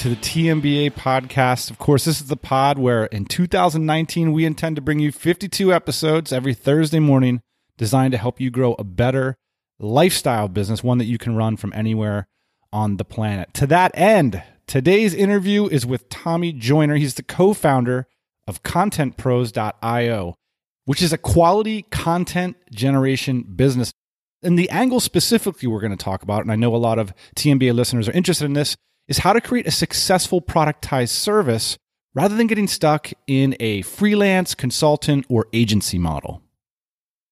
to 0.00 0.08
the 0.08 0.16
TMBA 0.16 0.92
podcast. 0.92 1.70
Of 1.70 1.78
course, 1.78 2.06
this 2.06 2.22
is 2.22 2.28
the 2.28 2.36
pod 2.36 2.78
where 2.78 3.04
in 3.04 3.26
2019 3.26 4.32
we 4.32 4.46
intend 4.46 4.76
to 4.76 4.82
bring 4.82 4.98
you 4.98 5.12
52 5.12 5.74
episodes 5.74 6.32
every 6.32 6.54
Thursday 6.54 7.00
morning 7.00 7.42
designed 7.76 8.12
to 8.12 8.18
help 8.18 8.40
you 8.40 8.48
grow 8.48 8.74
a 8.78 8.84
better 8.84 9.36
lifestyle 9.78 10.48
business, 10.48 10.82
one 10.82 10.96
that 10.96 11.04
you 11.04 11.18
can 11.18 11.36
run 11.36 11.58
from 11.58 11.74
anywhere 11.74 12.28
on 12.72 12.96
the 12.96 13.04
planet. 13.04 13.52
To 13.54 13.66
that 13.66 13.90
end, 13.92 14.42
today's 14.66 15.12
interview 15.12 15.66
is 15.66 15.84
with 15.84 16.08
Tommy 16.08 16.54
Joyner. 16.54 16.96
He's 16.96 17.16
the 17.16 17.22
co 17.22 17.52
founder 17.52 18.06
of 18.46 18.62
ContentPros.io, 18.62 20.34
which 20.86 21.02
is 21.02 21.12
a 21.12 21.18
quality 21.18 21.82
content 21.82 22.56
generation 22.70 23.42
business. 23.42 23.92
And 24.42 24.58
the 24.58 24.70
angle 24.70 25.00
specifically 25.00 25.68
we're 25.68 25.80
going 25.80 25.90
to 25.90 26.02
talk 26.02 26.22
about, 26.22 26.40
and 26.40 26.50
I 26.50 26.56
know 26.56 26.74
a 26.74 26.78
lot 26.78 26.98
of 26.98 27.12
TMBA 27.36 27.74
listeners 27.74 28.08
are 28.08 28.12
interested 28.12 28.46
in 28.46 28.54
this, 28.54 28.78
is 29.10 29.18
how 29.18 29.34
to 29.34 29.40
create 29.40 29.66
a 29.66 29.72
successful 29.72 30.40
productized 30.40 31.08
service 31.08 31.76
rather 32.14 32.36
than 32.36 32.46
getting 32.46 32.68
stuck 32.68 33.10
in 33.26 33.56
a 33.60 33.82
freelance, 33.82 34.54
consultant, 34.54 35.26
or 35.28 35.48
agency 35.52 35.98
model. 35.98 36.42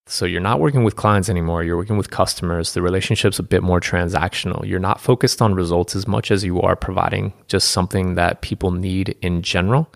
So 0.07 0.25
you're 0.25 0.41
not 0.41 0.59
working 0.59 0.85
with 0.85 0.97
clients 0.97 1.29
anymore, 1.29 1.63
you're 1.63 1.77
working 1.77 1.99
with 1.99 2.11
customers. 2.11 2.73
The 2.73 2.83
relationship's 2.83 3.39
a 3.39 3.43
bit 3.43 3.63
more 3.63 3.79
transactional. 3.79 4.67
You're 4.67 4.81
not 4.81 5.01
focused 5.01 5.41
on 5.41 5.55
results 5.55 5.95
as 5.95 6.09
much 6.09 6.31
as 6.31 6.45
you 6.45 6.61
are 6.63 6.75
providing 6.75 7.33
just 7.47 7.71
something 7.71 8.15
that 8.15 8.41
people 8.41 8.71
need 8.71 9.17
in 9.23 9.43
general. 9.43 9.93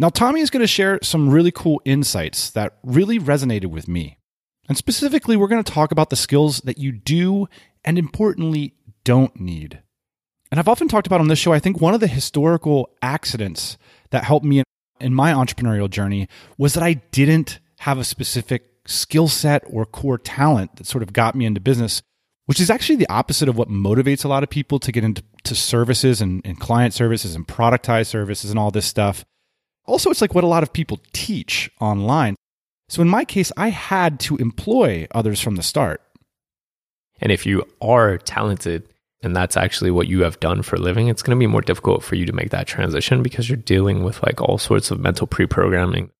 Now, 0.00 0.08
Tommy 0.08 0.40
is 0.40 0.50
going 0.50 0.62
to 0.62 0.66
share 0.66 0.98
some 1.02 1.28
really 1.28 1.50
cool 1.50 1.80
insights 1.84 2.50
that 2.50 2.78
really 2.82 3.18
resonated 3.18 3.66
with 3.66 3.86
me. 3.86 4.18
And 4.68 4.76
specifically, 4.76 5.36
we're 5.36 5.48
going 5.48 5.62
to 5.62 5.72
talk 5.72 5.92
about 5.92 6.10
the 6.10 6.16
skills 6.16 6.60
that 6.60 6.78
you 6.78 6.92
do 6.92 7.48
and 7.84 7.98
importantly 7.98 8.74
don't 9.04 9.38
need. 9.38 9.82
And 10.50 10.58
I've 10.58 10.68
often 10.68 10.88
talked 10.88 11.06
about 11.06 11.20
on 11.20 11.28
this 11.28 11.38
show, 11.38 11.52
I 11.52 11.58
think 11.58 11.80
one 11.80 11.94
of 11.94 12.00
the 12.00 12.06
historical 12.06 12.90
accidents 13.02 13.76
that 14.10 14.24
helped 14.24 14.46
me 14.46 14.62
in 15.00 15.14
my 15.14 15.32
entrepreneurial 15.32 15.90
journey 15.90 16.28
was 16.56 16.74
that 16.74 16.82
I 16.82 16.94
didn't 16.94 17.60
have 17.80 17.98
a 17.98 18.04
specific 18.04 18.64
skill 18.86 19.28
set 19.28 19.62
or 19.68 19.84
core 19.84 20.18
talent 20.18 20.76
that 20.76 20.86
sort 20.86 21.02
of 21.02 21.12
got 21.12 21.34
me 21.34 21.44
into 21.44 21.60
business, 21.60 22.02
which 22.46 22.60
is 22.60 22.70
actually 22.70 22.96
the 22.96 23.08
opposite 23.08 23.48
of 23.48 23.56
what 23.56 23.68
motivates 23.68 24.24
a 24.24 24.28
lot 24.28 24.42
of 24.42 24.48
people 24.48 24.78
to 24.78 24.90
get 24.90 25.04
into 25.04 25.22
to 25.44 25.54
services 25.54 26.20
and, 26.20 26.42
and 26.44 26.58
client 26.58 26.94
services 26.94 27.34
and 27.34 27.46
productized 27.46 28.06
services 28.06 28.50
and 28.50 28.58
all 28.58 28.70
this 28.70 28.86
stuff. 28.86 29.24
Also, 29.86 30.10
it's 30.10 30.20
like 30.20 30.34
what 30.34 30.44
a 30.44 30.48
lot 30.48 30.62
of 30.62 30.72
people 30.72 31.00
teach 31.12 31.70
online. 31.80 32.34
So 32.88 33.02
in 33.02 33.08
my 33.08 33.24
case, 33.24 33.52
I 33.56 33.68
had 33.68 34.18
to 34.20 34.36
employ 34.36 35.06
others 35.14 35.40
from 35.40 35.56
the 35.56 35.62
start. 35.62 36.02
And 37.20 37.30
if 37.30 37.44
you 37.44 37.64
are 37.80 38.18
talented, 38.18 38.88
and 39.22 39.34
that's 39.34 39.56
actually 39.56 39.90
what 39.90 40.06
you 40.06 40.22
have 40.22 40.38
done 40.40 40.62
for 40.62 40.76
a 40.76 40.80
living, 40.80 41.08
it's 41.08 41.22
going 41.22 41.36
to 41.36 41.40
be 41.40 41.46
more 41.46 41.60
difficult 41.60 42.04
for 42.04 42.14
you 42.14 42.24
to 42.26 42.32
make 42.32 42.50
that 42.50 42.66
transition 42.66 43.22
because 43.22 43.48
you're 43.48 43.56
dealing 43.56 44.04
with 44.04 44.22
like 44.22 44.40
all 44.40 44.58
sorts 44.58 44.90
of 44.90 45.00
mental 45.00 45.26
pre 45.26 45.46
programming. 45.46 46.10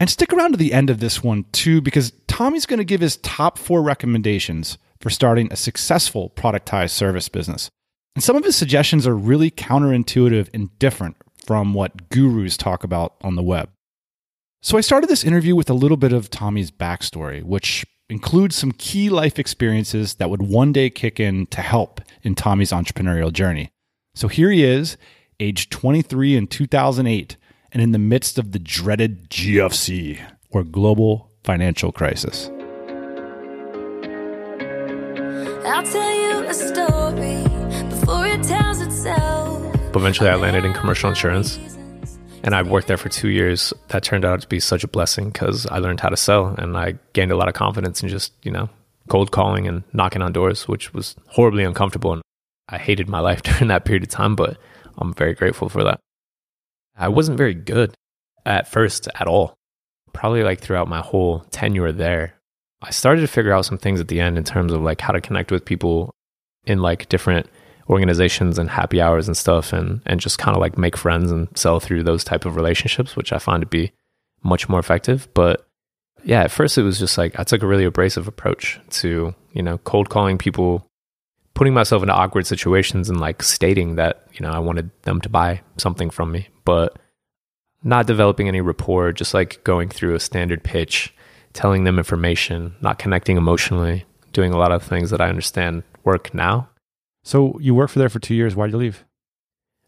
And 0.00 0.10
stick 0.10 0.32
around 0.32 0.52
to 0.52 0.56
the 0.56 0.72
end 0.72 0.90
of 0.90 1.00
this 1.00 1.22
one 1.22 1.44
too, 1.52 1.80
because 1.80 2.12
Tommy's 2.26 2.66
going 2.66 2.78
to 2.78 2.84
give 2.84 3.00
his 3.00 3.16
top 3.18 3.58
four 3.58 3.82
recommendations 3.82 4.78
for 5.00 5.10
starting 5.10 5.52
a 5.52 5.56
successful 5.56 6.30
productized 6.30 6.90
service 6.90 7.28
business. 7.28 7.70
And 8.14 8.22
some 8.22 8.36
of 8.36 8.44
his 8.44 8.56
suggestions 8.56 9.06
are 9.06 9.16
really 9.16 9.50
counterintuitive 9.50 10.48
and 10.54 10.76
different 10.78 11.16
from 11.44 11.74
what 11.74 12.08
gurus 12.08 12.56
talk 12.56 12.84
about 12.84 13.14
on 13.22 13.34
the 13.34 13.42
web. 13.42 13.70
So 14.62 14.78
I 14.78 14.80
started 14.80 15.10
this 15.10 15.24
interview 15.24 15.54
with 15.54 15.68
a 15.68 15.74
little 15.74 15.96
bit 15.96 16.12
of 16.12 16.30
Tommy's 16.30 16.70
backstory, 16.70 17.42
which 17.42 17.84
includes 18.10 18.56
some 18.56 18.72
key 18.72 19.08
life 19.08 19.38
experiences 19.38 20.14
that 20.14 20.30
would 20.30 20.42
one 20.42 20.72
day 20.72 20.90
kick 20.90 21.18
in 21.18 21.46
to 21.46 21.60
help 21.60 22.00
in 22.22 22.34
Tommy's 22.34 22.72
entrepreneurial 22.72 23.32
journey. 23.32 23.70
So 24.14 24.28
here 24.28 24.50
he 24.50 24.64
is, 24.64 24.96
age 25.40 25.70
23 25.70 26.36
in 26.36 26.46
2008, 26.46 27.36
and 27.72 27.82
in 27.82 27.92
the 27.92 27.98
midst 27.98 28.38
of 28.38 28.52
the 28.52 28.58
dreaded 28.58 29.30
GFC, 29.30 30.20
or 30.50 30.62
global 30.62 31.32
financial 31.42 31.90
crisis. 31.90 32.50
I'll 35.66 35.82
tell 35.82 36.14
you 36.14 36.46
a 36.46 36.54
story 36.54 37.42
before 37.88 38.26
it 38.26 38.42
tells 38.42 38.80
itself. 38.80 39.74
Eventually, 39.96 40.28
I 40.28 40.36
landed 40.36 40.64
in 40.64 40.72
commercial 40.74 41.08
insurance 41.08 41.58
and 42.44 42.54
I 42.54 42.62
worked 42.62 42.88
there 42.88 42.98
for 42.98 43.08
two 43.08 43.28
years. 43.28 43.72
That 43.88 44.04
turned 44.04 44.24
out 44.24 44.42
to 44.42 44.48
be 44.48 44.60
such 44.60 44.84
a 44.84 44.88
blessing 44.88 45.30
because 45.30 45.66
I 45.66 45.78
learned 45.78 46.00
how 46.00 46.10
to 46.10 46.16
sell 46.16 46.48
and 46.58 46.76
I 46.76 46.96
gained 47.14 47.32
a 47.32 47.36
lot 47.36 47.48
of 47.48 47.54
confidence 47.54 48.02
in 48.02 48.10
just, 48.10 48.34
you 48.42 48.52
know, 48.52 48.68
cold 49.08 49.30
calling 49.32 49.66
and 49.66 49.82
knocking 49.94 50.20
on 50.20 50.32
doors, 50.32 50.68
which 50.68 50.92
was 50.92 51.16
horribly 51.28 51.64
uncomfortable. 51.64 52.12
And 52.12 52.22
I 52.68 52.76
hated 52.76 53.08
my 53.08 53.20
life 53.20 53.42
during 53.42 53.68
that 53.68 53.86
period 53.86 54.02
of 54.02 54.10
time, 54.10 54.36
but 54.36 54.58
I'm 54.98 55.14
very 55.14 55.34
grateful 55.34 55.70
for 55.70 55.82
that. 55.84 56.00
I 56.96 57.08
wasn't 57.08 57.38
very 57.38 57.54
good 57.54 57.94
at 58.44 58.68
first 58.68 59.08
at 59.18 59.26
all. 59.26 59.54
Probably 60.12 60.42
like 60.42 60.60
throughout 60.60 60.86
my 60.86 61.00
whole 61.00 61.40
tenure 61.50 61.92
there. 61.92 62.34
I 62.82 62.90
started 62.90 63.22
to 63.22 63.26
figure 63.26 63.52
out 63.52 63.64
some 63.64 63.78
things 63.78 64.00
at 64.00 64.08
the 64.08 64.20
end 64.20 64.36
in 64.36 64.44
terms 64.44 64.70
of 64.70 64.82
like 64.82 65.00
how 65.00 65.14
to 65.14 65.20
connect 65.22 65.50
with 65.50 65.64
people 65.64 66.10
in 66.66 66.80
like 66.80 67.08
different 67.08 67.48
organizations 67.88 68.58
and 68.58 68.70
happy 68.70 69.00
hours 69.00 69.26
and 69.26 69.36
stuff 69.36 69.72
and 69.72 70.00
and 70.06 70.20
just 70.20 70.38
kind 70.38 70.56
of 70.56 70.60
like 70.60 70.78
make 70.78 70.96
friends 70.96 71.30
and 71.30 71.48
sell 71.56 71.80
through 71.80 72.02
those 72.02 72.24
type 72.24 72.44
of 72.44 72.56
relationships 72.56 73.14
which 73.14 73.32
i 73.32 73.38
find 73.38 73.60
to 73.60 73.66
be 73.66 73.92
much 74.42 74.68
more 74.68 74.78
effective. 74.78 75.26
But 75.34 75.66
yeah 76.22 76.42
at 76.42 76.50
first 76.50 76.78
it 76.78 76.82
was 76.82 76.98
just 76.98 77.18
like 77.18 77.38
i 77.38 77.42
took 77.42 77.62
a 77.62 77.66
really 77.66 77.84
abrasive 77.84 78.26
approach 78.26 78.80
to 78.88 79.34
you 79.52 79.62
know 79.62 79.76
cold 79.78 80.08
calling 80.08 80.38
people 80.38 80.86
putting 81.52 81.74
myself 81.74 82.02
into 82.02 82.14
awkward 82.14 82.46
situations 82.46 83.10
and 83.10 83.20
like 83.20 83.42
stating 83.42 83.96
that 83.96 84.26
you 84.32 84.40
know 84.40 84.50
i 84.50 84.58
wanted 84.58 84.90
them 85.02 85.20
to 85.20 85.28
buy 85.28 85.60
something 85.76 86.10
from 86.10 86.32
me. 86.32 86.48
But 86.64 86.98
not 87.82 88.06
developing 88.06 88.48
any 88.48 88.62
rapport 88.62 89.12
just 89.12 89.34
like 89.34 89.62
going 89.64 89.90
through 89.90 90.14
a 90.14 90.20
standard 90.20 90.64
pitch 90.64 91.14
telling 91.52 91.84
them 91.84 91.98
information 91.98 92.74
not 92.80 92.98
connecting 92.98 93.36
emotionally 93.36 94.06
doing 94.32 94.52
a 94.52 94.56
lot 94.56 94.72
of 94.72 94.82
things 94.82 95.10
that 95.10 95.20
i 95.20 95.28
understand 95.28 95.82
work 96.02 96.32
now 96.32 96.66
so 97.24 97.58
you 97.60 97.74
worked 97.74 97.92
for 97.92 97.98
there 97.98 98.08
for 98.08 98.20
two 98.20 98.34
years. 98.34 98.54
Why'd 98.54 98.70
you 98.70 98.76
leave? 98.76 99.04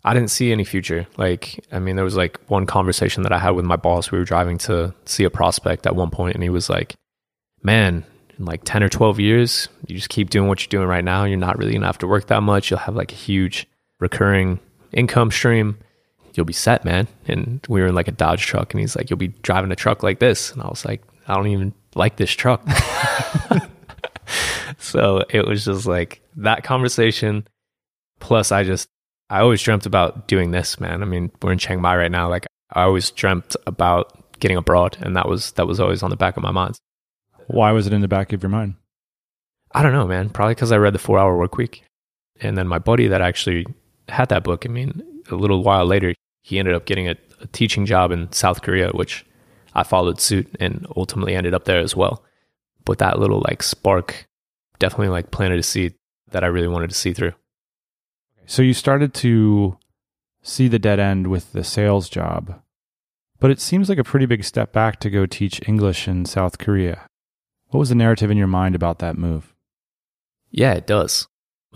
I 0.04 0.14
didn't 0.14 0.30
see 0.30 0.52
any 0.52 0.64
future. 0.64 1.06
Like, 1.16 1.64
I 1.70 1.78
mean, 1.78 1.96
there 1.96 2.04
was 2.04 2.16
like 2.16 2.38
one 2.48 2.64
conversation 2.66 3.22
that 3.24 3.32
I 3.32 3.38
had 3.38 3.50
with 3.50 3.64
my 3.64 3.76
boss. 3.76 4.10
We 4.10 4.18
were 4.18 4.24
driving 4.24 4.56
to 4.58 4.94
see 5.04 5.24
a 5.24 5.30
prospect 5.30 5.86
at 5.86 5.94
one 5.94 6.10
point, 6.10 6.34
and 6.34 6.42
he 6.42 6.48
was 6.48 6.70
like, 6.70 6.94
"Man, 7.62 8.04
in 8.38 8.44
like 8.44 8.62
ten 8.64 8.82
or 8.82 8.88
twelve 8.88 9.20
years, 9.20 9.68
you 9.86 9.96
just 9.96 10.08
keep 10.08 10.30
doing 10.30 10.48
what 10.48 10.62
you're 10.62 10.80
doing 10.80 10.88
right 10.88 11.04
now. 11.04 11.24
You're 11.24 11.38
not 11.38 11.58
really 11.58 11.72
gonna 11.72 11.86
have 11.86 11.98
to 11.98 12.06
work 12.06 12.28
that 12.28 12.42
much. 12.42 12.70
You'll 12.70 12.80
have 12.80 12.96
like 12.96 13.12
a 13.12 13.16
huge 13.16 13.66
recurring 14.00 14.60
income 14.92 15.30
stream. 15.30 15.78
You'll 16.34 16.46
be 16.46 16.52
set, 16.52 16.84
man." 16.84 17.08
And 17.26 17.60
we 17.68 17.80
were 17.80 17.88
in 17.88 17.94
like 17.94 18.08
a 18.08 18.12
Dodge 18.12 18.46
truck, 18.46 18.72
and 18.72 18.80
he's 18.80 18.96
like, 18.96 19.10
"You'll 19.10 19.18
be 19.18 19.34
driving 19.42 19.72
a 19.72 19.76
truck 19.76 20.02
like 20.02 20.20
this," 20.20 20.52
and 20.52 20.62
I 20.62 20.68
was 20.68 20.84
like, 20.86 21.02
"I 21.26 21.34
don't 21.34 21.48
even 21.48 21.74
like 21.94 22.16
this 22.16 22.30
truck." 22.30 22.66
so 24.96 25.22
it 25.28 25.46
was 25.46 25.66
just 25.66 25.84
like 25.84 26.22
that 26.36 26.64
conversation. 26.64 27.46
Plus, 28.18 28.50
I 28.50 28.64
just, 28.64 28.88
I 29.28 29.40
always 29.40 29.60
dreamt 29.60 29.84
about 29.84 30.26
doing 30.26 30.52
this, 30.52 30.80
man. 30.80 31.02
I 31.02 31.04
mean, 31.04 31.30
we're 31.42 31.52
in 31.52 31.58
Chiang 31.58 31.82
Mai 31.82 31.98
right 31.98 32.10
now. 32.10 32.30
Like, 32.30 32.46
I 32.72 32.84
always 32.84 33.10
dreamt 33.10 33.56
about 33.66 34.40
getting 34.40 34.56
abroad, 34.56 34.96
and 35.02 35.14
that 35.14 35.28
was 35.28 35.52
that 35.52 35.66
was 35.66 35.80
always 35.80 36.02
on 36.02 36.08
the 36.08 36.16
back 36.16 36.38
of 36.38 36.42
my 36.42 36.50
mind. 36.50 36.78
Why 37.48 37.72
was 37.72 37.86
it 37.86 37.92
in 37.92 38.00
the 38.00 38.08
back 38.08 38.32
of 38.32 38.42
your 38.42 38.48
mind? 38.48 38.76
I 39.72 39.82
don't 39.82 39.92
know, 39.92 40.06
man. 40.06 40.30
Probably 40.30 40.54
because 40.54 40.72
I 40.72 40.78
read 40.78 40.94
the 40.94 40.98
Four 40.98 41.18
Hour 41.18 41.36
Work 41.36 41.58
Week, 41.58 41.84
and 42.40 42.56
then 42.56 42.66
my 42.66 42.78
buddy 42.78 43.06
that 43.08 43.20
actually 43.20 43.66
had 44.08 44.30
that 44.30 44.44
book. 44.44 44.64
I 44.64 44.70
mean, 44.70 45.02
a 45.30 45.34
little 45.34 45.62
while 45.62 45.84
later, 45.84 46.14
he 46.42 46.58
ended 46.58 46.74
up 46.74 46.86
getting 46.86 47.06
a, 47.06 47.16
a 47.42 47.46
teaching 47.48 47.84
job 47.84 48.12
in 48.12 48.32
South 48.32 48.62
Korea, 48.62 48.92
which 48.92 49.26
I 49.74 49.82
followed 49.82 50.22
suit 50.22 50.56
and 50.58 50.86
ultimately 50.96 51.34
ended 51.34 51.52
up 51.52 51.66
there 51.66 51.80
as 51.80 51.94
well. 51.94 52.24
But 52.86 52.96
that 52.98 53.18
little 53.18 53.42
like 53.46 53.62
spark 53.62 54.26
definitely 54.78 55.08
like 55.08 55.30
planted 55.30 55.58
a 55.58 55.62
seed 55.62 55.94
that 56.30 56.44
I 56.44 56.48
really 56.48 56.68
wanted 56.68 56.90
to 56.90 56.96
see 56.96 57.12
through. 57.12 57.32
So 58.46 58.62
you 58.62 58.74
started 58.74 59.12
to 59.14 59.78
see 60.42 60.68
the 60.68 60.78
dead 60.78 60.98
end 61.00 61.26
with 61.26 61.52
the 61.52 61.64
sales 61.64 62.08
job, 62.08 62.60
but 63.40 63.50
it 63.50 63.60
seems 63.60 63.88
like 63.88 63.98
a 63.98 64.04
pretty 64.04 64.26
big 64.26 64.44
step 64.44 64.72
back 64.72 65.00
to 65.00 65.10
go 65.10 65.26
teach 65.26 65.60
English 65.68 66.06
in 66.08 66.24
South 66.24 66.58
Korea. 66.58 67.06
What 67.68 67.80
was 67.80 67.88
the 67.88 67.94
narrative 67.94 68.30
in 68.30 68.38
your 68.38 68.46
mind 68.46 68.74
about 68.74 69.00
that 69.00 69.18
move? 69.18 69.54
Yeah, 70.50 70.74
it 70.74 70.86
does. 70.86 71.26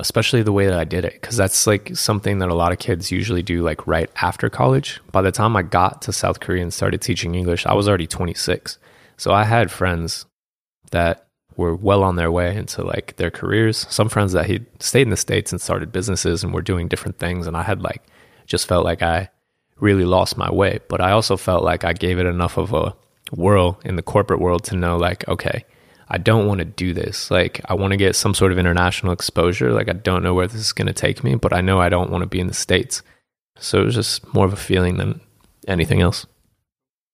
especially 0.00 0.43
the 0.43 0.53
way 0.53 0.67
that 0.67 0.79
I 0.79 0.85
did 0.85 1.05
it, 1.05 1.14
because 1.14 1.37
that's 1.37 1.67
like 1.67 1.96
something 1.96 2.38
that 2.38 2.49
a 2.49 2.55
lot 2.55 2.73
of 2.73 2.79
kids 2.79 3.11
usually 3.11 3.43
do 3.43 3.62
like 3.62 3.87
right 3.87 4.11
after 4.17 4.49
college. 4.49 5.00
By 5.12 5.23
the 5.23 5.32
time 5.32 5.56
I 5.56 5.62
got 5.62 6.03
to 6.03 6.12
South 6.12 6.41
Korea 6.41 6.62
and 6.62 6.73
started 6.73 7.00
teaching 7.00 7.35
English, 7.35 7.67
I 7.67 7.75
was 7.75 7.88
already 7.88 8.06
26. 8.06 8.79
So 9.17 9.32
I 9.32 9.44
had 9.44 9.70
friends 9.70 10.26
that 10.91 11.26
were 11.61 11.77
well 11.77 12.03
on 12.03 12.17
their 12.17 12.33
way 12.33 12.57
into 12.57 12.83
like 12.83 13.17
their 13.17 13.31
careers. 13.31 13.87
Some 13.91 14.09
friends 14.09 14.33
that 14.33 14.47
he 14.47 14.65
stayed 14.79 15.03
in 15.03 15.11
the 15.11 15.17
States 15.17 15.53
and 15.53 15.61
started 15.61 15.93
businesses 15.93 16.43
and 16.43 16.55
were 16.55 16.62
doing 16.62 16.89
different 16.89 17.19
things. 17.19 17.47
And 17.47 17.57
I 17.57 17.62
had 17.62 17.83
like 17.83 18.03
just 18.47 18.67
felt 18.67 18.85
like 18.85 19.03
I 19.03 19.29
really 19.79 20.07
lost 20.07 20.39
my 20.39 20.51
way. 20.51 20.81
But 20.89 21.03
I 21.03 21.11
also 21.12 21.37
felt 21.37 21.62
like 21.62 21.85
I 21.85 21.93
gave 21.93 22.19
it 22.19 22.27
enough 22.27 22.57
of 22.57 22.73
a 22.73 22.97
whirl 23.31 23.79
in 23.85 23.97
the 23.97 24.03
corporate 24.03 24.41
world 24.41 24.65
to 24.65 24.77
know 24.77 24.97
like, 24.97 25.29
okay, 25.29 25.65
I 26.09 26.17
don't 26.17 26.47
want 26.47 26.59
to 26.59 26.65
do 26.65 26.93
this. 26.93 27.31
Like, 27.31 27.61
I 27.67 27.75
want 27.75 27.93
to 27.93 27.97
get 27.97 28.17
some 28.17 28.35
sort 28.35 28.51
of 28.51 28.59
international 28.59 29.13
exposure. 29.13 29.73
Like, 29.73 29.89
I 29.89 29.93
don't 29.93 30.25
know 30.25 30.35
where 30.35 30.49
this 30.49 30.61
is 30.61 30.73
going 30.73 30.89
to 30.89 30.93
take 30.93 31.23
me, 31.23 31.37
but 31.37 31.53
I 31.53 31.61
know 31.61 31.81
I 31.81 31.89
don't 31.89 32.11
want 32.11 32.23
to 32.23 32.27
be 32.27 32.41
in 32.41 32.49
the 32.49 32.55
States. 32.55 33.03
So 33.59 33.81
it 33.81 33.85
was 33.85 33.95
just 33.95 34.35
more 34.35 34.47
of 34.47 34.53
a 34.53 34.56
feeling 34.56 34.97
than 34.97 35.21
anything 35.69 36.01
else. 36.01 36.27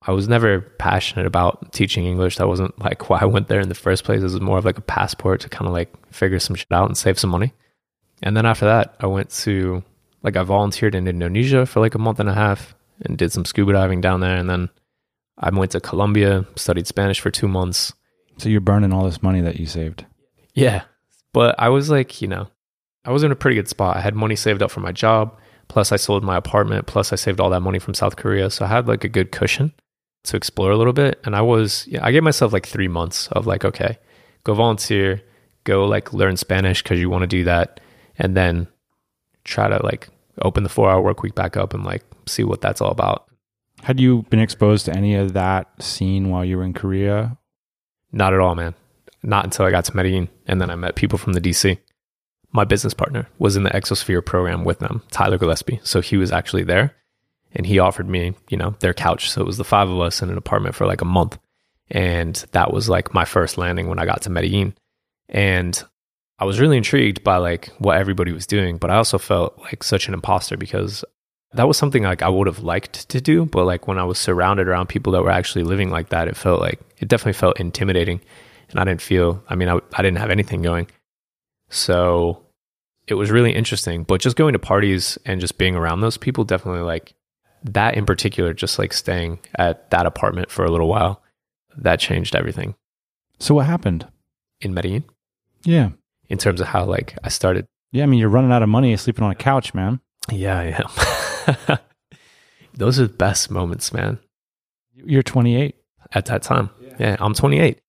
I 0.07 0.13
was 0.13 0.29
never 0.29 0.61
passionate 0.61 1.27
about 1.27 1.73
teaching 1.73 2.07
English. 2.07 2.37
That 2.37 2.49
wasn't 2.49 2.79
like 2.81 3.11
why 3.11 3.19
I 3.21 3.25
went 3.25 3.49
there 3.49 3.61
in 3.61 3.69
the 3.69 3.75
first 3.75 4.05
place. 4.05 4.21
It 4.21 4.25
was 4.25 4.41
more 4.41 4.59
of 4.59 4.65
like 4.65 4.79
a 4.79 4.83
passport 4.83 5.41
to 5.41 5.49
kind 5.49 5.67
of 5.67 5.73
like 5.73 5.93
figure 6.13 6.39
some 6.39 6.57
shit 6.57 6.71
out 6.71 6.87
and 6.87 6.97
save 6.97 7.19
some 7.19 7.31
money. 7.31 7.53
And 8.23 8.37
then 8.37 8.47
after 8.47 8.67
that, 8.67 8.95
I 9.01 9.07
went 9.07 9.31
to 9.31 9.83
like 10.23 10.37
I 10.37 10.43
volunteered 10.43 10.95
in 10.95 11.09
Indonesia 11.09 11.67
for 11.67 11.81
like 11.81 11.95
a 11.95 11.99
month 11.99 12.21
and 12.21 12.29
a 12.29 12.35
half 12.35 12.75
and 13.05 13.19
did 13.19 13.33
some 13.33 13.45
scuba 13.45 13.73
diving 13.73 14.01
down 14.01 14.21
there. 14.21 14.37
And 14.37 14.49
then 14.49 14.71
I 15.39 15.51
went 15.51 15.73
to 15.73 15.81
Colombia, 15.81 16.47
studied 16.57 16.87
Spanish 16.87 17.21
for 17.21 17.31
two 17.31 17.49
months, 17.49 17.93
so 18.39 18.49
you're 18.49 18.61
burning 18.61 18.93
all 18.93 19.05
this 19.05 19.23
money 19.23 19.41
that 19.43 19.57
you 19.57 19.67
saved. 19.67 20.07
Yeah. 20.55 20.85
But 21.33 21.57
I 21.59 21.69
was 21.69 21.91
like, 21.91 22.23
you 22.23 22.29
know, 22.29 22.49
I 23.05 23.13
was 23.13 23.23
in 23.23 23.33
a 23.33 23.37
pretty 23.37 23.57
good 23.57 23.69
spot. 23.69 23.97
I 23.97 24.01
had 24.01 24.15
money 24.15 24.37
saved 24.37 24.63
up 24.63 24.71
for 24.71 24.81
my 24.81 24.93
job. 24.93 25.39
Plus, 25.69 25.93
I 25.93 25.97
sold 25.97 26.25
my 26.25 26.37
apartment. 26.37 26.87
Plus, 26.87 27.13
I 27.13 27.17
saved 27.17 27.41
all 27.41 27.51
that 27.51 27.61
money 27.61 27.79
from 27.79 27.93
South 27.93 28.17
Korea. 28.17 28.51
So 28.51 28.65
I 28.65 28.69
had 28.69 28.89
like 28.89 29.05
a 29.05 29.09
good 29.09 29.33
cushion 29.33 29.75
to 30.27 30.37
explore 30.37 30.71
a 30.71 30.77
little 30.77 30.93
bit. 30.93 31.21
And 31.25 31.35
I 31.35 31.43
was, 31.43 31.87
yeah, 31.87 32.05
I 32.05 32.13
gave 32.13 32.23
myself 32.23 32.53
like 32.53 32.67
three 32.67 32.89
months 32.89 33.29
of 33.29 33.47
like, 33.47 33.65
okay, 33.65 33.99
go 34.45 34.55
volunteer, 34.55 35.23
go 35.65 35.87
like 35.87 36.13
learn 36.13 36.37
Spanish 36.37 36.83
because 36.83 37.01
you 37.01 37.11
want 37.11 37.23
to 37.23 37.27
do 37.27 37.45
that. 37.45 37.81
And 38.19 38.37
then 38.37 38.69
try 39.45 39.69
to 39.69 39.85
like 39.85 40.09
open 40.43 40.63
the 40.63 40.69
four 40.69 40.91
hour 40.91 41.01
work 41.01 41.23
week 41.23 41.35
back 41.35 41.57
up 41.57 41.75
and 41.75 41.85
like 41.85 42.03
see 42.27 42.45
what 42.45 42.61
that's 42.61 42.81
all 42.81 42.91
about. 42.91 43.27
Had 43.83 44.01
you 44.01 44.23
been 44.31 44.41
exposed 44.41 44.87
to 44.87 44.97
any 44.97 45.15
of 45.15 45.35
that 45.35 45.83
scene 45.83 46.31
while 46.31 46.45
you 46.45 46.57
were 46.57 46.65
in 46.65 46.73
Korea? 46.73 47.39
Not 48.11 48.33
at 48.33 48.41
all, 48.41 48.55
man. 48.55 48.75
Not 49.23 49.45
until 49.45 49.67
I 49.67 49.71
got 49.71 49.85
to 49.87 49.97
Medellin 49.97 50.29
and 50.47 50.61
then 50.61 50.71
I 50.71 50.77
met 50.77 50.97
people 50.97 51.19
from 51.19 51.35
the 51.35 51.41
DC. 51.41 51.79
My 52.53 52.65
business 52.65 52.95
partner 52.95 53.29
was 53.39 53.57
in 53.57 53.65
the 53.65 53.71
Exosphere 53.71 54.25
program 54.25 54.65
with 54.65 54.79
them, 54.79 55.03
Tyler 55.11 55.37
Gillespie. 55.37 55.81
So 55.83 56.01
he 56.01 56.17
was 56.17 56.33
actually 56.33 56.63
there 56.63 56.95
and 57.57 57.67
he 57.67 57.79
offered 57.79 58.09
me, 58.09 58.35
you 58.51 58.57
know, 58.57 58.77
their 58.81 58.95
couch. 58.95 59.31
So 59.31 59.41
it 59.41 59.47
was 59.47 59.57
the 59.57 59.65
five 59.65 59.89
of 59.89 59.99
us 59.99 60.23
in 60.23 60.29
an 60.29 60.37
apartment 60.37 60.75
for 60.75 60.87
like 60.87 61.01
a 61.01 61.07
month. 61.07 61.39
And 61.91 62.35
that 62.53 62.73
was 62.73 62.89
like 62.89 63.15
my 63.15 63.25
first 63.25 63.57
landing 63.57 63.89
when 63.89 63.99
I 63.99 64.05
got 64.05 64.23
to 64.23 64.31
Medellin. 64.31 64.75
And 65.31 65.83
I 66.39 66.45
was 66.45 66.61
really 66.61 66.77
intrigued 66.77 67.25
by 67.25 67.39
like 67.39 67.69
what 67.79 67.97
everybody 67.97 68.33
was 68.33 68.47
doing, 68.47 68.77
but 68.77 68.91
I 68.91 68.97
also 68.97 69.17
felt 69.17 69.59
like 69.59 69.83
such 69.83 70.07
an 70.07 70.15
imposter 70.15 70.59
because 70.59 71.03
that 71.53 71.67
was 71.67 71.79
something 71.79 72.03
like 72.03 72.21
I 72.21 72.29
would 72.29 72.47
have 72.47 72.59
liked 72.59 73.09
to 73.09 73.21
do, 73.23 73.47
but 73.47 73.65
like 73.65 73.89
when 73.89 73.99
I 73.99 74.05
was 74.05 74.19
surrounded 74.19 74.69
around 74.69 74.89
people 74.89 75.15
that 75.15 75.23
were 75.23 75.31
actually 75.31 75.65
living 75.65 75.89
like 75.89 76.11
that, 76.11 76.29
it 76.29 76.37
felt 76.37 76.61
like 76.61 76.79
it 76.99 77.09
definitely 77.09 77.33
felt 77.33 77.59
intimidating. 77.59 78.21
And 78.69 78.79
I 78.79 78.85
didn't 78.85 79.01
feel, 79.01 79.43
I 79.49 79.55
mean, 79.55 79.71
I, 79.71 79.79
I 79.95 80.03
didn't 80.03 80.19
have 80.19 80.31
anything 80.31 80.61
going. 80.61 80.89
So 81.71 82.43
it 83.07 83.15
was 83.15 83.31
really 83.31 83.55
interesting. 83.55 84.03
But 84.03 84.21
just 84.21 84.37
going 84.37 84.53
to 84.53 84.59
parties 84.59 85.17
and 85.25 85.41
just 85.41 85.57
being 85.57 85.75
around 85.75 86.03
those 86.03 86.19
people 86.19 86.45
definitely 86.45 86.83
like 86.83 87.15
that 87.65 87.97
in 87.97 88.07
particular, 88.07 88.53
just 88.53 88.79
like 88.79 88.93
staying 88.93 89.41
at 89.57 89.91
that 89.91 90.07
apartment 90.07 90.51
for 90.51 90.65
a 90.65 90.71
little 90.71 90.89
while, 90.89 91.23
that 91.77 92.01
changed 92.01 92.35
everything. 92.35 92.75
So 93.39 93.55
what 93.55 93.67
happened? 93.67 94.07
In 94.61 94.73
Medellin? 94.73 95.05
Yeah. 95.65 95.91
In 96.29 96.39
terms 96.39 96.61
of 96.61 96.69
how 96.69 96.85
like 96.85 97.17
I 97.23 97.29
started. 97.29 97.67
Yeah, 97.93 98.05
I 98.05 98.07
mean 98.07 98.19
you're 98.19 98.29
running 98.29 98.53
out 98.53 98.63
of 98.63 98.69
money 98.69 98.97
sleeping 98.97 99.25
on 99.25 99.31
a 99.31 99.37
couch, 99.37 99.75
man. 99.75 100.01
Yeah, 100.31 100.87
yeah. 101.69 101.77
Those 102.75 102.99
are 102.99 103.07
the 103.07 103.13
best 103.13 103.51
moments, 103.51 103.93
man. 103.93 104.19
You're 104.95 105.23
28 105.23 105.77
at 106.13 106.27
that 106.27 106.43
time. 106.43 106.71
Yeah. 106.81 106.97
yeah, 106.99 107.17
I'm 107.21 107.35
28. 107.35 107.81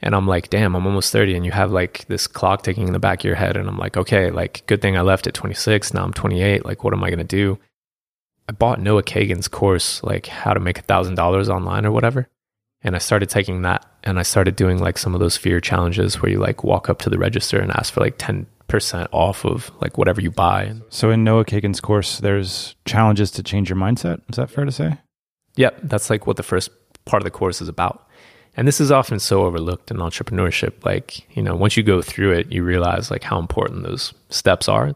And 0.00 0.14
I'm 0.14 0.26
like, 0.26 0.50
damn, 0.50 0.74
I'm 0.74 0.86
almost 0.86 1.12
30. 1.12 1.34
And 1.34 1.46
you 1.46 1.52
have 1.52 1.72
like 1.72 2.06
this 2.08 2.26
clock 2.26 2.62
ticking 2.62 2.86
in 2.86 2.92
the 2.92 2.98
back 2.98 3.20
of 3.20 3.24
your 3.24 3.36
head. 3.36 3.56
And 3.56 3.68
I'm 3.68 3.78
like, 3.78 3.96
okay, 3.96 4.30
like, 4.30 4.62
good 4.66 4.82
thing 4.82 4.96
I 4.96 5.00
left 5.00 5.26
at 5.26 5.34
26. 5.34 5.94
Now 5.94 6.04
I'm 6.04 6.12
28. 6.12 6.64
Like, 6.64 6.84
what 6.84 6.92
am 6.92 7.02
I 7.02 7.08
going 7.08 7.18
to 7.18 7.24
do? 7.24 7.58
I 8.48 8.52
bought 8.52 8.80
Noah 8.80 9.02
Kagan's 9.02 9.48
course, 9.48 10.02
like 10.02 10.26
how 10.26 10.52
to 10.52 10.60
make 10.60 10.78
a 10.78 10.82
thousand 10.82 11.14
dollars 11.14 11.48
online 11.48 11.86
or 11.86 11.92
whatever. 11.92 12.28
And 12.82 12.94
I 12.94 12.98
started 12.98 13.30
taking 13.30 13.62
that 13.62 13.86
and 14.02 14.18
I 14.18 14.22
started 14.22 14.56
doing 14.56 14.78
like 14.78 14.98
some 14.98 15.14
of 15.14 15.20
those 15.20 15.36
fear 15.36 15.60
challenges 15.60 16.20
where 16.20 16.30
you 16.30 16.38
like 16.38 16.62
walk 16.62 16.90
up 16.90 16.98
to 17.00 17.10
the 17.10 17.18
register 17.18 17.58
and 17.58 17.72
ask 17.72 17.92
for 17.92 18.00
like 18.00 18.18
10% 18.18 18.46
off 19.10 19.46
of 19.46 19.70
like 19.80 19.96
whatever 19.96 20.20
you 20.20 20.30
buy. 20.30 20.74
So 20.90 21.10
in 21.10 21.24
Noah 21.24 21.46
Kagan's 21.46 21.80
course, 21.80 22.18
there's 22.18 22.74
challenges 22.84 23.30
to 23.32 23.42
change 23.42 23.70
your 23.70 23.78
mindset. 23.78 24.20
Is 24.28 24.36
that 24.36 24.50
fair 24.50 24.66
to 24.66 24.72
say? 24.72 24.98
Yep. 25.56 25.78
That's 25.84 26.10
like 26.10 26.26
what 26.26 26.36
the 26.36 26.42
first 26.42 26.70
part 27.06 27.22
of 27.22 27.24
the 27.24 27.30
course 27.30 27.62
is 27.62 27.68
about. 27.68 28.06
And 28.56 28.68
this 28.68 28.80
is 28.80 28.92
often 28.92 29.18
so 29.18 29.44
overlooked 29.44 29.90
in 29.90 29.96
entrepreneurship. 29.96 30.84
Like, 30.84 31.34
you 31.34 31.42
know, 31.42 31.56
once 31.56 31.76
you 31.76 31.82
go 31.82 32.02
through 32.02 32.32
it, 32.32 32.52
you 32.52 32.62
realize 32.62 33.10
like 33.10 33.22
how 33.22 33.38
important 33.38 33.82
those 33.82 34.12
steps 34.28 34.68
are. 34.68 34.88
I 34.88 34.94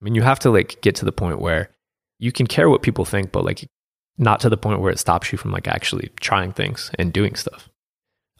mean, 0.00 0.14
you 0.14 0.22
have 0.22 0.38
to 0.40 0.50
like 0.50 0.80
get 0.80 0.94
to 0.96 1.04
the 1.04 1.12
point 1.12 1.40
where 1.40 1.70
you 2.18 2.32
can 2.32 2.46
care 2.46 2.68
what 2.68 2.82
people 2.82 3.04
think, 3.04 3.32
but 3.32 3.44
like 3.44 3.68
not 4.16 4.40
to 4.40 4.48
the 4.48 4.56
point 4.56 4.80
where 4.80 4.90
it 4.90 4.98
stops 4.98 5.30
you 5.32 5.38
from 5.38 5.52
like 5.52 5.68
actually 5.68 6.10
trying 6.20 6.52
things 6.52 6.90
and 6.98 7.12
doing 7.12 7.34
stuff. 7.34 7.68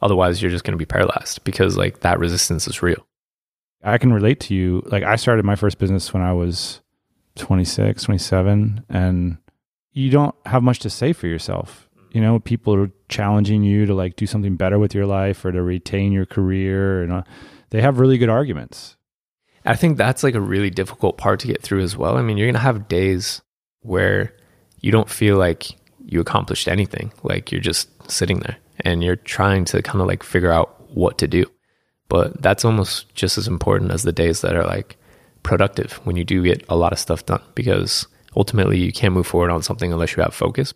Otherwise, 0.00 0.40
you're 0.40 0.50
just 0.50 0.64
going 0.64 0.72
to 0.72 0.78
be 0.78 0.86
paralyzed 0.86 1.42
because 1.44 1.76
like 1.76 2.00
that 2.00 2.19
resistance 2.19 2.66
is 2.69 2.82
real. 2.82 3.06
I 3.82 3.98
can 3.98 4.12
relate 4.12 4.40
to 4.40 4.54
you. 4.54 4.82
Like 4.86 5.04
I 5.04 5.16
started 5.16 5.44
my 5.44 5.56
first 5.56 5.78
business 5.78 6.12
when 6.12 6.22
I 6.22 6.32
was 6.32 6.80
26, 7.36 8.02
27 8.02 8.84
and 8.88 9.38
you 9.92 10.10
don't 10.10 10.34
have 10.46 10.62
much 10.62 10.80
to 10.80 10.90
say 10.90 11.12
for 11.12 11.26
yourself 11.26 11.88
you 12.12 12.20
know 12.20 12.38
people 12.38 12.75
are 12.75 12.90
challenging 13.08 13.62
you 13.62 13.86
to 13.86 13.94
like 13.94 14.16
do 14.16 14.26
something 14.26 14.56
better 14.56 14.78
with 14.78 14.94
your 14.94 15.06
life 15.06 15.44
or 15.44 15.52
to 15.52 15.62
retain 15.62 16.12
your 16.12 16.26
career 16.26 17.02
and 17.02 17.12
uh, 17.12 17.22
they 17.70 17.80
have 17.80 17.98
really 17.98 18.19
good 18.19 18.28
arguments 18.28 18.96
i 19.64 19.75
think 19.75 19.96
that's 19.96 20.22
like 20.22 20.34
a 20.34 20.40
really 20.40 20.70
difficult 20.70 21.19
part 21.19 21.40
to 21.40 21.46
get 21.46 21.62
through 21.62 21.80
as 21.80 21.97
well 21.97 22.16
i 22.16 22.23
mean 22.23 22.37
you're 22.37 22.49
gonna 22.49 22.58
have 22.58 22.88
days 22.88 23.42
where 23.82 24.35
you 24.80 24.92
don't 24.92 25.11
feel 25.11 25.37
like 25.37 25.68
you 26.04 26.20
accomplished 26.20 26.68
anything 26.68 27.12
like 27.23 27.52
you're 27.52 27.61
just 27.61 27.88
sitting 28.11 28.40
there 28.40 28.56
and 28.80 29.02
you're 29.02 29.16
trying 29.16 29.64
to 29.64 29.82
kind 29.82 30.00
of 30.00 30.06
like 30.06 30.23
figure 30.23 30.52
out 30.52 30.90
what 30.94 31.18
to 31.18 31.26
do 31.28 31.44
but 32.08 32.40
that's 32.40 32.64
almost 32.64 33.14
just 33.14 33.37
as 33.37 33.47
important 33.47 33.90
as 33.90 34.02
the 34.02 34.12
days 34.12 34.40
that 34.40 34.56
are 34.56 34.64
like 34.64 34.97
productive 35.42 35.92
when 36.04 36.16
you 36.16 36.25
do 36.25 36.42
get 36.42 36.64
a 36.68 36.76
lot 36.76 36.92
of 36.92 36.99
stuff 36.99 37.26
done 37.26 37.42
because 37.54 38.06
ultimately 38.37 38.78
you 38.78 38.92
can't 38.92 39.14
move 39.14 39.26
forward 39.26 39.50
on 39.50 39.62
something 39.62 39.92
unless 39.92 40.16
you 40.16 40.23
have 40.23 40.35
focus 40.35 40.73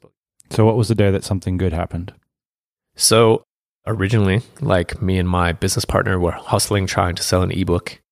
so, 0.53 0.67
what 0.67 0.77
was 0.77 0.89
the 0.89 0.95
day 0.95 1.11
that 1.11 1.25
something 1.25 1.57
good 1.57 1.73
happened? 1.73 2.13
So, 2.95 3.43
originally, 3.87 4.43
like 4.61 5.01
me 5.01 5.19
and 5.19 5.27
my 5.27 5.53
business 5.53 5.87
partner 5.87 6.19
were 6.19 6.33
hustling 6.33 6.87
trying 6.87 7.15
to 7.15 7.23
sell 7.23 7.41
an 7.41 7.51
ebook 7.51 8.03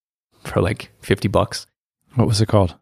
for 0.43 0.59
like 0.59 0.89
50 1.01 1.27
bucks. 1.27 1.67
What 2.15 2.27
was 2.27 2.41
it 2.41 2.47
called? 2.47 2.75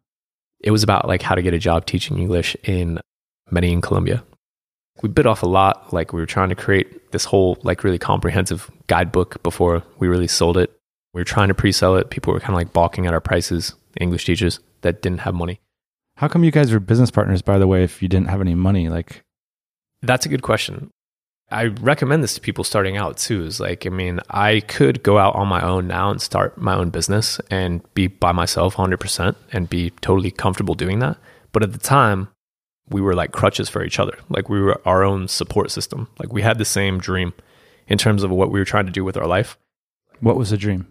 It 0.62 0.72
was 0.72 0.84
about 0.84 1.08
like 1.08 1.22
how 1.22 1.36
to 1.36 1.42
get 1.42 1.54
a 1.54 1.60
job 1.60 1.86
teaching 1.86 2.20
English 2.20 2.56
in 2.64 3.00
Medellin, 3.50 3.82
Colombia. 3.82 4.24
We 5.02 5.10
bit 5.10 5.26
off 5.26 5.44
a 5.44 5.48
lot. 5.48 5.94
Like 5.94 6.12
we 6.12 6.20
were 6.20 6.26
trying 6.26 6.50
to 6.50 6.56
create 6.56 7.12
this 7.12 7.26
whole 7.26 7.58
like 7.64 7.84
really 7.84 7.98
comprehensive 7.98 8.70
guidebook 8.88 9.42
before 9.44 9.84
we 9.98 10.08
really 10.08 10.28
sold 10.28 10.58
it. 10.58 10.72
We 11.14 11.22
were 11.22 11.26
trying 11.26 11.48
to 11.48 11.54
pre-sell 11.54 11.96
it. 11.96 12.10
People 12.10 12.34
were 12.34 12.40
kind 12.40 12.52
of 12.52 12.56
like 12.56 12.74
balking 12.74 13.08
at 13.08 13.14
our 13.14 13.22
prices, 13.22 13.74
English 14.00 14.26
teachers 14.26 14.60
that 14.82 15.02
didn't 15.02 15.22
have 15.22 15.34
money. 15.34 15.60
How 16.18 16.28
come 16.28 16.44
you 16.44 16.52
guys 16.52 16.72
were 16.72 16.80
business 16.80 17.12
partners, 17.12 17.42
by 17.42 17.58
the 17.58 17.68
way, 17.68 17.84
if 17.84 18.02
you 18.02 18.10
didn't 18.10 18.28
have 18.28 18.42
any 18.42 18.54
money? 18.54 18.90
Like, 18.90 19.24
that's 20.02 20.26
a 20.26 20.30
good 20.30 20.42
question. 20.42 20.92
I 21.52 21.66
recommend 21.66 22.24
this 22.24 22.36
to 22.36 22.42
people 22.42 22.64
starting 22.64 22.98
out 22.98 23.18
too. 23.18 23.44
Is 23.44 23.60
like, 23.60 23.86
I 23.86 23.90
mean, 23.90 24.20
I 24.30 24.60
could 24.62 25.02
go 25.04 25.18
out 25.18 25.36
on 25.36 25.48
my 25.48 25.62
own 25.62 25.88
now 25.88 26.12
and 26.12 26.22
start 26.22 26.58
my 26.58 26.76
own 26.76 26.90
business 26.90 27.40
and 27.50 27.82
be 27.94 28.08
by 28.08 28.32
myself 28.32 28.76
100% 28.76 29.36
and 29.52 29.70
be 29.70 29.90
totally 30.02 30.32
comfortable 30.32 30.76
doing 30.76 31.00
that. 31.00 31.18
But 31.52 31.64
at 31.64 31.74
the 31.74 31.80
time, 31.80 32.30
we 32.90 33.02
were 33.02 33.16
like 33.16 33.32
crutches 33.32 33.70
for 33.70 33.84
each 33.84 34.00
other. 34.00 34.18
Like, 34.30 34.50
we 34.50 34.62
were 34.62 34.82
our 34.86 35.04
own 35.04 35.28
support 35.28 35.72
system. 35.72 36.08
Like, 36.20 36.32
we 36.32 36.42
had 36.42 36.58
the 36.58 36.66
same 36.66 37.00
dream 37.00 37.34
in 37.88 37.98
terms 37.98 38.24
of 38.24 38.32
what 38.32 38.52
we 38.52 38.60
were 38.60 38.66
trying 38.66 38.86
to 38.86 38.92
do 38.92 39.04
with 39.04 39.18
our 39.18 39.28
life. 39.28 39.58
What 40.20 40.38
was 40.38 40.52
the 40.52 40.58
dream? 40.58 40.88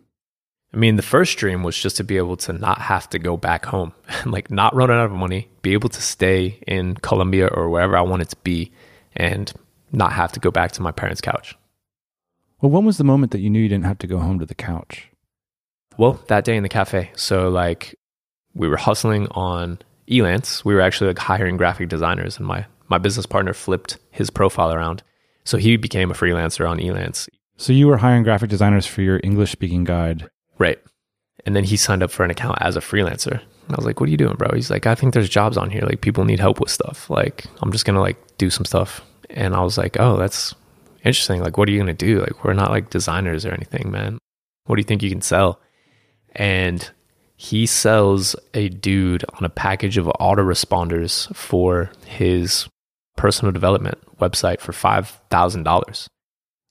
I 0.72 0.76
mean, 0.76 0.96
the 0.96 1.02
first 1.02 1.38
dream 1.38 1.62
was 1.62 1.78
just 1.78 1.96
to 1.96 2.04
be 2.04 2.18
able 2.18 2.36
to 2.38 2.52
not 2.52 2.82
have 2.82 3.08
to 3.10 3.18
go 3.18 3.36
back 3.36 3.66
home, 3.66 3.94
like, 4.26 4.50
not 4.50 4.74
run 4.74 4.90
out 4.90 5.06
of 5.06 5.12
money, 5.12 5.48
be 5.62 5.72
able 5.72 5.88
to 5.90 6.02
stay 6.02 6.58
in 6.66 6.96
Colombia 6.96 7.46
or 7.46 7.70
wherever 7.70 7.96
I 7.96 8.02
wanted 8.02 8.28
to 8.30 8.36
be 8.42 8.72
and 9.14 9.52
not 9.92 10.12
have 10.12 10.33
to 10.33 10.40
go 10.40 10.50
back 10.50 10.73
to 10.73 10.83
my 10.83 10.92
parents' 10.92 11.21
couch. 11.21 11.57
Well, 12.61 12.71
when 12.71 12.85
was 12.85 12.99
the 12.99 13.04
moment 13.04 13.33
that 13.33 13.40
you 13.40 13.50
knew 13.50 13.61
you 13.61 13.68
didn't 13.68 13.85
have 13.85 13.99
to 13.99 14.07
go 14.07 14.18
home 14.18 14.38
to 14.40 14.47
the 14.47 14.54
couch? 14.54 15.09
Well, 15.97 16.21
that 16.28 16.45
day 16.45 16.57
in 16.57 16.62
the 16.62 16.68
cafe. 16.68 17.11
So 17.14 17.49
like 17.49 17.95
we 18.54 18.68
were 18.68 18.76
hustling 18.76 19.28
on 19.28 19.78
Elance. 20.09 20.64
We 20.64 20.75
were 20.75 20.80
actually 20.80 21.09
like 21.09 21.18
hiring 21.18 21.57
graphic 21.57 21.88
designers 21.88 22.38
and 22.38 22.47
my 22.47 22.66
my 22.88 22.99
business 22.99 23.26
partner 23.26 23.52
flipped 23.52 23.99
his 24.11 24.30
profile 24.30 24.73
around. 24.73 25.02
So 25.45 25.59
he 25.59 25.76
became 25.76 26.11
a 26.11 26.14
freelancer 26.14 26.68
on 26.68 26.78
Elance. 26.78 27.28
So 27.57 27.73
you 27.73 27.87
were 27.87 27.99
hiring 27.99 28.23
graphic 28.23 28.49
designers 28.49 28.87
for 28.87 29.02
your 29.02 29.21
English 29.23 29.52
speaking 29.52 29.85
guide. 29.85 30.28
Right. 30.59 30.78
And 31.45 31.54
then 31.54 31.64
he 31.64 31.76
signed 31.76 32.02
up 32.02 32.11
for 32.11 32.25
an 32.25 32.30
account 32.30 32.59
as 32.61 32.76
a 32.76 32.80
freelancer. 32.80 33.40
And 33.40 33.73
I 33.73 33.76
was 33.76 33.85
like, 33.85 34.00
"What 34.00 34.09
are 34.09 34.11
you 34.11 34.16
doing, 34.16 34.37
bro?" 34.37 34.50
He's 34.54 34.71
like, 34.71 34.87
"I 34.87 34.95
think 34.95 35.14
there's 35.14 35.28
jobs 35.28 35.57
on 35.57 35.71
here. 35.71 35.83
Like 35.83 36.00
people 36.00 36.25
need 36.25 36.40
help 36.40 36.61
with 36.61 36.71
stuff. 36.71 37.11
Like 37.11 37.45
I'm 37.61 37.73
just 37.73 37.85
going 37.85 37.95
to 37.95 38.00
like 38.00 38.16
do 38.38 38.50
some 38.50 38.64
stuff." 38.64 39.02
And 39.30 39.54
I 39.54 39.62
was 39.62 39.78
like, 39.78 39.97
"Oh, 39.99 40.16
that's 40.16 40.54
interesting. 41.04 41.40
Like 41.40 41.56
what 41.56 41.68
are 41.68 41.73
you 41.73 41.78
going 41.78 41.94
to 41.94 42.06
do? 42.06 42.20
Like 42.20 42.44
we're 42.44 42.52
not 42.52 42.70
like 42.70 42.90
designers 42.90 43.44
or 43.44 43.52
anything, 43.52 43.90
man. 43.90 44.18
What 44.64 44.76
do 44.76 44.80
you 44.80 44.85
think 44.85 45.02
you 45.02 45.11
can 45.11 45.23
sell?" 45.23 45.61
And 46.35 46.88
he 47.37 47.66
sells 47.66 48.35
a 48.52 48.68
dude 48.68 49.25
on 49.35 49.44
a 49.44 49.49
package 49.49 49.97
of 49.97 50.06
autoresponders 50.06 51.35
for 51.37 51.90
his 52.04 52.68
personal 53.16 53.52
development 53.52 53.99
website 54.18 54.61
for 54.61 54.73
$5,000. 54.73 56.06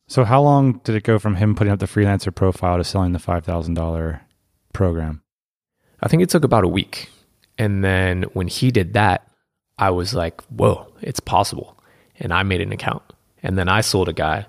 So, 0.10 0.26
how 0.26 0.42
long 0.42 0.80
did 0.84 0.96
it 0.96 1.04
go 1.04 1.20
from 1.20 1.36
him 1.36 1.56
putting 1.56 1.72
up 1.72 1.80
the 1.80 1.86
freelancer 1.86 2.36
profile 2.36 2.78
to 2.78 2.84
selling 2.84 3.14
the 3.14 3.20
$5,000 3.20 4.20
program? 4.74 5.22
I 6.02 6.10
think 6.10 6.22
it 6.22 6.30
took 6.30 6.44
about 6.44 6.66
a 6.66 6.70
week. 6.70 7.10
And 7.58 7.84
then 7.84 8.24
when 8.34 8.48
he 8.48 8.70
did 8.70 8.94
that, 8.94 9.26
I 9.78 9.92
was 9.92 10.14
like, 10.14 10.42
whoa, 10.44 10.88
it's 11.02 11.20
possible. 11.20 11.76
And 12.20 12.34
I 12.34 12.44
made 12.44 12.62
an 12.62 12.72
account. 12.72 13.04
And 13.44 13.58
then 13.58 13.70
I 13.70 13.82
sold 13.82 14.10
a 14.10 14.14
guy. 14.14 14.48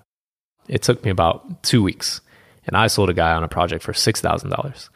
It 0.68 0.82
took 0.82 1.04
me 1.04 1.10
about 1.10 1.62
two 1.62 1.82
weeks. 1.82 2.20
And 2.66 2.76
I 2.76 2.86
sold 2.86 3.10
a 3.10 3.14
guy 3.14 3.32
on 3.32 3.44
a 3.44 3.48
project 3.48 3.82
for 3.82 3.92
$6,000. 3.92 4.88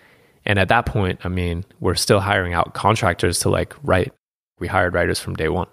And 0.45 0.59
at 0.59 0.69
that 0.69 0.87
point, 0.87 1.21
I 1.25 1.29
mean, 1.29 1.65
we're 1.81 1.95
still 1.95 2.21
hiring 2.21 2.53
out 2.53 2.75
contractors 2.75 3.39
to 3.41 3.49
like 3.49 3.75
write. 3.83 4.13
We 4.59 4.69
hired 4.69 4.95
writers 4.95 5.21
from 5.21 5.35
day 5.35 5.49
one. 5.49 5.69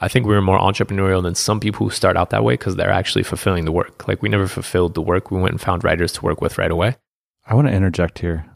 I 0.00 0.08
think 0.08 0.26
we 0.26 0.34
were 0.34 0.40
more 0.40 0.58
entrepreneurial 0.58 1.22
than 1.22 1.34
some 1.34 1.60
people 1.60 1.86
who 1.86 1.90
start 1.90 2.16
out 2.16 2.30
that 2.30 2.44
way 2.44 2.54
because 2.54 2.76
they're 2.76 2.90
actually 2.90 3.24
fulfilling 3.24 3.64
the 3.64 3.72
work. 3.72 4.06
Like 4.06 4.22
we 4.22 4.28
never 4.28 4.46
fulfilled 4.46 4.94
the 4.94 5.02
work. 5.02 5.30
We 5.30 5.40
went 5.40 5.52
and 5.52 5.60
found 5.60 5.82
writers 5.82 6.12
to 6.14 6.22
work 6.22 6.40
with 6.40 6.58
right 6.58 6.70
away. 6.70 6.96
I 7.44 7.54
want 7.54 7.66
to 7.66 7.74
interject 7.74 8.20
here. 8.20 8.46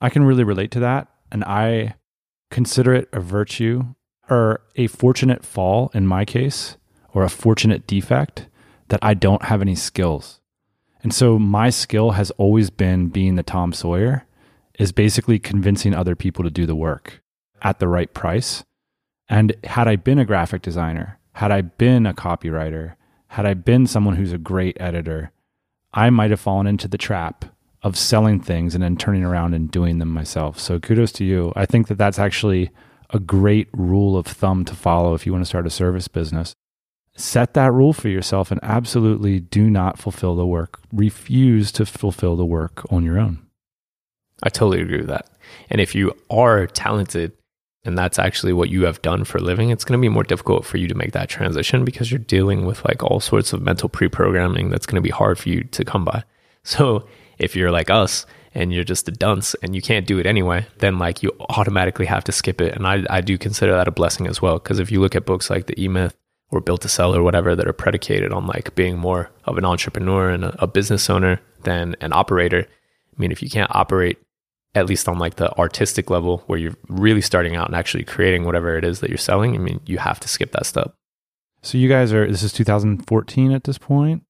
I 0.00 0.10
can 0.10 0.24
really 0.24 0.44
relate 0.44 0.72
to 0.72 0.80
that. 0.80 1.08
And 1.30 1.44
I 1.44 1.94
consider 2.50 2.92
it 2.94 3.08
a 3.12 3.20
virtue 3.20 3.84
or 4.28 4.62
a 4.76 4.88
fortunate 4.88 5.44
fall 5.44 5.90
in 5.94 6.06
my 6.06 6.24
case, 6.24 6.76
or 7.12 7.22
a 7.22 7.30
fortunate 7.30 7.86
defect 7.86 8.46
that 8.88 9.00
I 9.02 9.14
don't 9.14 9.44
have 9.44 9.62
any 9.62 9.74
skills. 9.74 10.40
And 11.02 11.14
so 11.14 11.38
my 11.38 11.70
skill 11.70 12.12
has 12.12 12.30
always 12.32 12.70
been 12.70 13.08
being 13.08 13.36
the 13.36 13.42
Tom 13.42 13.72
Sawyer, 13.72 14.26
is 14.78 14.92
basically 14.92 15.38
convincing 15.38 15.94
other 15.94 16.14
people 16.14 16.44
to 16.44 16.50
do 16.50 16.66
the 16.66 16.74
work 16.74 17.22
at 17.62 17.78
the 17.78 17.88
right 17.88 18.12
price 18.12 18.64
and 19.30 19.54
had 19.62 19.86
I 19.86 19.94
been 19.94 20.18
a 20.18 20.24
graphic 20.24 20.60
designer, 20.60 21.20
had 21.34 21.52
I 21.52 21.60
been 21.60 22.04
a 22.04 22.12
copywriter, 22.12 22.96
had 23.28 23.46
I 23.46 23.54
been 23.54 23.86
someone 23.86 24.16
who's 24.16 24.32
a 24.32 24.38
great 24.38 24.76
editor, 24.80 25.30
I 25.94 26.10
might 26.10 26.30
have 26.30 26.40
fallen 26.40 26.66
into 26.66 26.88
the 26.88 26.98
trap 26.98 27.44
of 27.82 27.96
selling 27.96 28.40
things 28.40 28.74
and 28.74 28.82
then 28.82 28.96
turning 28.96 29.24
around 29.24 29.54
and 29.54 29.70
doing 29.70 29.98
them 29.98 30.08
myself. 30.08 30.58
So 30.58 30.80
kudos 30.80 31.12
to 31.12 31.24
you. 31.24 31.52
I 31.54 31.64
think 31.64 31.86
that 31.86 31.96
that's 31.96 32.18
actually 32.18 32.70
a 33.10 33.20
great 33.20 33.68
rule 33.72 34.18
of 34.18 34.26
thumb 34.26 34.64
to 34.64 34.74
follow 34.74 35.14
if 35.14 35.24
you 35.24 35.32
want 35.32 35.42
to 35.42 35.48
start 35.48 35.66
a 35.66 35.70
service 35.70 36.08
business. 36.08 36.52
Set 37.20 37.52
that 37.52 37.70
rule 37.70 37.92
for 37.92 38.08
yourself 38.08 38.50
and 38.50 38.58
absolutely 38.62 39.40
do 39.40 39.68
not 39.68 39.98
fulfill 39.98 40.34
the 40.34 40.46
work. 40.46 40.80
Refuse 40.90 41.70
to 41.72 41.84
fulfill 41.84 42.34
the 42.34 42.46
work 42.46 42.90
on 42.90 43.04
your 43.04 43.18
own. 43.18 43.46
I 44.42 44.48
totally 44.48 44.80
agree 44.80 45.00
with 45.00 45.08
that. 45.08 45.26
And 45.68 45.82
if 45.82 45.94
you 45.94 46.14
are 46.30 46.66
talented 46.66 47.32
and 47.84 47.98
that's 47.98 48.18
actually 48.18 48.54
what 48.54 48.70
you 48.70 48.84
have 48.84 49.02
done 49.02 49.24
for 49.24 49.36
a 49.36 49.42
living, 49.42 49.68
it's 49.68 49.84
going 49.84 50.00
to 50.00 50.02
be 50.02 50.08
more 50.08 50.22
difficult 50.22 50.64
for 50.64 50.78
you 50.78 50.88
to 50.88 50.94
make 50.94 51.12
that 51.12 51.28
transition 51.28 51.84
because 51.84 52.10
you're 52.10 52.18
dealing 52.18 52.64
with 52.64 52.82
like 52.86 53.02
all 53.02 53.20
sorts 53.20 53.52
of 53.52 53.60
mental 53.60 53.90
pre 53.90 54.08
programming 54.08 54.70
that's 54.70 54.86
going 54.86 54.96
to 54.96 55.06
be 55.06 55.10
hard 55.10 55.38
for 55.38 55.50
you 55.50 55.64
to 55.64 55.84
come 55.84 56.04
by. 56.04 56.24
So 56.62 57.06
if 57.38 57.56
you're 57.56 57.70
like 57.70 57.88
us 57.88 58.26
and 58.54 58.70
you're 58.70 58.84
just 58.84 59.08
a 59.08 59.12
dunce 59.12 59.54
and 59.62 59.74
you 59.74 59.80
can't 59.80 60.06
do 60.06 60.18
it 60.18 60.26
anyway, 60.26 60.66
then 60.78 60.98
like 60.98 61.22
you 61.22 61.32
automatically 61.48 62.04
have 62.04 62.24
to 62.24 62.32
skip 62.32 62.60
it. 62.60 62.74
And 62.74 62.86
I, 62.86 63.02
I 63.08 63.22
do 63.22 63.38
consider 63.38 63.72
that 63.72 63.88
a 63.88 63.90
blessing 63.90 64.26
as 64.26 64.42
well. 64.42 64.58
Because 64.58 64.78
if 64.78 64.92
you 64.92 65.00
look 65.00 65.16
at 65.16 65.24
books 65.24 65.48
like 65.48 65.66
The 65.66 65.82
E 65.82 65.88
Myth 65.88 66.14
or 66.50 66.60
Built 66.60 66.82
to 66.82 66.88
Sell 66.88 67.14
or 67.14 67.22
whatever 67.22 67.54
that 67.54 67.68
are 67.68 67.72
predicated 67.72 68.32
on 68.32 68.46
like 68.46 68.74
being 68.74 68.98
more 68.98 69.30
of 69.44 69.56
an 69.58 69.64
entrepreneur 69.64 70.30
and 70.30 70.44
a, 70.44 70.64
a 70.64 70.66
business 70.66 71.08
owner 71.08 71.40
than 71.62 71.96
an 72.00 72.12
operator, 72.12 72.66
I 72.66 73.20
mean, 73.20 73.32
if 73.32 73.42
you 73.42 73.50
can't 73.50 73.74
operate 73.74 74.18
at 74.74 74.86
least 74.86 75.08
on 75.08 75.18
like 75.18 75.36
the 75.36 75.56
artistic 75.58 76.10
level 76.10 76.44
where 76.46 76.58
you're 76.58 76.76
really 76.88 77.20
starting 77.20 77.56
out 77.56 77.66
and 77.66 77.76
actually 77.76 78.04
creating 78.04 78.44
whatever 78.44 78.76
it 78.76 78.84
is 78.84 79.00
that 79.00 79.10
you're 79.10 79.18
selling, 79.18 79.54
I 79.54 79.58
mean, 79.58 79.80
you 79.86 79.98
have 79.98 80.20
to 80.20 80.28
skip 80.28 80.52
that 80.52 80.66
step. 80.66 80.94
So 81.62 81.78
you 81.78 81.88
guys 81.88 82.12
are 82.12 82.26
this 82.26 82.42
is 82.42 82.52
2014 82.52 83.52
at 83.52 83.64
this 83.64 83.78
point? 83.78 84.24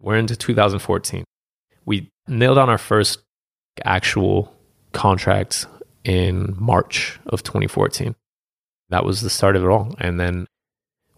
We're 0.00 0.16
into 0.16 0.36
2014. 0.36 1.24
We 1.84 2.10
nailed 2.26 2.58
on 2.58 2.70
our 2.70 2.78
first 2.78 3.20
actual 3.84 4.54
contract 4.92 5.66
in 6.04 6.54
March 6.58 7.18
of 7.26 7.42
2014. 7.42 8.14
That 8.88 9.04
was 9.04 9.20
the 9.20 9.30
start 9.30 9.56
of 9.56 9.64
it 9.64 9.68
all. 9.68 9.94
And 9.98 10.18
then 10.18 10.46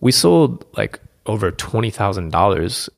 we 0.03 0.13
sold 0.13 0.67
like 0.77 1.01
over 1.25 1.51
$20,000 1.51 2.89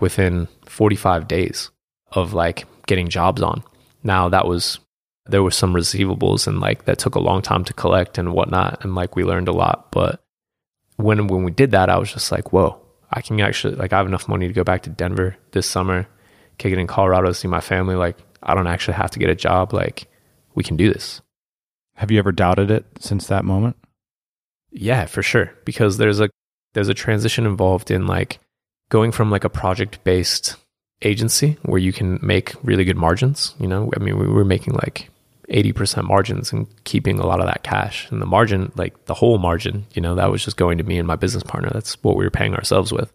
within 0.00 0.48
45 0.64 1.28
days 1.28 1.70
of 2.12 2.32
like 2.32 2.64
getting 2.86 3.08
jobs 3.08 3.42
on. 3.42 3.62
Now 4.02 4.28
that 4.30 4.46
was 4.46 4.80
there 5.26 5.42
were 5.42 5.50
some 5.50 5.74
receivables 5.74 6.46
and 6.46 6.60
like 6.60 6.86
that 6.86 6.98
took 6.98 7.14
a 7.14 7.20
long 7.20 7.42
time 7.42 7.64
to 7.64 7.74
collect 7.74 8.16
and 8.16 8.32
whatnot. 8.32 8.82
And 8.82 8.94
like 8.94 9.14
we 9.16 9.24
learned 9.24 9.48
a 9.48 9.52
lot. 9.52 9.92
But 9.92 10.22
when 10.96 11.26
when 11.26 11.44
we 11.44 11.50
did 11.50 11.72
that, 11.72 11.90
I 11.90 11.98
was 11.98 12.12
just 12.12 12.32
like, 12.32 12.52
whoa, 12.52 12.80
I 13.12 13.20
can 13.20 13.38
actually 13.40 13.76
like 13.76 13.92
I 13.92 13.98
have 13.98 14.06
enough 14.06 14.28
money 14.28 14.48
to 14.48 14.54
go 14.54 14.64
back 14.64 14.82
to 14.84 14.90
Denver 14.90 15.36
this 15.52 15.66
summer, 15.66 16.08
kick 16.58 16.72
it 16.72 16.78
in 16.78 16.86
Colorado 16.86 17.32
see 17.32 17.48
my 17.48 17.60
family. 17.60 17.96
Like 17.96 18.16
I 18.42 18.54
don't 18.54 18.66
actually 18.66 18.94
have 18.94 19.10
to 19.10 19.18
get 19.18 19.28
a 19.28 19.34
job. 19.34 19.74
Like 19.74 20.08
we 20.54 20.64
can 20.64 20.76
do 20.76 20.90
this. 20.90 21.20
Have 21.96 22.10
you 22.10 22.18
ever 22.18 22.32
doubted 22.32 22.70
it 22.70 22.86
since 22.98 23.26
that 23.26 23.44
moment? 23.44 23.76
Yeah, 24.70 25.06
for 25.06 25.22
sure. 25.22 25.52
Because 25.64 25.96
there's 25.96 26.20
a 26.20 26.30
there's 26.76 26.90
a 26.90 26.94
transition 26.94 27.46
involved 27.46 27.90
in 27.90 28.06
like 28.06 28.38
going 28.90 29.10
from 29.10 29.30
like 29.30 29.44
a 29.44 29.48
project 29.48 30.04
based 30.04 30.56
agency 31.00 31.56
where 31.62 31.78
you 31.78 31.90
can 31.90 32.18
make 32.20 32.52
really 32.62 32.84
good 32.84 32.98
margins. 32.98 33.54
You 33.58 33.66
know, 33.66 33.90
I 33.96 33.98
mean, 33.98 34.18
we 34.18 34.26
were 34.26 34.44
making 34.44 34.74
like 34.74 35.08
80% 35.48 36.04
margins 36.04 36.52
and 36.52 36.66
keeping 36.84 37.18
a 37.18 37.26
lot 37.26 37.40
of 37.40 37.46
that 37.46 37.62
cash. 37.62 38.10
And 38.10 38.20
the 38.20 38.26
margin, 38.26 38.72
like 38.76 39.06
the 39.06 39.14
whole 39.14 39.38
margin, 39.38 39.86
you 39.94 40.02
know, 40.02 40.16
that 40.16 40.30
was 40.30 40.44
just 40.44 40.58
going 40.58 40.76
to 40.76 40.84
me 40.84 40.98
and 40.98 41.08
my 41.08 41.16
business 41.16 41.42
partner. 41.42 41.70
That's 41.72 41.94
what 42.04 42.14
we 42.14 42.24
were 42.24 42.30
paying 42.30 42.54
ourselves 42.54 42.92
with. 42.92 43.10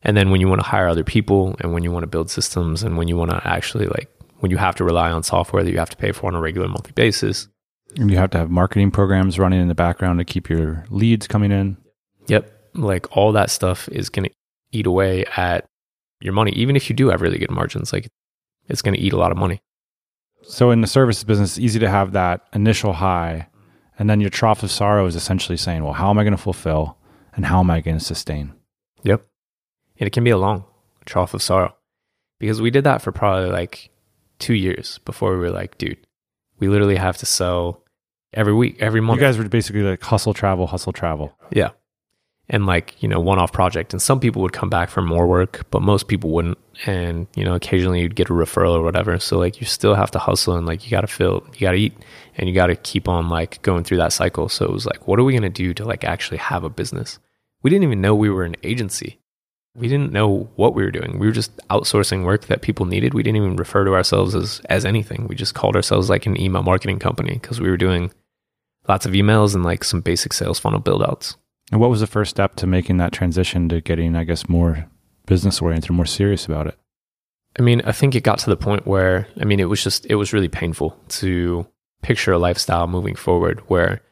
And 0.00 0.16
then 0.16 0.30
when 0.30 0.40
you 0.40 0.48
want 0.48 0.62
to 0.62 0.66
hire 0.66 0.88
other 0.88 1.04
people 1.04 1.56
and 1.60 1.74
when 1.74 1.82
you 1.82 1.92
want 1.92 2.04
to 2.04 2.08
build 2.08 2.30
systems 2.30 2.82
and 2.82 2.96
when 2.96 3.06
you 3.06 3.18
want 3.18 3.32
to 3.32 3.46
actually 3.46 3.84
like, 3.84 4.10
when 4.38 4.50
you 4.50 4.56
have 4.56 4.76
to 4.76 4.84
rely 4.84 5.10
on 5.10 5.22
software 5.22 5.62
that 5.62 5.70
you 5.70 5.78
have 5.78 5.90
to 5.90 5.96
pay 5.98 6.12
for 6.12 6.28
on 6.28 6.34
a 6.34 6.40
regular 6.40 6.68
monthly 6.68 6.92
basis. 6.92 7.48
And 7.98 8.10
you 8.10 8.16
have 8.16 8.30
to 8.30 8.38
have 8.38 8.48
marketing 8.48 8.92
programs 8.92 9.38
running 9.38 9.60
in 9.60 9.68
the 9.68 9.74
background 9.74 10.20
to 10.20 10.24
keep 10.24 10.48
your 10.48 10.86
leads 10.88 11.26
coming 11.26 11.52
in. 11.52 11.76
Yep. 12.28 12.53
Like 12.74 13.16
all 13.16 13.32
that 13.32 13.50
stuff 13.50 13.88
is 13.88 14.08
going 14.08 14.28
to 14.28 14.34
eat 14.72 14.86
away 14.86 15.24
at 15.36 15.66
your 16.20 16.32
money. 16.32 16.52
Even 16.52 16.76
if 16.76 16.90
you 16.90 16.96
do 16.96 17.08
have 17.08 17.22
really 17.22 17.38
good 17.38 17.50
margins, 17.50 17.92
like 17.92 18.08
it's 18.68 18.82
going 18.82 18.94
to 18.94 19.00
eat 19.00 19.12
a 19.12 19.16
lot 19.16 19.30
of 19.30 19.38
money. 19.38 19.60
So 20.42 20.70
in 20.70 20.80
the 20.80 20.86
services 20.86 21.24
business, 21.24 21.52
it's 21.52 21.64
easy 21.64 21.78
to 21.78 21.88
have 21.88 22.12
that 22.12 22.42
initial 22.52 22.92
high, 22.92 23.48
and 23.98 24.10
then 24.10 24.20
your 24.20 24.30
trough 24.30 24.62
of 24.62 24.70
sorrow 24.70 25.06
is 25.06 25.16
essentially 25.16 25.56
saying, 25.56 25.82
"Well, 25.84 25.94
how 25.94 26.10
am 26.10 26.18
I 26.18 26.24
going 26.24 26.36
to 26.36 26.42
fulfill, 26.42 26.98
and 27.34 27.46
how 27.46 27.60
am 27.60 27.70
I 27.70 27.80
going 27.80 27.98
to 27.98 28.04
sustain?" 28.04 28.52
Yep, 29.04 29.24
and 29.98 30.06
it 30.06 30.10
can 30.10 30.24
be 30.24 30.30
a 30.30 30.36
long 30.36 30.64
trough 31.06 31.32
of 31.32 31.42
sorrow 31.42 31.74
because 32.38 32.60
we 32.60 32.70
did 32.70 32.84
that 32.84 33.00
for 33.00 33.10
probably 33.10 33.50
like 33.50 33.90
two 34.38 34.54
years 34.54 34.98
before 35.06 35.32
we 35.32 35.38
were 35.38 35.50
like, 35.50 35.78
dude, 35.78 36.06
we 36.58 36.68
literally 36.68 36.96
have 36.96 37.16
to 37.18 37.26
sell 37.26 37.82
every 38.34 38.52
week, 38.52 38.76
every 38.80 39.00
month. 39.00 39.20
You 39.20 39.26
guys 39.26 39.38
were 39.38 39.48
basically 39.48 39.82
like 39.82 40.02
hustle, 40.02 40.34
travel, 40.34 40.66
hustle, 40.66 40.92
travel. 40.92 41.36
Yeah 41.50 41.70
and 42.48 42.66
like 42.66 43.02
you 43.02 43.08
know 43.08 43.20
one 43.20 43.38
off 43.38 43.52
project. 43.52 43.92
And 43.92 44.02
some 44.02 44.20
people 44.20 44.42
would 44.42 44.52
come 44.52 44.70
back 44.70 44.90
for 44.90 45.02
more 45.02 45.26
work 45.26 45.66
but 45.70 45.82
most 45.82 46.08
people 46.08 46.30
wouldn't. 46.30 46.58
And 46.86 47.26
you 47.34 47.44
know 47.44 47.54
occasionally 47.54 48.00
you'd 48.00 48.16
get 48.16 48.30
a 48.30 48.32
referral 48.32 48.76
or 48.76 48.82
whatever. 48.82 49.18
So 49.18 49.38
like 49.38 49.60
you 49.60 49.66
still 49.66 49.94
have 49.94 50.10
to 50.12 50.18
hustle 50.18 50.56
and 50.56 50.66
like 50.66 50.84
you 50.84 50.90
got 50.90 51.02
to 51.02 51.06
fill 51.06 51.46
you 51.54 51.60
got 51.60 51.72
to 51.72 51.78
eat 51.78 51.94
and 52.36 52.48
you 52.48 52.54
got 52.54 52.66
to 52.66 52.76
keep 52.76 53.08
on 53.08 53.28
like 53.28 53.62
going 53.62 53.84
through 53.84 53.98
that 53.98 54.12
cycle. 54.12 54.48
So 54.48 54.66
it 54.66 54.72
was 54.72 54.86
like 54.86 55.06
what 55.06 55.18
are 55.18 55.24
we 55.24 55.32
going 55.32 55.42
to 55.42 55.48
do 55.48 55.74
to 55.74 55.84
like 55.84 56.04
actually 56.04 56.38
have 56.38 56.64
a 56.64 56.70
business? 56.70 57.18
We 57.62 57.70
didn't 57.70 57.84
even 57.84 58.00
know 58.00 58.14
we 58.14 58.30
were 58.30 58.44
an 58.44 58.56
agency. 58.62 59.20
We 59.76 59.88
didn't 59.88 60.12
know 60.12 60.50
what 60.54 60.74
we 60.74 60.84
were 60.84 60.92
doing. 60.92 61.18
We 61.18 61.26
were 61.26 61.32
just 61.32 61.56
outsourcing 61.68 62.24
work 62.24 62.46
that 62.46 62.62
people 62.62 62.86
needed. 62.86 63.12
We 63.12 63.24
didn't 63.24 63.38
even 63.38 63.56
refer 63.56 63.84
to 63.84 63.94
ourselves 63.94 64.34
as 64.34 64.60
as 64.68 64.84
anything. 64.84 65.26
We 65.28 65.34
just 65.34 65.54
called 65.54 65.76
ourselves 65.76 66.10
like 66.10 66.26
an 66.26 66.40
email 66.40 66.62
marketing 66.62 66.98
company 66.98 67.34
because 67.34 67.60
we 67.60 67.70
were 67.70 67.76
doing 67.76 68.12
lots 68.86 69.06
of 69.06 69.12
emails 69.12 69.54
and 69.54 69.64
like 69.64 69.82
some 69.82 70.00
basic 70.00 70.32
sales 70.32 70.58
funnel 70.58 70.78
build 70.78 71.02
outs 71.02 71.36
and 71.72 71.80
what 71.80 71.90
was 71.90 72.00
the 72.00 72.06
first 72.06 72.30
step 72.30 72.56
to 72.56 72.66
making 72.66 72.98
that 72.98 73.12
transition 73.12 73.68
to 73.70 73.80
getting, 73.80 74.16
I 74.16 74.24
guess, 74.24 74.48
more 74.48 74.86
business 75.26 75.62
oriented, 75.62 75.90
more 75.90 76.06
serious 76.06 76.46
about 76.46 76.66
it? 76.66 76.78
I 77.58 77.62
mean, 77.62 77.82
I 77.84 77.92
think 77.92 78.14
it 78.14 78.22
got 78.22 78.38
to 78.40 78.50
the 78.50 78.56
point 78.56 78.86
where, 78.86 79.28
I 79.40 79.44
mean, 79.44 79.60
it 79.60 79.68
was 79.68 79.82
just, 79.82 80.06
it 80.06 80.16
was 80.16 80.32
really 80.32 80.48
painful 80.48 80.98
to 81.08 81.66
picture 82.02 82.32
a 82.32 82.38
lifestyle 82.38 82.86
moving 82.86 83.14
forward 83.14 83.60
where 83.68 84.02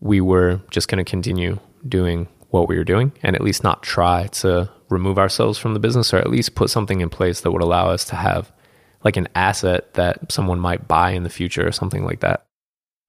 we 0.00 0.20
were 0.20 0.60
just 0.70 0.88
going 0.88 1.04
to 1.04 1.08
continue 1.08 1.58
doing 1.86 2.28
what 2.50 2.68
we 2.68 2.76
were 2.76 2.84
doing 2.84 3.12
and 3.22 3.34
at 3.34 3.42
least 3.42 3.64
not 3.64 3.82
try 3.82 4.26
to 4.28 4.70
remove 4.88 5.18
ourselves 5.18 5.58
from 5.58 5.74
the 5.74 5.80
business 5.80 6.14
or 6.14 6.18
at 6.18 6.30
least 6.30 6.54
put 6.54 6.70
something 6.70 7.00
in 7.00 7.10
place 7.10 7.40
that 7.40 7.50
would 7.50 7.62
allow 7.62 7.88
us 7.88 8.04
to 8.04 8.16
have 8.16 8.52
like 9.04 9.16
an 9.16 9.28
asset 9.34 9.92
that 9.94 10.32
someone 10.32 10.60
might 10.60 10.88
buy 10.88 11.10
in 11.10 11.22
the 11.22 11.28
future 11.28 11.66
or 11.66 11.72
something 11.72 12.04
like 12.04 12.20
that. 12.20 12.46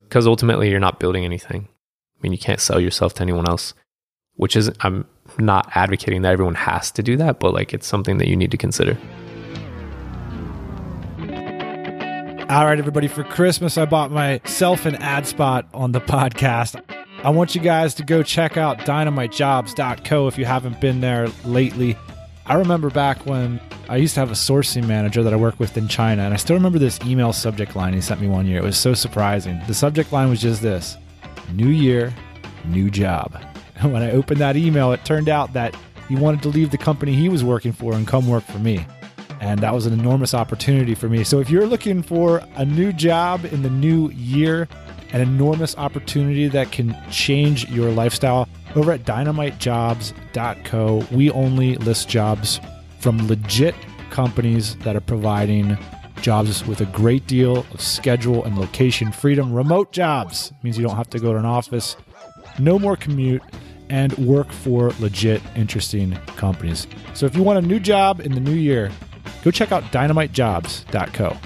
Because 0.01 0.27
ultimately, 0.27 0.70
you're 0.70 0.79
not 0.79 1.00
building 1.00 1.25
anything. 1.25 1.67
I 2.17 2.24
mean, 2.24 2.31
you 2.31 2.38
can't 2.39 2.59
sell 2.59 2.79
yourself 2.79 3.13
to 3.15 3.21
anyone 3.21 3.47
else, 3.47 3.74
which 4.36 4.55
is, 4.55 4.71
I'm 4.81 5.05
not 5.38 5.69
advocating 5.75 6.24
that 6.24 6.31
everyone 6.31 6.55
has 6.55 6.89
to 6.91 7.03
do 7.03 7.15
that, 7.17 7.39
but 7.39 7.53
like 7.53 7.74
it's 7.74 7.86
something 7.86 8.17
that 8.17 8.27
you 8.27 8.36
need 8.36 8.51
to 8.51 8.57
consider. 8.57 8.97
All 12.50 12.65
right, 12.65 12.79
everybody, 12.79 13.09
for 13.09 13.24
Christmas, 13.25 13.77
I 13.77 13.86
bought 13.86 14.09
myself 14.09 14.86
an 14.86 14.95
ad 14.95 15.27
spot 15.27 15.67
on 15.74 15.91
the 15.91 16.00
podcast. 16.00 16.81
I 17.21 17.29
want 17.29 17.55
you 17.55 17.62
guys 17.62 17.93
to 17.95 18.03
go 18.03 18.24
check 18.24 18.55
out 18.55 18.79
dynamitejobs.co 18.79 20.27
if 20.27 20.38
you 20.38 20.45
haven't 20.45 20.79
been 20.79 21.01
there 21.01 21.27
lately. 21.43 21.97
I 22.45 22.53
remember 22.53 22.89
back 22.89 23.25
when 23.25 23.59
I 23.89 23.97
used 23.97 24.13
to 24.13 24.21
have 24.21 24.31
a 24.31 24.36
sourcing 24.36 24.88
manager 24.88 25.24
that 25.24 25.33
I 25.33 25.36
worked 25.36 25.59
with 25.59 25.75
in 25.75 25.89
China, 25.89 26.24
and 26.24 26.33
I 26.33 26.38
still 26.38 26.55
remember 26.55 26.79
this 26.79 27.00
email 27.01 27.33
subject 27.33 27.75
line 27.75 27.93
he 27.93 28.00
sent 28.00 28.21
me 28.21 28.27
one 28.27 28.45
year. 28.45 28.59
It 28.59 28.63
was 28.63 28.77
so 28.77 28.93
surprising. 28.93 29.59
The 29.67 29.74
subject 29.74 30.13
line 30.13 30.29
was 30.29 30.39
just 30.39 30.62
this 30.62 30.95
New 31.53 31.69
Year, 31.69 32.13
new 32.65 32.89
job. 32.89 33.41
And 33.79 33.93
when 33.93 34.01
I 34.01 34.09
opened 34.09 34.41
that 34.41 34.57
email, 34.57 34.91
it 34.91 35.05
turned 35.05 35.29
out 35.29 35.53
that 35.53 35.77
he 36.09 36.15
wanted 36.15 36.41
to 36.41 36.49
leave 36.49 36.71
the 36.71 36.79
company 36.79 37.13
he 37.13 37.29
was 37.29 37.43
working 37.43 37.71
for 37.71 37.93
and 37.93 38.07
come 38.07 38.27
work 38.27 38.43
for 38.43 38.57
me. 38.57 38.83
And 39.39 39.59
that 39.59 39.71
was 39.71 39.85
an 39.85 39.93
enormous 39.93 40.33
opportunity 40.33 40.95
for 40.95 41.07
me. 41.07 41.23
So 41.23 41.39
if 41.39 41.51
you're 41.51 41.67
looking 41.67 42.01
for 42.01 42.41
a 42.55 42.65
new 42.65 42.91
job 42.91 43.45
in 43.45 43.61
the 43.61 43.69
new 43.69 44.09
year, 44.09 44.67
an 45.13 45.21
enormous 45.21 45.77
opportunity 45.77 46.47
that 46.47 46.71
can 46.71 46.97
change 47.11 47.69
your 47.69 47.91
lifestyle, 47.91 48.49
over 48.75 48.91
at 48.91 49.05
dynamitejobs.co, 49.05 51.07
we 51.11 51.31
only 51.31 51.75
list 51.75 52.09
jobs 52.09 52.59
from 52.99 53.25
legit 53.27 53.75
companies 54.09 54.75
that 54.77 54.95
are 54.95 55.01
providing 55.01 55.77
jobs 56.21 56.65
with 56.65 56.81
a 56.81 56.86
great 56.86 57.27
deal 57.27 57.65
of 57.71 57.81
schedule 57.81 58.43
and 58.43 58.57
location 58.57 59.12
freedom. 59.12 59.53
Remote 59.53 59.91
jobs 59.91 60.51
means 60.63 60.77
you 60.77 60.86
don't 60.86 60.95
have 60.95 61.09
to 61.12 61.19
go 61.19 61.33
to 61.33 61.39
an 61.39 61.45
office, 61.45 61.95
no 62.59 62.77
more 62.77 62.95
commute, 62.95 63.41
and 63.89 64.17
work 64.17 64.51
for 64.51 64.91
legit, 65.00 65.41
interesting 65.55 66.13
companies. 66.36 66.88
So 67.13 67.25
if 67.25 67.36
you 67.36 67.43
want 67.43 67.63
a 67.63 67.67
new 67.67 67.79
job 67.79 68.19
in 68.19 68.33
the 68.33 68.39
new 68.39 68.53
year, 68.53 68.91
go 69.43 69.51
check 69.51 69.71
out 69.71 69.83
dynamitejobs.co. 69.86 71.38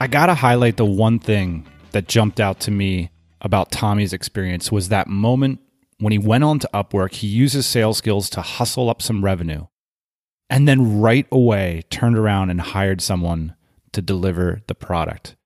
I 0.00 0.06
got 0.06 0.26
to 0.26 0.34
highlight 0.34 0.76
the 0.76 0.84
one 0.84 1.18
thing 1.18 1.66
that 1.90 2.06
jumped 2.06 2.40
out 2.40 2.60
to 2.60 2.70
me 2.70 3.10
about 3.40 3.70
Tommy's 3.70 4.12
experience 4.12 4.70
was 4.70 4.88
that 4.90 5.08
moment 5.08 5.60
when 5.98 6.12
he 6.12 6.18
went 6.18 6.44
on 6.44 6.60
to 6.60 6.70
Upwork, 6.72 7.14
he 7.14 7.26
used 7.26 7.54
his 7.54 7.66
sales 7.66 7.98
skills 7.98 8.30
to 8.30 8.40
hustle 8.40 8.88
up 8.88 9.02
some 9.02 9.24
revenue 9.24 9.66
and 10.50 10.66
then 10.66 11.00
right 11.00 11.26
away 11.30 11.82
turned 11.90 12.16
around 12.16 12.50
and 12.50 12.60
hired 12.60 13.00
someone 13.00 13.54
to 13.92 14.02
deliver 14.02 14.62
the 14.66 14.74
product. 14.74 15.36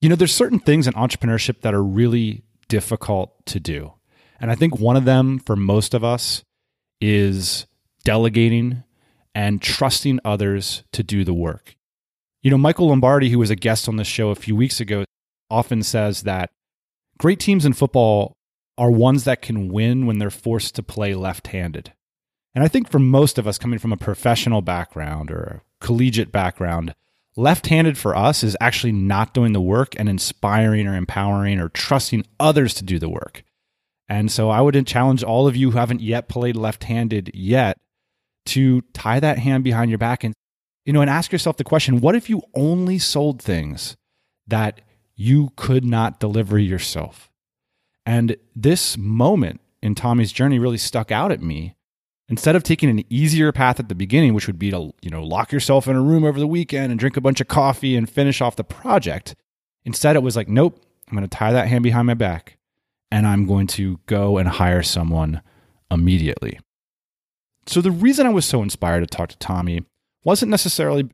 You 0.00 0.08
know, 0.08 0.16
there's 0.16 0.34
certain 0.34 0.58
things 0.58 0.86
in 0.86 0.94
entrepreneurship 0.94 1.60
that 1.60 1.74
are 1.74 1.82
really 1.82 2.42
difficult 2.68 3.46
to 3.46 3.60
do. 3.60 3.92
And 4.40 4.50
I 4.50 4.54
think 4.54 4.78
one 4.78 4.96
of 4.96 5.04
them 5.04 5.38
for 5.38 5.54
most 5.54 5.94
of 5.94 6.02
us 6.02 6.42
is 7.00 7.66
delegating 8.04 8.82
and 9.34 9.62
trusting 9.62 10.18
others 10.24 10.82
to 10.92 11.02
do 11.02 11.24
the 11.24 11.34
work. 11.34 11.76
You 12.42 12.50
know, 12.50 12.58
Michael 12.58 12.88
Lombardi, 12.88 13.30
who 13.30 13.38
was 13.38 13.50
a 13.50 13.56
guest 13.56 13.88
on 13.88 13.96
this 13.96 14.08
show 14.08 14.30
a 14.30 14.34
few 14.34 14.56
weeks 14.56 14.80
ago, 14.80 15.04
often 15.48 15.82
says 15.82 16.22
that 16.22 16.50
great 17.18 17.38
teams 17.38 17.64
in 17.64 17.72
football 17.72 18.32
are 18.76 18.90
ones 18.90 19.24
that 19.24 19.42
can 19.42 19.68
win 19.68 20.06
when 20.06 20.18
they're 20.18 20.30
forced 20.30 20.74
to 20.74 20.82
play 20.82 21.14
left 21.14 21.48
handed. 21.48 21.92
And 22.54 22.62
I 22.62 22.68
think 22.68 22.90
for 22.90 22.98
most 22.98 23.38
of 23.38 23.46
us 23.46 23.58
coming 23.58 23.78
from 23.78 23.92
a 23.92 23.96
professional 23.96 24.60
background 24.60 25.30
or 25.30 25.42
a 25.42 25.84
collegiate 25.84 26.32
background, 26.32 26.94
left 27.36 27.68
handed 27.68 27.96
for 27.96 28.14
us 28.14 28.42
is 28.42 28.56
actually 28.60 28.92
not 28.92 29.32
doing 29.32 29.52
the 29.52 29.60
work 29.60 29.94
and 29.98 30.08
inspiring 30.08 30.86
or 30.86 30.94
empowering 30.94 31.58
or 31.58 31.68
trusting 31.70 32.26
others 32.38 32.74
to 32.74 32.84
do 32.84 32.98
the 32.98 33.08
work. 33.08 33.42
And 34.08 34.30
so 34.30 34.50
I 34.50 34.60
would 34.60 34.86
challenge 34.86 35.22
all 35.22 35.48
of 35.48 35.56
you 35.56 35.70
who 35.70 35.78
haven't 35.78 36.02
yet 36.02 36.28
played 36.28 36.56
left 36.56 36.84
handed 36.84 37.30
yet 37.32 37.78
to 38.46 38.82
tie 38.92 39.20
that 39.20 39.38
hand 39.38 39.64
behind 39.64 39.90
your 39.90 39.98
back 39.98 40.24
and 40.24 40.34
you 40.84 40.92
know 40.92 41.00
and 41.00 41.10
ask 41.10 41.32
yourself 41.32 41.56
the 41.56 41.64
question 41.64 42.00
what 42.00 42.14
if 42.14 42.28
you 42.28 42.42
only 42.54 42.98
sold 42.98 43.40
things 43.40 43.96
that 44.46 44.80
you 45.14 45.52
could 45.56 45.84
not 45.84 46.18
deliver 46.18 46.58
yourself 46.58 47.30
and 48.04 48.36
this 48.56 48.96
moment 48.98 49.60
in 49.80 49.94
Tommy's 49.94 50.32
journey 50.32 50.58
really 50.58 50.78
stuck 50.78 51.12
out 51.12 51.30
at 51.30 51.40
me 51.40 51.76
instead 52.32 52.56
of 52.56 52.62
taking 52.62 52.88
an 52.88 53.04
easier 53.10 53.52
path 53.52 53.78
at 53.78 53.90
the 53.90 53.94
beginning 53.94 54.32
which 54.32 54.46
would 54.46 54.58
be 54.58 54.70
to 54.70 54.90
you 55.02 55.10
know 55.10 55.22
lock 55.22 55.52
yourself 55.52 55.86
in 55.86 55.94
a 55.94 56.00
room 56.00 56.24
over 56.24 56.40
the 56.40 56.46
weekend 56.46 56.90
and 56.90 56.98
drink 56.98 57.14
a 57.18 57.20
bunch 57.20 57.42
of 57.42 57.46
coffee 57.46 57.94
and 57.94 58.08
finish 58.08 58.40
off 58.40 58.56
the 58.56 58.64
project 58.64 59.34
instead 59.84 60.16
it 60.16 60.22
was 60.22 60.34
like 60.34 60.48
nope 60.48 60.82
i'm 61.08 61.16
going 61.16 61.28
to 61.28 61.36
tie 61.36 61.52
that 61.52 61.68
hand 61.68 61.84
behind 61.84 62.06
my 62.06 62.14
back 62.14 62.56
and 63.10 63.26
i'm 63.26 63.46
going 63.46 63.66
to 63.66 64.00
go 64.06 64.38
and 64.38 64.48
hire 64.48 64.82
someone 64.82 65.42
immediately. 65.90 66.58
So 67.66 67.82
the 67.82 67.90
reason 67.90 68.26
i 68.26 68.30
was 68.30 68.46
so 68.46 68.62
inspired 68.62 69.00
to 69.00 69.06
talk 69.06 69.28
to 69.28 69.36
tommy 69.36 69.84
wasn't 70.24 70.50
necessarily 70.50 71.10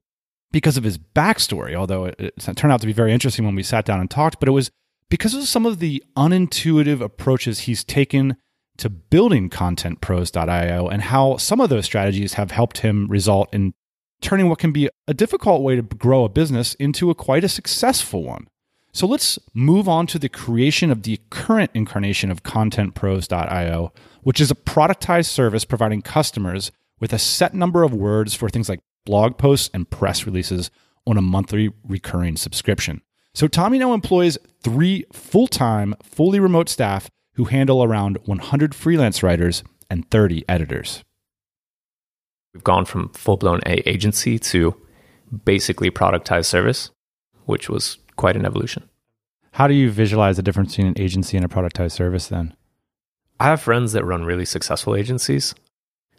because 0.53 0.77
of 0.77 0.85
his 0.85 0.99
backstory 0.99 1.75
although 1.75 2.05
it, 2.05 2.15
it 2.21 2.57
turned 2.57 2.73
out 2.73 2.81
to 2.81 2.87
be 2.87 2.93
very 2.93 3.13
interesting 3.13 3.45
when 3.45 3.57
we 3.57 3.65
sat 3.65 3.85
down 3.85 3.99
and 3.99 4.09
talked 4.09 4.39
but 4.39 4.49
it 4.49 4.53
was 4.53 4.71
because 5.11 5.35
of 5.35 5.43
some 5.49 5.67
of 5.67 5.81
the 5.81 6.01
unintuitive 6.17 7.01
approaches 7.01 7.61
he's 7.61 7.83
taken 7.83 8.37
to 8.79 8.89
building 8.89 9.51
contentpros.io 9.51 10.89
and 10.89 11.03
how 11.03 11.37
some 11.37 11.61
of 11.61 11.69
those 11.69 11.85
strategies 11.85 12.35
have 12.35 12.51
helped 12.51 12.79
him 12.79 13.07
result 13.09 13.53
in 13.53 13.75
turning 14.21 14.49
what 14.49 14.59
can 14.59 14.73
be 14.73 14.89
a 15.07 15.15
difficult 15.15 15.63
way 15.63 15.77
to 15.77 15.83
grow 15.83 16.25
a 16.25 16.29
business 16.29 16.75
into 16.75 17.11
a 17.11 17.15
quite 17.15 17.45
a 17.45 17.49
successful 17.49 18.25
one. 18.25 18.47
So 18.93 19.07
let's 19.07 19.39
move 19.53 19.89
on 19.89 20.07
to 20.09 20.19
the 20.19 20.29
creation 20.29 20.91
of 20.91 21.03
the 21.03 21.21
current 21.31 21.71
incarnation 21.75 22.31
of 22.31 22.43
contentpros.io, 22.43 23.93
which 24.23 24.41
is 24.41 24.51
a 24.51 24.57
productized 24.57 25.27
service 25.27 25.65
providing 25.65 26.03
customers 26.03 26.73
with 26.99 27.13
a 27.13 27.19
set 27.19 27.55
number 27.55 27.83
of 27.83 27.93
words 27.93 28.35
for 28.35 28.49
things 28.49 28.69
like 28.69 28.81
blog 29.05 29.39
posts 29.39 29.71
and 29.73 29.91
press 29.91 30.27
releases 30.27 30.71
on 31.07 31.17
a 31.17 31.23
monthly 31.23 31.71
recurring 31.87 32.37
subscription. 32.37 33.03
So 33.35 33.47
Tommy 33.47 33.79
now 33.79 33.93
employs 33.93 34.39
three 34.63 35.05
full 35.13 35.47
time, 35.47 35.95
fully 36.03 36.41
remote 36.41 36.69
staff 36.69 37.09
who 37.39 37.45
handle 37.45 37.85
around 37.85 38.19
100 38.25 38.75
freelance 38.75 39.23
writers 39.23 39.63
and 39.89 40.11
30 40.11 40.45
editors. 40.49 41.05
We've 42.53 42.65
gone 42.65 42.85
from 42.85 43.11
full 43.11 43.37
blown 43.37 43.61
A 43.65 43.89
agency 43.89 44.41
to 44.41 44.75
basically 45.45 45.89
productized 45.89 46.47
service, 46.47 46.91
which 47.45 47.71
was 47.71 47.99
quite 48.17 48.35
an 48.35 48.45
evolution. 48.45 48.89
How 49.53 49.69
do 49.69 49.75
you 49.75 49.89
visualize 49.89 50.37
the 50.37 50.43
difference 50.43 50.73
between 50.73 50.89
an 50.89 51.01
agency 51.01 51.37
and 51.37 51.47
a 51.47 51.49
productized 51.49 51.93
service 51.93 52.27
then? 52.27 52.57
I 53.39 53.45
have 53.45 53.61
friends 53.61 53.93
that 53.93 54.05
run 54.05 54.25
really 54.25 54.45
successful 54.45 54.97
agencies. 54.97 55.55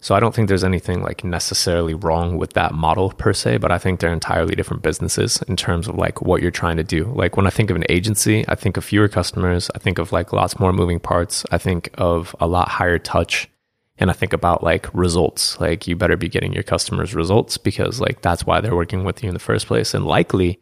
So 0.02 0.16
I 0.16 0.22
don't 0.22 0.34
think 0.34 0.48
there's 0.48 0.64
anything 0.64 1.02
like 1.02 1.26
necessarily 1.26 1.94
wrong 1.94 2.38
with 2.38 2.54
that 2.54 2.74
model 2.74 3.12
per 3.12 3.34
se, 3.34 3.58
but 3.58 3.72
I 3.72 3.78
think 3.78 4.00
they're 4.00 4.14
entirely 4.14 4.56
different 4.56 4.82
businesses 4.82 5.42
in 5.48 5.58
terms 5.58 5.90
of 5.90 5.96
like 5.96 6.22
what 6.22 6.42
you're 6.42 6.52
trying 6.52 6.78
to 6.78 6.84
do. 6.84 7.06
Like 7.14 7.36
when 7.36 7.46
I 7.46 7.50
think 7.50 7.70
of 7.70 7.76
an 7.76 7.84
agency, 7.90 8.46
I 8.48 8.56
think 8.56 8.78
of 8.78 8.86
fewer 8.86 9.10
customers, 9.10 9.70
I 9.76 9.80
think 9.80 10.00
of 10.00 10.14
like 10.14 10.32
lots 10.32 10.58
more 10.58 10.72
moving 10.72 11.02
parts, 11.02 11.46
I 11.52 11.58
think 11.58 11.90
of 11.98 12.34
a 12.40 12.48
lot 12.48 12.70
higher 12.70 12.98
touch, 12.98 13.50
and 13.98 14.10
I 14.10 14.14
think 14.14 14.32
about 14.32 14.64
like 14.64 14.88
results. 14.94 15.60
Like 15.60 15.86
you 15.86 15.98
better 15.98 16.16
be 16.16 16.30
getting 16.30 16.54
your 16.54 16.64
customers 16.64 17.14
results 17.14 17.58
because 17.58 18.00
like 18.00 18.22
that's 18.22 18.46
why 18.46 18.62
they're 18.62 18.76
working 18.76 19.04
with 19.04 19.22
you 19.22 19.28
in 19.28 19.34
the 19.34 19.40
first 19.40 19.68
place 19.68 19.94
and 19.94 20.06
likely, 20.06 20.62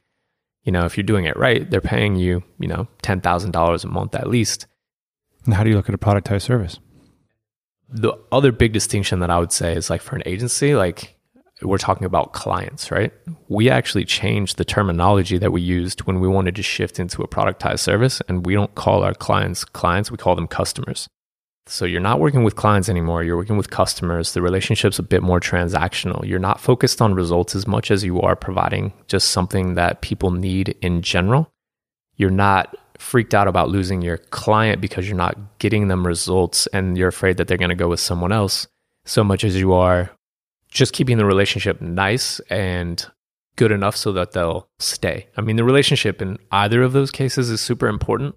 you 0.64 0.72
know, 0.72 0.86
if 0.86 0.98
you're 0.98 1.04
doing 1.04 1.26
it 1.26 1.38
right, 1.38 1.70
they're 1.70 1.80
paying 1.80 2.16
you, 2.16 2.44
you 2.60 2.68
know, 2.68 2.88
$10,000 3.04 3.84
a 3.84 3.88
month 3.88 4.16
at 4.16 4.28
least. 4.28 4.66
And 5.46 5.54
how 5.54 5.64
do 5.64 5.70
you 5.70 5.76
look 5.76 5.90
at 5.90 5.96
a 5.96 6.00
productized 6.00 6.42
service? 6.42 6.80
The 7.90 8.14
other 8.32 8.52
big 8.52 8.74
distinction 8.74 9.20
that 9.20 9.30
I 9.30 9.40
would 9.40 9.52
say 9.52 9.76
is 9.76 9.90
like 9.90 10.02
for 10.02 10.16
an 10.16 10.24
agency, 10.26 10.76
like 10.76 11.18
we're 11.62 11.78
talking 11.78 12.06
about 12.06 12.34
clients, 12.34 12.92
right? 12.92 13.12
We 13.48 13.70
actually 13.70 14.06
changed 14.06 14.58
the 14.58 14.66
terminology 14.66 15.38
that 15.38 15.52
we 15.52 15.62
used 15.62 16.02
when 16.02 16.20
we 16.20 16.28
wanted 16.28 16.56
to 16.56 16.64
shift 16.64 17.00
into 17.00 17.24
a 17.24 17.28
productized 17.28 17.80
service, 17.80 18.22
and 18.28 18.46
we 18.46 18.54
don't 18.54 18.76
call 18.76 19.04
our 19.04 19.14
clients 19.14 19.66
clients, 19.66 20.12
we 20.12 20.18
call 20.18 20.36
them 20.36 20.48
customers. 20.48 21.08
So 21.70 21.84
you're 21.84 22.00
not 22.00 22.20
working 22.20 22.44
with 22.44 22.56
clients 22.56 22.88
anymore, 22.88 23.24
you're 23.24 23.36
working 23.36 23.58
with 23.58 23.70
customers. 23.70 24.34
The 24.34 24.42
relationship's 24.42 25.00
a 25.00 25.04
bit 25.04 25.22
more 25.22 25.40
transactional. 25.40 26.26
You're 26.26 26.40
not 26.40 26.62
focused 26.62 27.02
on 27.02 27.14
results 27.14 27.56
as 27.56 27.68
much 27.68 27.92
as 27.92 28.04
you 28.04 28.22
are 28.22 28.36
providing 28.36 28.94
just 29.08 29.30
something 29.30 29.76
that 29.76 30.02
people 30.02 30.32
need 30.32 30.78
in 30.82 31.02
general. 31.02 31.52
You're 32.16 32.32
not 32.32 32.76
freaked 32.98 33.34
out 33.34 33.48
about 33.48 33.70
losing 33.70 34.02
your 34.02 34.18
client 34.18 34.82
because 34.82 35.08
you're 35.08 35.18
not 35.18 35.38
getting 35.60 35.88
them 35.88 36.06
results 36.06 36.68
and 36.68 36.98
you're 36.98 37.08
afraid 37.08 37.38
that 37.38 37.48
they're 37.48 37.58
going 37.58 37.70
to 37.70 37.76
go 37.76 37.88
with 37.88 38.00
someone 38.00 38.32
else. 38.32 38.68
so 39.06 39.24
much 39.24 39.46
as 39.46 39.56
you 39.56 39.72
are 39.72 40.12
just 40.70 40.92
keeping 40.92 41.18
the 41.18 41.26
relationship 41.26 41.82
nice 41.82 42.40
and 42.50 43.06
good 43.56 43.72
enough 43.72 43.96
so 43.96 44.12
that 44.12 44.34
they'll 44.34 44.68
stay. 44.80 45.28
I 45.38 45.42
mean, 45.42 45.56
the 45.56 45.64
relationship 45.64 46.22
in 46.22 46.38
either 46.52 46.84
of 46.84 46.92
those 46.94 47.10
cases 47.10 47.50
is 47.50 47.62
super 47.62 47.88
important, 47.88 48.36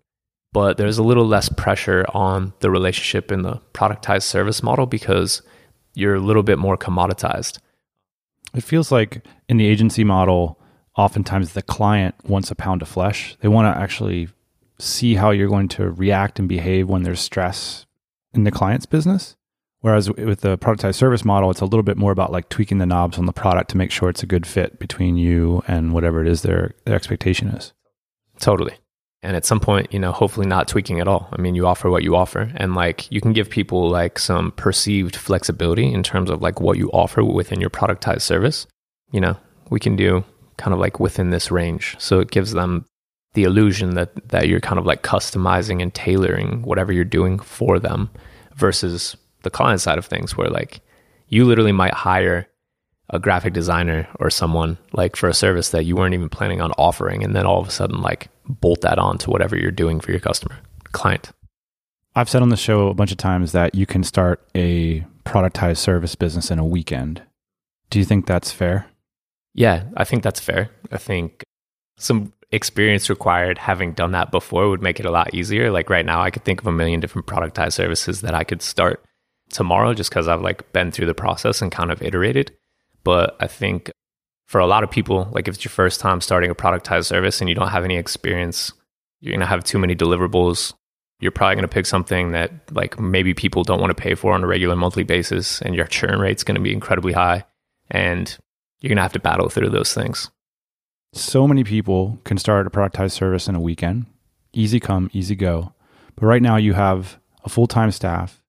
but 0.52 0.76
there's 0.76 0.98
a 0.98 1.02
little 1.02 1.26
less 1.26 1.48
pressure 1.48 2.04
on 2.14 2.52
the 2.60 2.70
relationship 2.70 3.32
in 3.32 3.42
the 3.42 3.60
productized 3.74 4.22
service 4.22 4.62
model 4.62 4.86
because 4.86 5.42
you're 5.94 6.14
a 6.14 6.20
little 6.20 6.42
bit 6.42 6.58
more 6.58 6.76
commoditized. 6.76 7.58
It 8.54 8.62
feels 8.62 8.90
like 8.90 9.24
in 9.48 9.56
the 9.56 9.66
agency 9.66 10.04
model, 10.04 10.60
oftentimes 10.96 11.52
the 11.52 11.62
client 11.62 12.14
wants 12.24 12.50
a 12.50 12.54
pound 12.54 12.82
of 12.82 12.88
flesh. 12.88 13.36
They 13.40 13.48
want 13.48 13.72
to 13.72 13.80
actually 13.80 14.28
see 14.80 15.14
how 15.14 15.30
you're 15.30 15.48
going 15.48 15.68
to 15.68 15.90
react 15.90 16.38
and 16.38 16.48
behave 16.48 16.88
when 16.88 17.02
there's 17.02 17.20
stress 17.20 17.86
in 18.32 18.44
the 18.44 18.50
client's 18.50 18.86
business. 18.86 19.36
Whereas 19.80 20.10
with 20.10 20.42
the 20.42 20.58
productized 20.58 20.96
service 20.96 21.24
model, 21.24 21.50
it's 21.50 21.62
a 21.62 21.64
little 21.64 21.82
bit 21.82 21.96
more 21.96 22.12
about 22.12 22.32
like 22.32 22.50
tweaking 22.50 22.78
the 22.78 22.86
knobs 22.86 23.18
on 23.18 23.24
the 23.24 23.32
product 23.32 23.70
to 23.70 23.78
make 23.78 23.90
sure 23.90 24.10
it's 24.10 24.22
a 24.22 24.26
good 24.26 24.46
fit 24.46 24.78
between 24.78 25.16
you 25.16 25.62
and 25.66 25.94
whatever 25.94 26.20
it 26.20 26.28
is 26.28 26.42
their 26.42 26.72
their 26.84 26.96
expectation 26.96 27.48
is. 27.48 27.72
Totally. 28.38 28.74
And 29.22 29.36
at 29.36 29.44
some 29.44 29.60
point, 29.60 29.92
you 29.92 29.98
know, 29.98 30.12
hopefully 30.12 30.46
not 30.46 30.68
tweaking 30.68 31.00
at 31.00 31.08
all. 31.08 31.28
I 31.32 31.40
mean, 31.40 31.54
you 31.54 31.66
offer 31.66 31.90
what 31.90 32.02
you 32.02 32.16
offer 32.16 32.52
and 32.56 32.74
like 32.74 33.10
you 33.10 33.20
can 33.20 33.32
give 33.32 33.50
people 33.50 33.88
like 33.88 34.18
some 34.18 34.52
perceived 34.52 35.16
flexibility 35.16 35.92
in 35.92 36.02
terms 36.02 36.30
of 36.30 36.42
like 36.42 36.60
what 36.60 36.78
you 36.78 36.90
offer 36.90 37.24
within 37.24 37.60
your 37.60 37.70
productized 37.70 38.22
service. 38.22 38.66
You 39.12 39.20
know, 39.20 39.36
we 39.70 39.80
can 39.80 39.96
do 39.96 40.24
kind 40.56 40.74
of 40.74 40.80
like 40.80 41.00
within 41.00 41.30
this 41.30 41.50
range. 41.50 41.96
So 41.98 42.20
it 42.20 42.30
gives 42.30 42.52
them 42.52 42.84
the 43.34 43.44
illusion 43.44 43.94
that 43.94 44.28
that 44.28 44.48
you're 44.48 44.60
kind 44.60 44.78
of 44.78 44.86
like 44.86 45.02
customizing 45.02 45.80
and 45.80 45.94
tailoring 45.94 46.62
whatever 46.62 46.92
you're 46.92 47.04
doing 47.04 47.38
for 47.38 47.78
them 47.78 48.10
versus 48.56 49.16
the 49.42 49.50
client 49.50 49.80
side 49.80 49.98
of 49.98 50.06
things 50.06 50.36
where 50.36 50.48
like 50.48 50.80
you 51.28 51.44
literally 51.44 51.72
might 51.72 51.94
hire 51.94 52.46
a 53.10 53.18
graphic 53.18 53.52
designer 53.52 54.06
or 54.18 54.30
someone 54.30 54.78
like 54.92 55.16
for 55.16 55.28
a 55.28 55.34
service 55.34 55.70
that 55.70 55.84
you 55.84 55.96
weren't 55.96 56.14
even 56.14 56.28
planning 56.28 56.60
on 56.60 56.72
offering 56.72 57.24
and 57.24 57.34
then 57.34 57.46
all 57.46 57.60
of 57.60 57.68
a 57.68 57.70
sudden 57.70 58.00
like 58.00 58.28
bolt 58.46 58.80
that 58.82 58.98
on 58.98 59.18
to 59.18 59.30
whatever 59.30 59.56
you're 59.56 59.70
doing 59.70 60.00
for 60.00 60.10
your 60.10 60.20
customer 60.20 60.56
client. 60.92 61.30
I've 62.14 62.28
said 62.28 62.42
on 62.42 62.48
the 62.48 62.56
show 62.56 62.88
a 62.88 62.94
bunch 62.94 63.12
of 63.12 63.18
times 63.18 63.52
that 63.52 63.74
you 63.74 63.86
can 63.86 64.02
start 64.02 64.46
a 64.56 65.04
productized 65.24 65.78
service 65.78 66.14
business 66.14 66.50
in 66.50 66.58
a 66.58 66.66
weekend. 66.66 67.22
Do 67.88 67.98
you 67.98 68.04
think 68.04 68.26
that's 68.26 68.52
fair? 68.52 68.86
Yeah 69.54 69.84
i 69.96 70.04
think 70.04 70.22
that's 70.22 70.40
fair. 70.40 70.70
I 70.92 70.98
think 70.98 71.42
some 71.98 72.32
experience 72.52 73.08
required 73.08 73.58
having 73.58 73.92
done 73.92 74.12
that 74.12 74.30
before 74.30 74.68
would 74.68 74.82
make 74.82 74.98
it 74.98 75.06
a 75.06 75.10
lot 75.10 75.32
easier 75.32 75.70
like 75.70 75.88
right 75.88 76.04
now 76.04 76.20
i 76.20 76.30
could 76.30 76.44
think 76.44 76.60
of 76.60 76.66
a 76.66 76.72
million 76.72 76.98
different 76.98 77.26
productized 77.26 77.74
services 77.74 78.22
that 78.22 78.34
i 78.34 78.42
could 78.42 78.60
start 78.60 79.04
tomorrow 79.50 79.92
just 79.92 80.10
because 80.10 80.28
I've 80.28 80.40
like 80.40 80.72
been 80.72 80.90
through 80.90 81.06
the 81.06 81.14
process 81.14 81.60
and 81.60 81.70
kind 81.70 81.90
of 81.92 82.02
iterated. 82.02 82.56
But 83.04 83.36
I 83.40 83.46
think 83.46 83.90
for 84.46 84.60
a 84.60 84.66
lot 84.66 84.82
of 84.82 84.90
people, 84.90 85.28
like 85.32 85.48
if 85.48 85.56
it's 85.56 85.64
your 85.64 85.70
first 85.70 86.00
time 86.00 86.20
starting 86.20 86.50
a 86.50 86.54
productized 86.54 87.06
service 87.06 87.40
and 87.40 87.48
you 87.48 87.54
don't 87.54 87.68
have 87.68 87.84
any 87.84 87.96
experience, 87.96 88.72
you're 89.20 89.32
going 89.32 89.40
to 89.40 89.46
have 89.46 89.64
too 89.64 89.78
many 89.78 89.94
deliverables. 89.94 90.72
You're 91.20 91.32
probably 91.32 91.56
going 91.56 91.68
to 91.68 91.68
pick 91.68 91.86
something 91.86 92.32
that 92.32 92.52
like 92.72 92.98
maybe 92.98 93.34
people 93.34 93.62
don't 93.62 93.80
want 93.80 93.94
to 93.94 94.00
pay 94.00 94.14
for 94.14 94.32
on 94.32 94.42
a 94.42 94.46
regular 94.46 94.76
monthly 94.76 95.02
basis 95.02 95.60
and 95.60 95.74
your 95.74 95.86
churn 95.86 96.18
rate's 96.18 96.44
going 96.44 96.54
to 96.54 96.62
be 96.62 96.72
incredibly 96.72 97.12
high 97.12 97.44
and 97.90 98.38
you're 98.80 98.88
going 98.88 98.96
to 98.96 99.02
have 99.02 99.12
to 99.12 99.20
battle 99.20 99.50
through 99.50 99.68
those 99.68 99.92
things. 99.92 100.30
So 101.12 101.48
many 101.48 101.64
people 101.64 102.20
can 102.24 102.38
start 102.38 102.66
a 102.66 102.70
productized 102.70 103.12
service 103.12 103.48
in 103.48 103.54
a 103.56 103.60
weekend. 103.60 104.06
Easy 104.52 104.78
come, 104.78 105.10
easy 105.12 105.34
go. 105.34 105.72
But 106.14 106.26
right 106.26 106.42
now 106.42 106.56
you 106.56 106.74
have 106.74 107.18
a 107.44 107.48
full-time 107.48 107.90
staff 107.90 108.42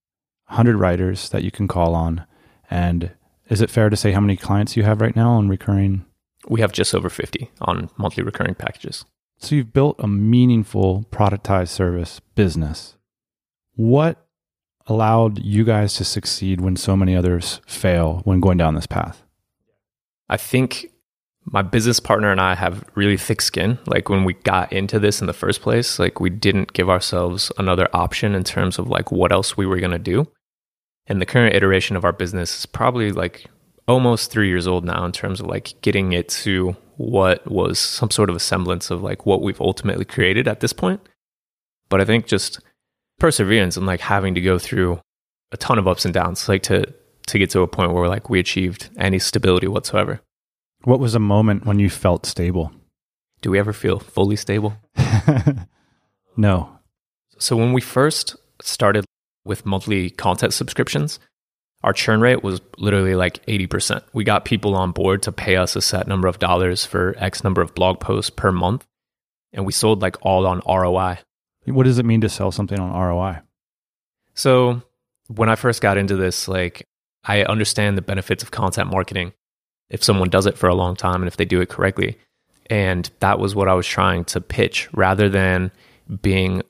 100 0.47 0.75
writers 0.75 1.29
that 1.29 1.43
you 1.43 1.49
can 1.49 1.67
call 1.67 1.95
on. 1.95 2.25
And 2.69 3.11
is 3.49 3.61
it 3.61 3.69
fair 3.69 3.89
to 3.89 3.95
say 3.95 4.11
how 4.11 4.19
many 4.19 4.37
clients 4.37 4.77
you 4.77 4.83
have 4.83 5.01
right 5.01 5.15
now 5.15 5.31
on 5.31 5.49
recurring? 5.49 6.05
We 6.47 6.61
have 6.61 6.71
just 6.71 6.93
over 6.93 7.09
50 7.09 7.49
on 7.61 7.89
monthly 7.97 8.23
recurring 8.23 8.55
packages. 8.55 9.05
So 9.39 9.55
you've 9.55 9.73
built 9.73 9.95
a 9.99 10.07
meaningful 10.07 11.05
productized 11.11 11.69
service 11.69 12.19
business. 12.35 12.95
What 13.73 14.27
allowed 14.87 15.39
you 15.39 15.63
guys 15.63 15.95
to 15.95 16.05
succeed 16.05 16.61
when 16.61 16.75
so 16.75 16.95
many 16.95 17.15
others 17.15 17.61
fail 17.65 18.21
when 18.23 18.39
going 18.39 18.57
down 18.57 18.75
this 18.75 18.87
path? 18.87 19.23
I 20.29 20.37
think 20.37 20.91
my 21.45 21.61
business 21.61 21.99
partner 21.99 22.31
and 22.31 22.39
I 22.39 22.55
have 22.55 22.85
really 22.95 23.17
thick 23.17 23.41
skin. 23.41 23.79
Like 23.85 24.09
when 24.09 24.23
we 24.23 24.33
got 24.33 24.71
into 24.71 24.99
this 24.99 25.21
in 25.21 25.27
the 25.27 25.33
first 25.33 25.61
place, 25.61 25.97
like 25.97 26.19
we 26.19 26.29
didn't 26.29 26.73
give 26.73 26.89
ourselves 26.89 27.51
another 27.57 27.87
option 27.93 28.35
in 28.35 28.43
terms 28.43 28.77
of 28.77 28.87
like 28.87 29.11
what 29.11 29.31
else 29.31 29.57
we 29.57 29.65
were 29.65 29.79
going 29.79 29.91
to 29.91 29.99
do. 29.99 30.27
And 31.07 31.19
the 31.19 31.25
current 31.25 31.55
iteration 31.55 31.95
of 31.95 32.05
our 32.05 32.13
business 32.13 32.59
is 32.59 32.65
probably 32.65 33.11
like 33.11 33.47
almost 33.87 34.31
three 34.31 34.47
years 34.47 34.67
old 34.67 34.85
now 34.85 35.03
in 35.03 35.11
terms 35.11 35.39
of 35.39 35.47
like 35.47 35.73
getting 35.81 36.13
it 36.13 36.29
to 36.29 36.75
what 36.97 37.49
was 37.49 37.79
some 37.79 38.11
sort 38.11 38.29
of 38.29 38.35
a 38.35 38.39
semblance 38.39 38.91
of 38.91 39.01
like 39.01 39.25
what 39.25 39.41
we've 39.41 39.59
ultimately 39.59 40.05
created 40.05 40.47
at 40.47 40.59
this 40.59 40.73
point. 40.73 41.01
But 41.89 42.01
I 42.01 42.05
think 42.05 42.27
just 42.27 42.59
perseverance 43.19 43.75
and 43.77 43.85
like 43.85 43.99
having 43.99 44.35
to 44.35 44.41
go 44.41 44.59
through 44.59 45.01
a 45.51 45.57
ton 45.57 45.79
of 45.79 45.87
ups 45.87 46.05
and 46.05 46.13
downs, 46.13 46.47
like 46.47 46.63
to 46.63 46.93
to 47.27 47.37
get 47.39 47.49
to 47.51 47.61
a 47.61 47.67
point 47.67 47.93
where 47.93 48.07
like 48.07 48.29
we 48.29 48.39
achieved 48.39 48.89
any 48.97 49.19
stability 49.19 49.67
whatsoever. 49.67 50.21
What 50.83 50.99
was 50.99 51.13
a 51.13 51.19
moment 51.19 51.65
when 51.65 51.79
you 51.79 51.89
felt 51.89 52.25
stable? 52.25 52.71
Do 53.41 53.51
we 53.51 53.59
ever 53.59 53.73
feel 53.73 53.99
fully 53.99 54.35
stable? 54.35 54.75
no. 56.37 56.79
So 57.37 57.55
when 57.55 57.73
we 57.73 57.81
first 57.81 58.35
started 58.61 59.05
with 59.45 59.65
monthly 59.65 60.09
content 60.09 60.53
subscriptions, 60.53 61.19
our 61.83 61.93
churn 61.93 62.21
rate 62.21 62.43
was 62.43 62.61
literally 62.77 63.15
like 63.15 63.45
80%. 63.45 64.03
We 64.13 64.23
got 64.23 64.45
people 64.45 64.75
on 64.75 64.91
board 64.91 65.23
to 65.23 65.31
pay 65.31 65.55
us 65.55 65.75
a 65.75 65.81
set 65.81 66.07
number 66.07 66.27
of 66.27 66.39
dollars 66.39 66.85
for 66.85 67.15
X 67.17 67.43
number 67.43 67.61
of 67.61 67.73
blog 67.73 67.99
posts 67.99 68.29
per 68.29 68.51
month. 68.51 68.85
And 69.53 69.65
we 69.65 69.71
sold 69.71 70.01
like 70.01 70.17
all 70.21 70.47
on 70.47 70.61
ROI. 70.67 71.19
What 71.65 71.83
does 71.83 71.99
it 71.99 72.05
mean 72.05 72.21
to 72.21 72.29
sell 72.29 72.51
something 72.51 72.79
on 72.79 72.91
ROI? 72.91 73.41
So 74.33 74.81
when 75.27 75.49
I 75.49 75.55
first 75.55 75.81
got 75.81 75.97
into 75.97 76.15
this, 76.15 76.47
like 76.47 76.85
I 77.23 77.43
understand 77.43 77.97
the 77.97 78.03
benefits 78.03 78.43
of 78.43 78.51
content 78.51 78.89
marketing 78.91 79.33
if 79.91 80.03
someone 80.03 80.29
does 80.29 80.47
it 80.47 80.57
for 80.57 80.67
a 80.67 80.75
long 80.75 80.95
time 80.95 81.21
and 81.21 81.27
if 81.27 81.37
they 81.37 81.45
do 81.45 81.61
it 81.61 81.69
correctly. 81.69 82.17
And 82.69 83.11
that 83.19 83.37
was 83.37 83.53
what 83.53 83.67
I 83.67 83.73
was 83.73 83.85
trying 83.85 84.23
to 84.25 84.41
pitch 84.41 84.89
rather 84.93 85.29
than 85.29 85.71
being 86.21 86.63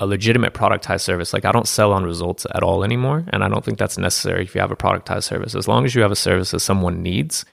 a 0.00 0.06
legitimate 0.06 0.54
productized 0.54 1.00
service. 1.00 1.32
Like 1.32 1.44
I 1.44 1.52
don't 1.52 1.66
sell 1.66 1.92
on 1.92 2.04
results 2.04 2.46
at 2.54 2.62
all 2.62 2.84
anymore. 2.84 3.24
And 3.28 3.42
I 3.42 3.48
don't 3.48 3.64
think 3.64 3.78
that's 3.78 3.98
necessary 3.98 4.44
if 4.44 4.54
you 4.54 4.60
have 4.60 4.70
a 4.70 4.76
productized 4.76 5.24
service. 5.24 5.56
As 5.56 5.66
long 5.66 5.84
as 5.84 5.94
you 5.94 6.02
have 6.02 6.12
a 6.12 6.16
service 6.16 6.52
that 6.52 6.60
someone 6.60 7.02
needs, 7.02 7.44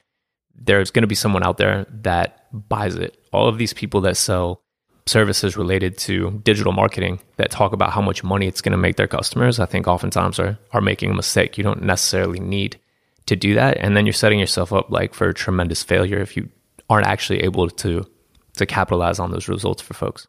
there's 0.54 0.92
going 0.92 1.02
to 1.02 1.08
be 1.08 1.16
someone 1.16 1.42
out 1.42 1.58
there 1.58 1.86
that 1.90 2.46
buys 2.68 2.94
it. 2.94 3.18
All 3.32 3.48
of 3.48 3.58
these 3.58 3.72
people 3.72 4.00
that 4.02 4.16
sell 4.16 4.62
services 5.06 5.56
related 5.56 5.98
to 5.98 6.40
digital 6.44 6.72
marketing 6.72 7.20
that 7.36 7.50
talk 7.50 7.72
about 7.72 7.92
how 7.92 8.00
much 8.00 8.24
money 8.24 8.46
it's 8.46 8.60
going 8.60 8.72
to 8.72 8.78
make 8.78 8.96
their 8.96 9.06
customers, 9.06 9.58
I 9.58 9.66
think 9.66 9.86
oftentimes 9.86 10.38
are, 10.38 10.58
are 10.72 10.80
making 10.80 11.10
a 11.10 11.14
mistake. 11.14 11.58
You 11.58 11.64
don't 11.64 11.82
necessarily 11.82 12.40
need 12.40 12.78
to 13.26 13.36
do 13.36 13.54
that. 13.54 13.76
And 13.78 13.96
then 13.96 14.06
you're 14.06 14.12
setting 14.12 14.38
yourself 14.38 14.72
up 14.72 14.90
like 14.90 15.14
for 15.14 15.28
a 15.28 15.34
tremendous 15.34 15.82
failure 15.82 16.18
if 16.18 16.36
you 16.36 16.48
aren't 16.88 17.06
actually 17.06 17.42
able 17.42 17.68
to 17.68 18.06
to 18.54 18.66
capitalize 18.66 19.18
on 19.18 19.30
those 19.30 19.48
results 19.48 19.82
for 19.82 19.94
folks. 19.94 20.26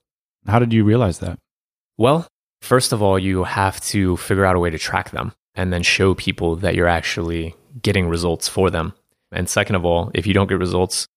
How 0.48 0.60
did 0.60 0.74
you 0.74 0.84
realize 0.84 1.20
that? 1.20 1.40
Well, 1.98 2.28
first 2.62 2.92
of 2.92 3.02
all, 3.02 3.18
you 3.18 3.46
have 3.46 3.80
to 3.82 4.18
figure 4.18 4.46
out 4.46 4.56
a 4.56 4.60
way 4.60 4.70
to 4.70 4.78
track 4.78 5.12
them 5.12 5.32
and 5.56 5.72
then 5.72 5.82
show 5.82 6.14
people 6.14 6.58
that 6.58 6.76
you're 6.76 6.88
actually 6.88 7.56
getting 7.82 8.10
results 8.10 8.48
for 8.48 8.70
them. 8.70 8.94
And 9.32 9.50
second 9.50 9.76
of 9.76 9.86
all, 9.86 10.12
if 10.14 10.28
you 10.28 10.34
don't 10.34 10.48
get 10.48 10.60
results 10.60 11.08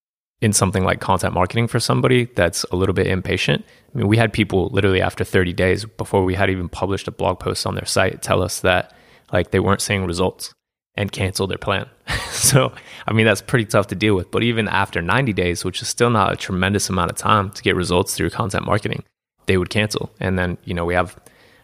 in 0.41 0.53
something 0.53 0.83
like 0.83 0.99
content 0.99 1.33
marketing 1.33 1.67
for 1.67 1.79
somebody 1.79 2.25
that's 2.25 2.63
a 2.71 2.75
little 2.75 2.93
bit 2.93 3.07
impatient, 3.07 3.63
I 3.93 3.97
mean, 3.97 4.07
we 4.07 4.17
had 4.17 4.33
people 4.33 4.69
literally 4.69 5.01
after 5.01 5.23
30 5.23 5.53
days 5.53 5.85
before 5.85 6.23
we 6.23 6.33
had 6.33 6.49
even 6.49 6.69
published 6.69 7.07
a 7.07 7.11
blog 7.11 7.39
post 7.39 7.67
on 7.67 7.75
their 7.75 7.85
site 7.85 8.21
tell 8.21 8.41
us 8.41 8.61
that 8.61 8.93
like 9.31 9.51
they 9.51 9.59
weren't 9.59 9.81
seeing 9.81 10.05
results 10.05 10.53
and 10.95 11.11
cancel 11.11 11.47
their 11.47 11.57
plan. 11.57 11.87
so, 12.31 12.73
I 13.07 13.13
mean, 13.13 13.25
that's 13.25 13.41
pretty 13.41 13.65
tough 13.65 13.87
to 13.87 13.95
deal 13.95 14.15
with. 14.15 14.31
But 14.31 14.43
even 14.43 14.67
after 14.67 15.01
90 15.01 15.33
days, 15.33 15.63
which 15.63 15.81
is 15.81 15.87
still 15.87 16.09
not 16.09 16.33
a 16.33 16.35
tremendous 16.35 16.89
amount 16.89 17.11
of 17.11 17.17
time 17.17 17.49
to 17.51 17.63
get 17.63 17.75
results 17.75 18.15
through 18.15 18.29
content 18.31 18.65
marketing, 18.65 19.03
they 19.45 19.57
would 19.57 19.69
cancel. 19.69 20.11
And 20.19 20.37
then, 20.37 20.57
you 20.63 20.73
know, 20.73 20.85
we 20.85 20.93
have 20.93 21.17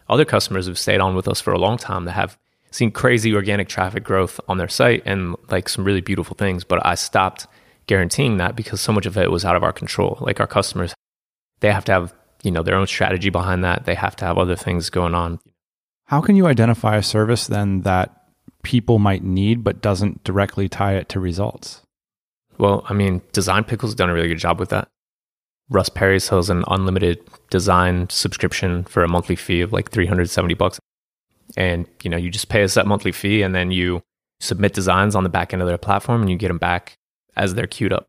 other 0.09 0.25
customers 0.25 0.67
who've 0.67 0.79
stayed 0.79 1.01
on 1.01 1.15
with 1.15 1.27
us 1.27 1.41
for 1.41 1.53
a 1.53 1.59
long 1.59 1.77
time 1.77 2.05
that 2.05 2.13
have 2.13 2.37
seen 2.71 2.91
crazy 2.91 3.33
organic 3.33 3.67
traffic 3.67 4.03
growth 4.03 4.39
on 4.47 4.57
their 4.57 4.67
site 4.67 5.03
and 5.05 5.35
like 5.49 5.69
some 5.69 5.83
really 5.83 6.01
beautiful 6.01 6.35
things. 6.35 6.63
But 6.63 6.85
I 6.85 6.95
stopped 6.95 7.47
guaranteeing 7.87 8.37
that 8.37 8.55
because 8.55 8.81
so 8.81 8.91
much 8.91 9.05
of 9.05 9.17
it 9.17 9.31
was 9.31 9.45
out 9.45 9.55
of 9.55 9.63
our 9.63 9.73
control. 9.73 10.17
Like 10.21 10.39
our 10.39 10.47
customers, 10.47 10.93
they 11.59 11.71
have 11.71 11.85
to 11.85 11.91
have, 11.91 12.13
you 12.43 12.51
know, 12.51 12.63
their 12.63 12.75
own 12.75 12.87
strategy 12.87 13.29
behind 13.29 13.63
that. 13.63 13.85
They 13.85 13.95
have 13.95 14.15
to 14.17 14.25
have 14.25 14.37
other 14.37 14.55
things 14.55 14.89
going 14.89 15.15
on. 15.15 15.39
How 16.05 16.21
can 16.21 16.35
you 16.35 16.47
identify 16.47 16.95
a 16.95 17.03
service 17.03 17.47
then 17.47 17.81
that 17.81 18.26
people 18.63 18.99
might 18.99 19.23
need, 19.23 19.63
but 19.63 19.81
doesn't 19.81 20.23
directly 20.23 20.67
tie 20.67 20.95
it 20.95 21.09
to 21.09 21.19
results? 21.19 21.81
Well, 22.57 22.85
I 22.89 22.93
mean, 22.93 23.21
Design 23.31 23.63
Pickle's 23.63 23.95
done 23.95 24.09
a 24.09 24.13
really 24.13 24.27
good 24.27 24.39
job 24.39 24.59
with 24.59 24.69
that. 24.69 24.87
Russ 25.69 25.89
Perry 25.89 26.19
sells 26.19 26.49
an 26.49 26.63
unlimited 26.67 27.19
design 27.49 28.09
subscription 28.09 28.83
for 28.85 29.03
a 29.03 29.07
monthly 29.07 29.35
fee 29.35 29.61
of 29.61 29.73
like 29.73 29.91
370 29.91 30.53
bucks. 30.53 30.79
And, 31.55 31.85
you 32.03 32.09
know, 32.09 32.17
you 32.17 32.29
just 32.29 32.49
pay 32.49 32.63
us 32.63 32.73
that 32.75 32.87
monthly 32.87 33.11
fee 33.11 33.41
and 33.41 33.53
then 33.53 33.71
you 33.71 34.01
submit 34.39 34.73
designs 34.73 35.15
on 35.15 35.23
the 35.23 35.29
back 35.29 35.53
end 35.53 35.61
of 35.61 35.67
their 35.67 35.77
platform 35.77 36.21
and 36.21 36.29
you 36.29 36.37
get 36.37 36.47
them 36.47 36.57
back 36.57 36.95
as 37.35 37.53
they're 37.55 37.67
queued 37.67 37.93
up. 37.93 38.07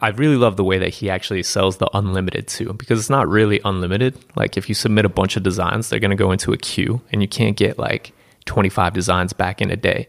I 0.00 0.08
really 0.08 0.36
love 0.36 0.56
the 0.56 0.64
way 0.64 0.78
that 0.78 0.88
he 0.94 1.08
actually 1.08 1.44
sells 1.44 1.76
the 1.76 1.88
unlimited 1.94 2.48
too, 2.48 2.72
because 2.72 2.98
it's 2.98 3.10
not 3.10 3.28
really 3.28 3.60
unlimited. 3.64 4.18
Like 4.36 4.56
if 4.56 4.68
you 4.68 4.74
submit 4.74 5.04
a 5.04 5.08
bunch 5.08 5.36
of 5.36 5.44
designs, 5.44 5.88
they're 5.88 6.00
going 6.00 6.10
to 6.10 6.16
go 6.16 6.32
into 6.32 6.52
a 6.52 6.58
queue 6.58 7.02
and 7.12 7.22
you 7.22 7.28
can't 7.28 7.56
get 7.56 7.78
like 7.78 8.12
25 8.44 8.92
designs 8.92 9.32
back 9.32 9.60
in 9.60 9.70
a 9.70 9.76
day. 9.76 10.08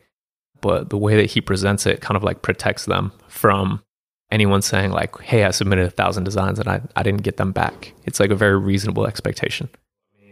But 0.62 0.90
the 0.90 0.98
way 0.98 1.16
that 1.18 1.32
he 1.32 1.42
presents 1.42 1.86
it 1.86 2.02
kind 2.02 2.16
of 2.16 2.24
like 2.24 2.42
protects 2.42 2.86
them 2.86 3.12
from 3.28 3.84
anyone 4.32 4.62
saying 4.62 4.92
like, 4.92 5.20
Hey, 5.20 5.44
I 5.44 5.52
submitted 5.52 5.86
a 5.86 5.92
thousand 5.92 6.24
designs 6.24 6.60
and 6.60 6.68
I, 6.68 6.82
I 6.96 7.04
didn't 7.04 7.24
get 7.24 7.38
them 7.38 7.52
back. 7.52 7.94
It's 8.06 8.20
like 8.20 8.32
a 8.32 8.36
very 8.36 8.58
reasonable 8.58 9.06
expectation. 9.06 9.70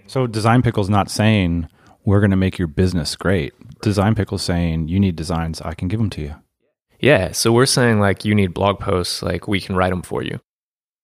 So 0.07 0.27
Design 0.27 0.61
Pickle's 0.61 0.89
not 0.89 1.09
saying 1.09 1.69
we're 2.03 2.19
going 2.19 2.31
to 2.31 2.37
make 2.37 2.57
your 2.57 2.67
business 2.67 3.15
great. 3.15 3.53
Design 3.81 4.15
Pickle's 4.15 4.41
saying 4.41 4.87
you 4.87 4.99
need 4.99 5.15
designs. 5.15 5.61
I 5.61 5.73
can 5.73 5.87
give 5.87 5.99
them 5.99 6.09
to 6.11 6.21
you. 6.21 6.35
Yeah. 6.99 7.31
So 7.31 7.51
we're 7.51 7.65
saying 7.65 7.99
like 7.99 8.25
you 8.25 8.35
need 8.35 8.53
blog 8.53 8.79
posts, 8.79 9.21
like 9.21 9.47
we 9.47 9.61
can 9.61 9.75
write 9.75 9.91
them 9.91 10.01
for 10.01 10.23
you. 10.23 10.39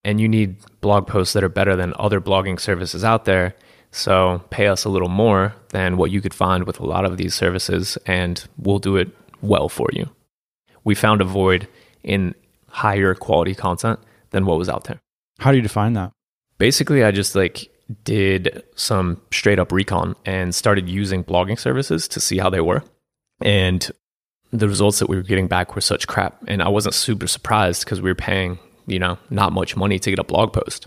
And 0.03 0.21
you 0.21 0.27
need 0.27 0.57
blog 0.81 1.07
posts 1.07 1.33
that 1.33 1.43
are 1.43 1.49
better 1.49 1.75
than 1.75 1.93
other 1.97 2.21
blogging 2.21 2.59
services 2.59 3.03
out 3.03 3.25
there. 3.25 3.55
So 3.97 4.43
pay 4.51 4.67
us 4.67 4.85
a 4.85 4.89
little 4.89 5.09
more 5.09 5.55
than 5.69 5.97
what 5.97 6.11
you 6.11 6.21
could 6.21 6.33
find 6.33 6.65
with 6.65 6.79
a 6.79 6.85
lot 6.85 7.03
of 7.03 7.17
these 7.17 7.33
services, 7.33 7.97
and 8.05 8.43
we'll 8.57 8.77
do 8.77 8.95
it 8.95 9.09
well 9.41 9.69
for 9.69 9.89
you. 9.91 10.07
We 10.83 10.93
found 10.93 11.19
a 11.19 11.25
void 11.25 11.67
in 12.03 12.35
higher 12.69 13.15
quality 13.15 13.55
content 13.55 13.99
than 14.29 14.45
what 14.45 14.59
was 14.59 14.69
out 14.69 14.83
there. 14.83 14.99
How 15.39 15.49
do 15.49 15.57
you 15.57 15.63
define 15.63 15.93
that? 15.93 16.11
Basically, 16.59 17.03
I 17.03 17.09
just 17.09 17.35
like 17.35 17.71
did 18.03 18.63
some 18.75 19.19
straight 19.31 19.57
up 19.57 19.71
recon 19.71 20.15
and 20.25 20.53
started 20.53 20.87
using 20.87 21.23
blogging 21.23 21.57
services 21.57 22.07
to 22.09 22.19
see 22.19 22.37
how 22.37 22.51
they 22.51 22.61
were. 22.61 22.83
And 23.41 23.89
the 24.51 24.67
results 24.67 24.99
that 24.99 25.09
we 25.09 25.15
were 25.15 25.23
getting 25.23 25.47
back 25.47 25.73
were 25.73 25.81
such 25.81 26.05
crap. 26.05 26.37
And 26.47 26.61
I 26.61 26.69
wasn't 26.69 26.93
super 26.93 27.25
surprised 27.25 27.83
because 27.83 27.99
we 27.99 28.11
were 28.11 28.15
paying, 28.15 28.59
you 28.85 28.99
know, 28.99 29.17
not 29.31 29.53
much 29.53 29.75
money 29.75 29.97
to 29.97 30.09
get 30.11 30.19
a 30.19 30.23
blog 30.23 30.53
post. 30.53 30.85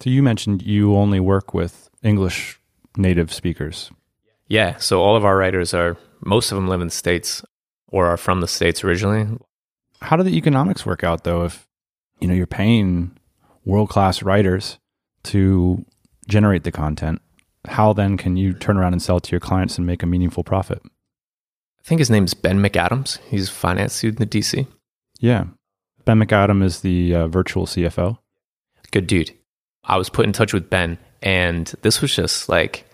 So 0.00 0.10
you 0.10 0.22
mentioned 0.22 0.62
you 0.62 0.94
only 0.94 1.18
work 1.18 1.52
with 1.52 1.85
English 2.06 2.60
native 2.96 3.32
speakers. 3.32 3.90
Yeah. 4.48 4.76
So 4.76 5.02
all 5.02 5.16
of 5.16 5.24
our 5.24 5.36
writers 5.36 5.74
are, 5.74 5.96
most 6.24 6.52
of 6.52 6.56
them 6.56 6.68
live 6.68 6.80
in 6.80 6.86
the 6.86 6.94
States 6.94 7.44
or 7.88 8.06
are 8.06 8.16
from 8.16 8.40
the 8.40 8.48
States 8.48 8.84
originally. 8.84 9.26
How 10.00 10.16
do 10.16 10.22
the 10.22 10.36
economics 10.36 10.86
work 10.86 11.02
out 11.04 11.24
though? 11.24 11.44
If, 11.44 11.66
you 12.20 12.28
know, 12.28 12.34
you're 12.34 12.46
paying 12.46 13.16
world 13.64 13.88
class 13.88 14.22
writers 14.22 14.78
to 15.24 15.84
generate 16.28 16.64
the 16.64 16.72
content, 16.72 17.20
how 17.66 17.92
then 17.92 18.16
can 18.16 18.36
you 18.36 18.52
turn 18.52 18.76
around 18.76 18.92
and 18.92 19.02
sell 19.02 19.20
to 19.20 19.30
your 19.30 19.40
clients 19.40 19.76
and 19.76 19.86
make 19.86 20.02
a 20.02 20.06
meaningful 20.06 20.44
profit? 20.44 20.80
I 20.84 21.82
think 21.88 21.98
his 21.98 22.10
name 22.10 22.24
is 22.24 22.34
Ben 22.34 22.60
McAdams. 22.60 23.18
He's 23.28 23.48
a 23.48 23.52
finance 23.52 23.94
student 23.94 24.20
in 24.20 24.28
the 24.28 24.40
DC. 24.40 24.66
Yeah. 25.18 25.46
Ben 26.04 26.20
McAdam 26.20 26.62
is 26.62 26.80
the 26.80 27.14
uh, 27.14 27.28
virtual 27.28 27.66
CFO. 27.66 28.18
Good 28.92 29.06
dude. 29.06 29.32
I 29.84 29.96
was 29.96 30.08
put 30.08 30.26
in 30.26 30.32
touch 30.32 30.52
with 30.52 30.70
Ben, 30.70 30.98
and 31.22 31.72
this 31.82 32.00
was 32.00 32.14
just 32.14 32.48
like 32.48 32.84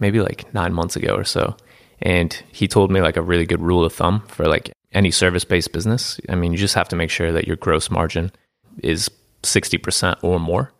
maybe 0.00 0.20
like 0.20 0.52
nine 0.54 0.72
months 0.72 0.96
ago 0.96 1.14
or 1.14 1.24
so. 1.24 1.56
And 2.00 2.32
he 2.50 2.66
told 2.66 2.90
me 2.90 3.00
like 3.00 3.16
a 3.16 3.22
really 3.22 3.46
good 3.46 3.60
rule 3.60 3.84
of 3.84 3.92
thumb 3.92 4.20
for 4.26 4.46
like 4.46 4.72
any 4.92 5.10
service 5.10 5.44
based 5.44 5.72
business. 5.72 6.20
I 6.28 6.34
mean, 6.34 6.52
you 6.52 6.58
just 6.58 6.74
have 6.74 6.88
to 6.88 6.96
make 6.96 7.10
sure 7.10 7.32
that 7.32 7.46
your 7.46 7.56
gross 7.56 7.90
margin 7.90 8.32
is 8.82 9.10
60% 9.42 10.16
or 10.22 10.40
more. 10.40 10.72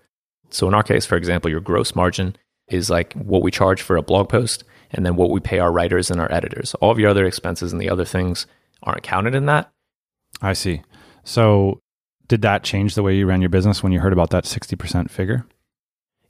So 0.50 0.68
in 0.68 0.74
our 0.74 0.82
case, 0.82 1.06
for 1.06 1.16
example, 1.16 1.50
your 1.50 1.60
gross 1.60 1.94
margin 1.94 2.36
is 2.68 2.90
like 2.90 3.12
what 3.14 3.42
we 3.42 3.50
charge 3.50 3.82
for 3.82 3.96
a 3.96 4.02
blog 4.02 4.28
post 4.28 4.64
and 4.90 5.06
then 5.06 5.16
what 5.16 5.30
we 5.30 5.40
pay 5.40 5.58
our 5.58 5.72
writers 5.72 6.10
and 6.10 6.20
our 6.20 6.30
editors. 6.30 6.74
All 6.74 6.90
of 6.90 6.98
your 6.98 7.10
other 7.10 7.24
expenses 7.24 7.72
and 7.72 7.80
the 7.80 7.90
other 7.90 8.04
things 8.04 8.46
aren't 8.82 9.02
counted 9.02 9.34
in 9.34 9.46
that. 9.46 9.70
I 10.40 10.52
see. 10.52 10.82
So, 11.24 11.80
did 12.26 12.42
that 12.42 12.64
change 12.64 12.94
the 12.94 13.02
way 13.02 13.14
you 13.14 13.26
ran 13.26 13.42
your 13.42 13.50
business 13.50 13.82
when 13.82 13.92
you 13.92 14.00
heard 14.00 14.12
about 14.12 14.30
that 14.30 14.44
60% 14.44 15.10
figure? 15.10 15.46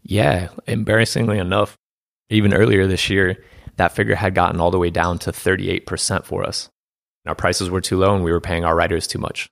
Yeah, 0.03 0.49
embarrassingly 0.67 1.39
enough, 1.39 1.79
even 2.29 2.55
earlier 2.55 2.87
this 2.87 3.09
year, 3.09 3.43
that 3.77 3.93
figure 3.93 4.15
had 4.15 4.35
gotten 4.35 4.61
all 4.61 4.71
the 4.71 4.79
way 4.79 4.91
down 4.91 5.19
to 5.21 5.33
38% 5.33 6.25
for 6.25 6.45
us. 6.45 6.69
Our 7.27 7.35
prices 7.35 7.71
were 7.71 7.81
too 7.81 7.99
low 7.99 8.15
and 8.15 8.25
we 8.25 8.33
were 8.33 8.41
paying 8.41 8.65
our 8.65 8.75
writers 8.75 9.07
too 9.07 9.19
much. 9.19 9.49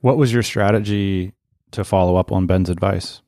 What 0.00 0.16
was 0.16 0.32
your 0.32 0.42
strategy 0.42 1.32
to 1.72 1.84
follow 1.84 2.16
up 2.16 2.32
on 2.32 2.46
Ben's 2.46 2.70
advice? 2.70 3.20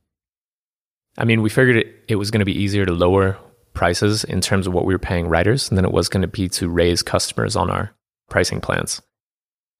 I 1.19 1.25
mean, 1.25 1.42
we 1.42 1.51
figured 1.51 1.77
it, 1.77 2.05
it 2.09 2.16
was 2.16 2.31
going 2.31 2.40
to 2.40 2.47
be 2.47 2.59
easier 2.59 2.87
to 2.87 2.92
lower 2.92 3.38
prices 3.73 4.25
in 4.25 4.40
terms 4.40 4.66
of 4.66 4.73
what 4.73 4.85
we 4.85 4.95
were 4.95 4.99
paying 4.99 5.29
writers 5.29 5.69
than 5.69 5.85
it 5.85 5.92
was 5.92 6.09
going 6.09 6.23
to 6.23 6.29
be 6.29 6.49
to 6.49 6.69
raise 6.69 7.03
customers 7.03 7.57
on 7.57 7.71
our 7.71 7.95
pricing 8.29 8.61
plans. 8.61 9.03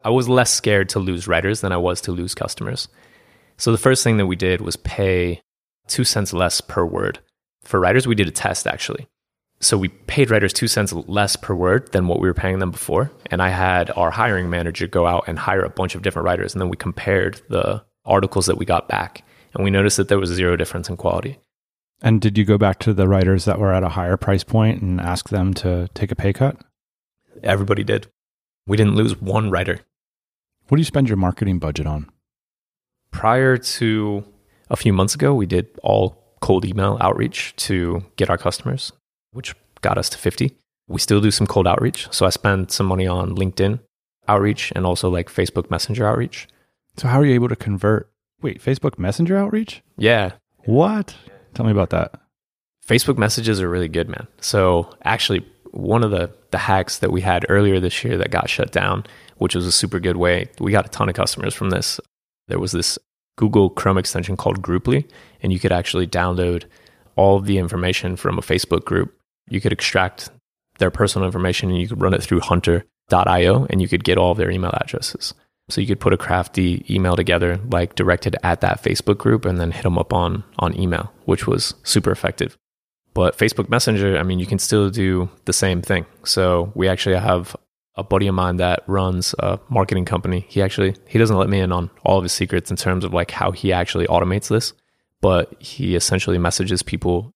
I 0.05 0.11
was 0.11 0.29
less 0.29 0.53
scared 0.53 0.91
to 0.91 0.99
lose 0.99 1.27
writers 1.27 1.61
than 1.63 1.73
I 1.73 1.79
was 1.79 2.01
to 2.03 2.13
lose 2.13 2.35
customers. 2.35 2.89
So 3.57 3.73
the 3.73 3.79
first 3.79 4.05
thing 4.05 4.19
that 4.19 4.27
we 4.27 4.37
did 4.37 4.61
was 4.61 4.77
pay 4.77 5.43
two 5.87 6.05
cents 6.05 6.33
less 6.33 6.61
per 6.61 6.85
word. 6.85 7.21
For 7.63 7.81
writers, 7.81 8.07
we 8.07 8.15
did 8.15 8.29
a 8.29 8.33
test 8.33 8.67
actually. 8.67 9.07
So 9.61 9.79
we 9.79 9.89
paid 9.89 10.31
writers 10.31 10.53
two 10.53 10.69
cents 10.69 10.93
less 10.93 11.35
per 11.37 11.55
word 11.55 11.93
than 11.93 12.09
what 12.09 12.21
we 12.21 12.29
were 12.29 12.35
paying 12.35 12.59
them 12.59 12.71
before. 12.71 13.11
And 13.31 13.41
I 13.41 13.49
had 13.49 13.91
our 13.97 14.11
hiring 14.11 14.51
manager 14.51 14.87
go 14.87 15.07
out 15.07 15.25
and 15.27 15.39
hire 15.39 15.63
a 15.63 15.71
bunch 15.71 15.95
of 15.95 16.03
different 16.03 16.27
writers. 16.27 16.55
And 16.55 16.61
then 16.61 16.69
we 16.69 16.77
compared 16.77 17.41
the 17.49 17.83
articles 18.05 18.47
that 18.47 18.59
we 18.59 18.67
got 18.67 18.89
back. 18.89 19.25
And 19.55 19.65
we 19.65 19.71
noticed 19.71 19.97
that 19.97 20.09
there 20.09 20.19
was 20.19 20.31
zero 20.31 20.57
difference 20.57 20.89
in 20.91 20.97
quality. 20.97 21.39
And 22.03 22.21
did 22.21 22.37
you 22.37 22.45
go 22.45 22.59
back 22.59 22.79
to 22.81 22.93
the 22.93 23.09
writers 23.09 23.47
that 23.47 23.59
were 23.59 23.73
at 23.73 23.83
a 23.83 23.89
higher 23.89 24.19
price 24.19 24.45
point 24.45 24.83
and 24.83 25.01
ask 25.01 25.31
them 25.31 25.55
to 25.55 25.89
take 25.95 26.13
a 26.13 26.17
pay 26.17 26.35
cut? 26.35 26.59
Everybody 27.43 27.83
did. 27.83 28.09
We 28.67 28.77
didn't 28.77 28.97
lose 28.97 29.19
one 29.21 29.51
writer. 29.51 29.81
What 30.69 30.77
do 30.77 30.81
you 30.81 30.85
spend 30.85 31.09
your 31.09 31.17
marketing 31.17 31.59
budget 31.59 31.87
on? 31.87 32.11
Prior 33.11 33.57
to 33.57 34.25
a 34.69 34.77
few 34.77 34.93
months 34.93 35.15
ago, 35.15 35.35
we 35.35 35.47
did 35.47 35.69
all 35.83 36.23
cold 36.41 36.65
email 36.65 36.99
outreach 37.01 37.55
to 37.57 38.05
get 38.17 38.31
our 38.31 38.39
customers, 38.39 38.93
which 39.33 39.55
got 39.81 39.99
us 39.99 40.09
to 40.11 40.19
50. 40.19 40.57
We 40.89 41.01
still 41.01 41.21
do 41.21 41.31
some 41.31 41.47
cold 41.47 41.67
outreach. 41.67 42.09
So 42.11 42.27
I 42.27 42.31
spend 42.31 42.71
some 42.71 42.87
money 42.87 43.07
on 43.07 43.37
LinkedIn 43.37 43.81
outreach 44.29 44.73
and 44.75 44.87
also 44.87 45.09
like 45.09 45.29
Facebook 45.29 45.71
Messenger 45.71 46.07
outreach. 46.07 46.49
So, 46.97 47.09
how 47.09 47.21
are 47.21 47.27
you 47.27 47.35
able 47.35 47.49
to 47.49 47.57
convert? 47.57 48.11
Wait, 48.41 48.63
Facebook 48.63 48.99
Messenger 48.99 49.37
outreach? 49.37 49.83
Yeah. 49.97 50.33
What? 50.65 51.15
Tell 51.55 51.67
me 51.67 51.73
about 51.73 51.91
that. 51.91 52.21
Facebook 52.87 53.19
messages 53.19 53.61
are 53.61 53.69
really 53.69 53.89
good, 53.89 54.09
man. 54.09 54.29
So 54.41 54.95
actually, 55.03 55.45
one 55.73 56.05
of 56.05 56.11
the 56.11 56.31
the 56.53 56.59
hacks 56.59 56.99
that 56.99 57.11
we 57.11 57.21
had 57.21 57.45
earlier 57.49 57.81
this 57.81 58.05
year 58.05 58.17
that 58.19 58.31
got 58.31 58.49
shut 58.49 58.71
down, 58.71 59.05
which 59.39 59.55
was 59.55 59.67
a 59.67 59.73
super 59.73 59.99
good 59.99 60.17
way. 60.17 60.49
We 60.61 60.73
got 60.73 60.87
a 60.87 60.89
ton 60.89 61.09
of 61.09 61.15
customers 61.15 61.55
from 61.55 61.71
this. 61.71 62.01
There 62.49 62.61
was 62.61 62.73
this 62.73 62.99
Google 63.37 63.71
Chrome 63.71 63.99
extension 63.99 64.37
called 64.37 64.63
Grouply, 64.63 65.07
and 65.43 65.53
you 65.53 65.59
could 65.59 65.73
actually 65.73 66.07
download 66.07 66.65
all 67.17 67.41
the 67.41 67.59
information 67.59 68.17
from 68.17 68.39
a 68.39 68.43
Facebook 68.43 68.85
group. 68.85 69.15
You 69.49 69.61
could 69.61 69.73
extract 69.73 70.31
their 70.79 70.91
personal 70.91 71.27
information 71.27 71.71
and 71.71 71.81
you 71.81 71.89
could 71.89 72.01
run 72.01 72.15
it 72.15 72.23
through 72.23 72.41
hunter.io 72.41 73.67
and 73.71 73.81
you 73.81 73.89
could 73.89 74.05
get 74.05 74.19
all 74.19 74.35
their 74.35 74.51
email 74.51 74.73
addresses. 74.81 75.35
So 75.69 75.81
you 75.81 75.87
could 75.87 76.01
put 76.01 76.13
a 76.13 76.19
crafty 76.19 76.85
email 76.89 77.17
together, 77.17 77.59
like 77.71 77.95
directed 77.97 78.37
at 78.43 78.61
that 78.61 78.83
Facebook 78.83 79.19
group, 79.19 79.45
and 79.45 79.59
then 79.59 79.73
hit 79.73 79.83
them 79.83 79.99
up 79.99 80.13
on 80.13 80.45
on 80.59 80.79
email, 80.79 81.13
which 81.25 81.47
was 81.47 81.75
super 81.83 82.13
effective. 82.13 82.57
But 83.15 83.37
Facebook 83.37 83.69
Messenger, 83.69 84.19
I 84.19 84.23
mean, 84.23 84.39
you 84.39 84.47
can 84.47 84.59
still 84.59 84.91
do 84.91 85.29
the 85.47 85.53
same 85.53 85.83
thing. 85.83 86.07
So 86.25 86.71
we 86.75 86.87
actually 86.87 87.17
have 87.17 87.57
a 87.97 88.05
buddy 88.05 88.27
of 88.27 88.35
mine 88.35 88.57
that 88.57 88.83
runs 88.87 89.35
a 89.39 89.59
marketing 89.69 90.05
company. 90.05 90.45
He 90.49 90.63
actually 90.63 90.97
he 91.09 91.19
doesn't 91.19 91.37
let 91.37 91.49
me 91.49 91.61
in 91.61 91.73
on 91.73 91.91
all 92.05 92.19
of 92.19 92.25
his 92.25 92.33
secrets 92.33 92.71
in 92.71 92.77
terms 92.77 93.05
of 93.05 93.15
like 93.15 93.31
how 93.31 93.53
he 93.53 93.73
actually 93.73 94.07
automates 94.07 94.49
this, 94.49 94.73
but 95.21 95.55
he 95.61 95.97
essentially 95.97 96.39
messages 96.39 96.83
people 96.83 97.33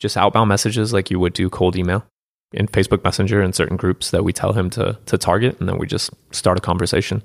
just 0.00 0.16
outbound 0.16 0.48
messages 0.48 0.92
like 0.92 1.10
you 1.10 1.18
would 1.18 1.32
do 1.32 1.50
cold 1.50 1.76
email 1.76 2.06
in 2.52 2.68
Facebook 2.68 3.04
Messenger 3.04 3.42
and 3.42 3.54
certain 3.54 3.76
groups 3.76 4.10
that 4.12 4.24
we 4.24 4.32
tell 4.32 4.52
him 4.52 4.70
to 4.70 4.98
to 5.06 5.18
target, 5.18 5.58
and 5.60 5.68
then 5.68 5.78
we 5.78 5.86
just 5.86 6.10
start 6.32 6.58
a 6.58 6.62
conversation 6.62 7.22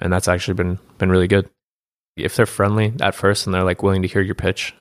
and 0.00 0.12
that's 0.12 0.28
actually 0.28 0.54
been 0.54 0.78
been 0.98 1.10
really 1.10 1.28
good. 1.28 1.48
If 2.16 2.36
they're 2.36 2.46
friendly 2.46 2.94
at 3.00 3.14
first 3.14 3.46
and 3.46 3.54
they're 3.54 3.64
like 3.64 3.82
willing 3.82 4.02
to 4.02 4.08
hear 4.08 4.22
your 4.22 4.34
pitch, 4.34 4.74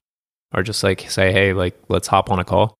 or 0.53 0.63
just 0.63 0.83
like 0.83 1.09
say, 1.09 1.31
hey, 1.31 1.53
like 1.53 1.77
let's 1.89 2.07
hop 2.07 2.31
on 2.31 2.39
a 2.39 2.45
call. 2.45 2.75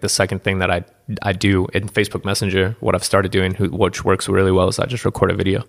The 0.00 0.08
second 0.08 0.42
thing 0.42 0.58
that 0.58 0.70
I 0.70 0.84
I 1.22 1.32
do 1.32 1.66
in 1.74 1.88
Facebook 1.88 2.24
Messenger, 2.24 2.76
what 2.80 2.94
I've 2.94 3.04
started 3.04 3.30
doing, 3.30 3.54
which 3.54 4.04
works 4.04 4.28
really 4.28 4.52
well, 4.52 4.68
is 4.68 4.78
I 4.78 4.86
just 4.86 5.04
record 5.04 5.30
a 5.30 5.34
video 5.34 5.64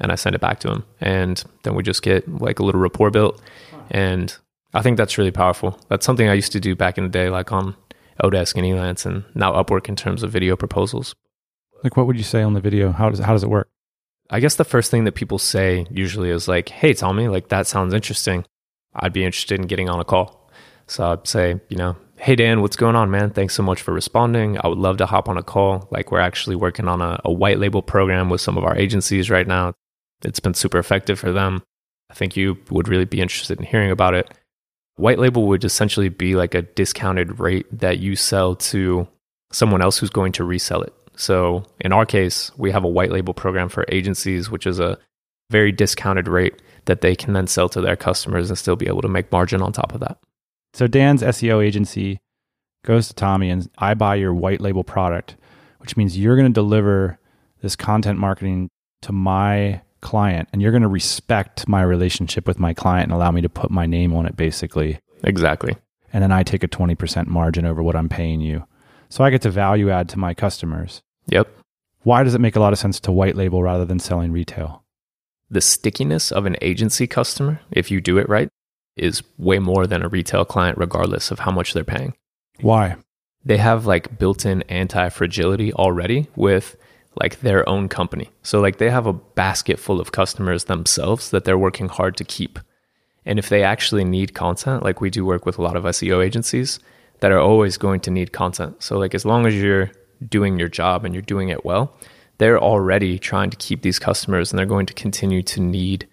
and 0.00 0.12
I 0.12 0.14
send 0.14 0.34
it 0.34 0.40
back 0.40 0.60
to 0.60 0.68
them, 0.68 0.84
and 1.00 1.42
then 1.64 1.74
we 1.74 1.82
just 1.82 2.02
get 2.02 2.28
like 2.40 2.58
a 2.58 2.62
little 2.62 2.80
rapport 2.80 3.10
built, 3.10 3.42
and 3.90 4.34
I 4.72 4.82
think 4.82 4.96
that's 4.96 5.18
really 5.18 5.30
powerful. 5.30 5.78
That's 5.88 6.06
something 6.06 6.28
I 6.28 6.34
used 6.34 6.52
to 6.52 6.60
do 6.60 6.76
back 6.76 6.98
in 6.98 7.04
the 7.04 7.10
day, 7.10 7.30
like 7.30 7.52
on 7.52 7.74
Odesk 8.22 8.54
and 8.56 8.64
Elance, 8.64 9.06
and 9.06 9.24
now 9.34 9.52
Upwork 9.52 9.88
in 9.88 9.96
terms 9.96 10.22
of 10.22 10.30
video 10.30 10.56
proposals. 10.56 11.14
Like, 11.82 11.96
what 11.96 12.06
would 12.06 12.16
you 12.16 12.24
say 12.24 12.42
on 12.42 12.54
the 12.54 12.60
video? 12.60 12.92
How 12.92 13.10
does 13.10 13.18
how 13.18 13.32
does 13.32 13.42
it 13.42 13.50
work? 13.50 13.68
I 14.30 14.40
guess 14.40 14.56
the 14.56 14.64
first 14.64 14.90
thing 14.90 15.04
that 15.04 15.14
people 15.14 15.38
say 15.38 15.86
usually 15.90 16.30
is 16.30 16.48
like, 16.48 16.68
"Hey, 16.68 16.92
Tommy, 16.94 17.28
like 17.28 17.48
that 17.48 17.66
sounds 17.66 17.94
interesting. 17.94 18.44
I'd 18.94 19.12
be 19.12 19.24
interested 19.24 19.60
in 19.60 19.66
getting 19.66 19.88
on 19.88 20.00
a 20.00 20.04
call." 20.04 20.50
So 20.86 21.12
I'd 21.12 21.26
say, 21.26 21.60
you 21.68 21.76
know, 21.76 21.96
hey 22.20 22.34
Dan, 22.34 22.60
what's 22.60 22.76
going 22.76 22.96
on, 22.96 23.10
man? 23.10 23.30
Thanks 23.30 23.54
so 23.54 23.62
much 23.62 23.80
for 23.80 23.92
responding. 23.92 24.58
I 24.62 24.66
would 24.66 24.78
love 24.78 24.96
to 24.98 25.06
hop 25.06 25.28
on 25.28 25.38
a 25.38 25.42
call. 25.42 25.86
Like 25.90 26.10
we're 26.10 26.20
actually 26.20 26.56
working 26.56 26.88
on 26.88 27.00
a, 27.00 27.20
a 27.24 27.32
white 27.32 27.58
label 27.58 27.80
program 27.80 28.28
with 28.28 28.40
some 28.40 28.58
of 28.58 28.64
our 28.64 28.76
agencies 28.76 29.30
right 29.30 29.46
now. 29.46 29.74
It's 30.24 30.40
been 30.40 30.54
super 30.54 30.78
effective 30.78 31.18
for 31.18 31.32
them. 31.32 31.62
I 32.10 32.14
think 32.14 32.36
you 32.36 32.58
would 32.70 32.88
really 32.88 33.04
be 33.04 33.20
interested 33.20 33.58
in 33.58 33.66
hearing 33.66 33.90
about 33.90 34.14
it. 34.14 34.32
White 34.96 35.20
label 35.20 35.46
would 35.46 35.64
essentially 35.64 36.08
be 36.08 36.34
like 36.34 36.54
a 36.54 36.62
discounted 36.62 37.38
rate 37.38 37.66
that 37.78 37.98
you 37.98 38.16
sell 38.16 38.56
to 38.56 39.06
someone 39.52 39.80
else 39.80 39.98
who's 39.98 40.10
going 40.10 40.32
to 40.32 40.44
resell 40.44 40.82
it. 40.82 40.92
So 41.14 41.64
in 41.80 41.92
our 41.92 42.04
case, 42.04 42.50
we 42.56 42.72
have 42.72 42.84
a 42.84 42.88
white 42.88 43.12
label 43.12 43.32
program 43.32 43.68
for 43.68 43.84
agencies, 43.88 44.50
which 44.50 44.66
is 44.66 44.80
a 44.80 44.98
very 45.50 45.70
discounted 45.70 46.26
rate 46.26 46.60
that 46.86 47.00
they 47.00 47.14
can 47.14 47.32
then 47.32 47.46
sell 47.46 47.68
to 47.68 47.80
their 47.80 47.96
customers 47.96 48.50
and 48.50 48.58
still 48.58 48.76
be 48.76 48.88
able 48.88 49.02
to 49.02 49.08
make 49.08 49.30
margin 49.30 49.62
on 49.62 49.72
top 49.72 49.94
of 49.94 50.00
that. 50.00 50.18
So 50.74 50.86
Dan's 50.86 51.22
SEO 51.22 51.64
agency 51.64 52.20
goes 52.84 53.08
to 53.08 53.14
Tommy 53.14 53.50
and 53.50 53.68
I 53.78 53.94
buy 53.94 54.16
your 54.16 54.34
white 54.34 54.60
label 54.60 54.84
product, 54.84 55.36
which 55.78 55.96
means 55.96 56.18
you're 56.18 56.36
going 56.36 56.52
to 56.52 56.52
deliver 56.52 57.18
this 57.60 57.76
content 57.76 58.18
marketing 58.18 58.70
to 59.02 59.12
my 59.12 59.82
client 60.00 60.48
and 60.52 60.62
you're 60.62 60.70
going 60.70 60.82
to 60.82 60.88
respect 60.88 61.66
my 61.66 61.82
relationship 61.82 62.46
with 62.46 62.58
my 62.58 62.72
client 62.72 63.04
and 63.04 63.12
allow 63.12 63.30
me 63.30 63.40
to 63.40 63.48
put 63.48 63.70
my 63.70 63.86
name 63.86 64.14
on 64.14 64.26
it 64.26 64.36
basically. 64.36 65.00
Exactly. 65.24 65.76
And 66.12 66.22
then 66.22 66.32
I 66.32 66.42
take 66.42 66.62
a 66.62 66.68
20% 66.68 67.26
margin 67.26 67.66
over 67.66 67.82
what 67.82 67.96
I'm 67.96 68.08
paying 68.08 68.40
you. 68.40 68.64
So 69.08 69.24
I 69.24 69.30
get 69.30 69.42
to 69.42 69.50
value 69.50 69.90
add 69.90 70.08
to 70.10 70.18
my 70.18 70.34
customers. 70.34 71.02
Yep. 71.26 71.48
Why 72.02 72.22
does 72.22 72.34
it 72.34 72.40
make 72.40 72.56
a 72.56 72.60
lot 72.60 72.72
of 72.72 72.78
sense 72.78 73.00
to 73.00 73.12
white 73.12 73.36
label 73.36 73.62
rather 73.62 73.84
than 73.84 73.98
selling 73.98 74.32
retail? 74.32 74.84
The 75.50 75.60
stickiness 75.60 76.30
of 76.30 76.46
an 76.46 76.56
agency 76.62 77.06
customer, 77.06 77.60
if 77.70 77.90
you 77.90 78.00
do 78.00 78.18
it 78.18 78.28
right, 78.28 78.48
is 78.98 79.22
way 79.38 79.58
more 79.58 79.86
than 79.86 80.02
a 80.02 80.08
retail 80.08 80.44
client, 80.44 80.78
regardless 80.78 81.30
of 81.30 81.40
how 81.40 81.50
much 81.50 81.72
they're 81.72 81.84
paying. 81.84 82.14
Why? 82.60 82.96
They 83.44 83.58
have 83.58 83.86
like 83.86 84.18
built 84.18 84.44
in 84.44 84.62
anti 84.62 85.08
fragility 85.08 85.72
already 85.72 86.28
with 86.36 86.76
like 87.20 87.40
their 87.40 87.68
own 87.68 87.88
company. 87.88 88.30
So, 88.42 88.60
like, 88.60 88.78
they 88.78 88.90
have 88.90 89.06
a 89.06 89.12
basket 89.12 89.78
full 89.78 90.00
of 90.00 90.12
customers 90.12 90.64
themselves 90.64 91.30
that 91.30 91.44
they're 91.44 91.58
working 91.58 91.88
hard 91.88 92.16
to 92.16 92.24
keep. 92.24 92.58
And 93.24 93.38
if 93.38 93.48
they 93.48 93.62
actually 93.62 94.04
need 94.04 94.34
content, 94.34 94.82
like 94.82 95.00
we 95.00 95.10
do 95.10 95.24
work 95.24 95.44
with 95.44 95.58
a 95.58 95.62
lot 95.62 95.76
of 95.76 95.84
SEO 95.84 96.24
agencies 96.24 96.78
that 97.20 97.32
are 97.32 97.40
always 97.40 97.76
going 97.76 98.00
to 98.00 98.10
need 98.10 98.32
content. 98.32 98.82
So, 98.82 98.98
like, 98.98 99.14
as 99.14 99.24
long 99.24 99.46
as 99.46 99.54
you're 99.54 99.90
doing 100.26 100.58
your 100.58 100.68
job 100.68 101.04
and 101.04 101.14
you're 101.14 101.22
doing 101.22 101.48
it 101.48 101.64
well, 101.64 101.94
they're 102.38 102.60
already 102.60 103.18
trying 103.18 103.50
to 103.50 103.56
keep 103.56 103.82
these 103.82 103.98
customers 103.98 104.50
and 104.50 104.58
they're 104.58 104.66
going 104.66 104.86
to 104.86 104.94
continue 104.94 105.42
to 105.42 105.60
need 105.60 106.06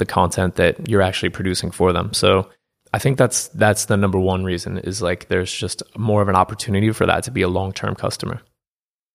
the 0.00 0.06
content 0.06 0.56
that 0.56 0.88
you're 0.88 1.02
actually 1.02 1.28
producing 1.28 1.70
for 1.70 1.92
them. 1.92 2.12
So 2.12 2.50
I 2.92 2.98
think 2.98 3.16
that's 3.16 3.46
that's 3.48 3.84
the 3.84 3.96
number 3.96 4.18
one 4.18 4.44
reason 4.44 4.78
is 4.78 5.00
like 5.00 5.28
there's 5.28 5.52
just 5.52 5.82
more 5.96 6.22
of 6.22 6.28
an 6.28 6.34
opportunity 6.34 6.90
for 6.90 7.06
that 7.06 7.22
to 7.24 7.30
be 7.30 7.42
a 7.42 7.48
long-term 7.48 7.94
customer. 7.94 8.40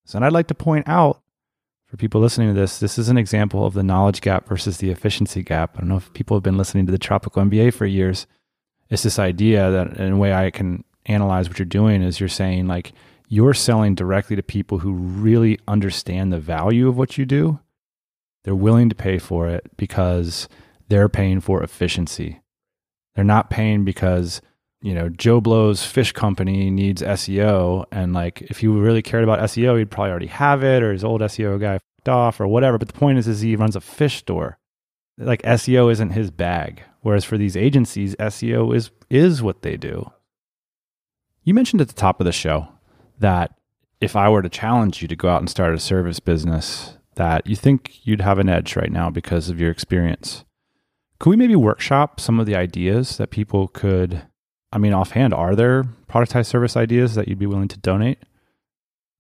So 0.06 0.18
and 0.18 0.26
I'd 0.26 0.32
like 0.32 0.48
to 0.48 0.56
point 0.56 0.88
out 0.88 1.22
for 1.88 1.98
people 1.98 2.22
listening 2.22 2.48
to 2.48 2.60
this, 2.60 2.80
this 2.80 2.98
is 2.98 3.10
an 3.10 3.18
example 3.18 3.66
of 3.66 3.74
the 3.74 3.84
knowledge 3.84 4.22
gap 4.22 4.48
versus 4.48 4.78
the 4.78 4.90
efficiency 4.90 5.44
gap. 5.44 5.76
I 5.76 5.82
don't 5.82 5.90
know 5.90 5.98
if 5.98 6.12
people 6.14 6.36
have 6.36 6.44
been 6.44 6.58
listening 6.58 6.86
to 6.86 6.92
the 6.92 6.98
Tropical 6.98 7.44
MBA 7.44 7.74
for 7.74 7.86
years. 7.86 8.26
It's 8.90 9.04
this 9.04 9.20
idea 9.20 9.70
that 9.72 9.98
in 9.98 10.14
a 10.14 10.18
way 10.18 10.34
I 10.34 10.52
can 10.52 10.84
analyze 11.06 11.48
what 11.48 11.60
you're 11.60 11.66
doing 11.66 12.02
is 12.02 12.20
you're 12.20 12.30
saying 12.30 12.68
like 12.68 12.94
you're 13.28 13.54
selling 13.54 13.96
directly 13.96 14.36
to 14.36 14.44
people 14.44 14.80
who 14.80 14.94
really 14.94 15.60
understand 15.68 16.32
the 16.32 16.40
value 16.40 16.88
of 16.88 16.98
what 16.98 17.18
you 17.18 17.26
do. 17.26 17.60
They're 18.44 18.56
willing 18.56 18.90
to 18.90 18.96
pay 18.96 19.18
for 19.18 19.48
it 19.48 19.66
because 19.76 20.48
they're 20.88 21.10
paying 21.10 21.40
for 21.40 21.64
efficiency. 21.64 22.42
They're 23.16 23.24
not 23.24 23.50
paying 23.50 23.86
because, 23.86 24.42
you 24.82 24.94
know, 24.94 25.10
Joe 25.10 25.42
Blow's 25.42 25.86
fish 25.86 26.12
company 26.12 26.70
needs 26.70 27.02
SEO. 27.02 27.86
And 27.92 28.14
like, 28.14 28.42
if 28.44 28.60
he 28.60 28.68
really 28.68 29.02
cared 29.02 29.24
about 29.24 29.40
SEO, 29.40 29.78
he'd 29.78 29.92
probably 29.92 30.12
already 30.12 30.28
have 30.28 30.64
it 30.64 30.84
or 30.84 30.92
his 30.92 31.04
old 31.04 31.22
SEO 31.22 31.60
guy 31.60 31.80
fucked 31.98 32.10
off 32.10 32.40
or 32.40 32.48
whatever. 32.48 32.78
But 32.78 32.90
the 32.90 33.00
point 33.00 33.18
is, 33.18 33.28
is 33.28 33.42
he 33.42 33.56
runs 33.56 33.76
a 33.76 33.82
fish 33.82 34.18
store. 34.18 34.58
Like 35.18 35.42
SEO 35.44 35.92
isn't 35.92 36.12
his 36.12 36.30
bag. 36.30 36.84
Whereas 37.02 37.24
for 37.24 37.38
these 37.38 37.56
agencies, 37.56 38.16
SEO 38.16 38.76
is, 38.76 38.92
is 39.10 39.42
what 39.42 39.62
they 39.62 39.78
do. 39.78 40.12
You 41.44 41.54
mentioned 41.54 41.82
at 41.82 41.88
the 41.88 41.94
top 41.94 42.20
of 42.20 42.26
the 42.26 42.32
show 42.32 42.68
that 43.20 43.56
if 44.02 44.16
I 44.16 44.30
were 44.30 44.42
to 44.42 44.50
challenge 44.50 45.02
you 45.02 45.08
to 45.08 45.16
go 45.16 45.30
out 45.30 45.40
and 45.42 45.50
start 45.50 45.74
a 45.74 45.80
service 45.80 46.20
business, 46.20 46.98
that 47.16 47.48
you 47.48 47.56
think 47.56 48.06
you'd 48.06 48.22
have 48.22 48.40
an 48.40 48.50
edge 48.50 48.76
right 48.76 48.92
now 48.92 49.10
because 49.10 49.50
of 49.50 49.60
your 49.60 49.72
experience. 49.72 50.44
Could 51.20 51.30
we 51.30 51.36
maybe 51.36 51.56
workshop 51.56 52.20
some 52.20 52.40
of 52.40 52.46
the 52.46 52.56
ideas 52.56 53.18
that 53.18 53.30
people 53.30 53.68
could? 53.68 54.24
I 54.72 54.78
mean, 54.78 54.94
offhand, 54.94 55.34
are 55.34 55.56
there 55.56 55.86
productized 56.10 56.48
service 56.48 56.76
ideas 56.76 57.16
that 57.16 57.28
you'd 57.28 57.40
be 57.40 57.46
willing 57.46 57.70
to 57.70 57.80
donate? 57.80 58.20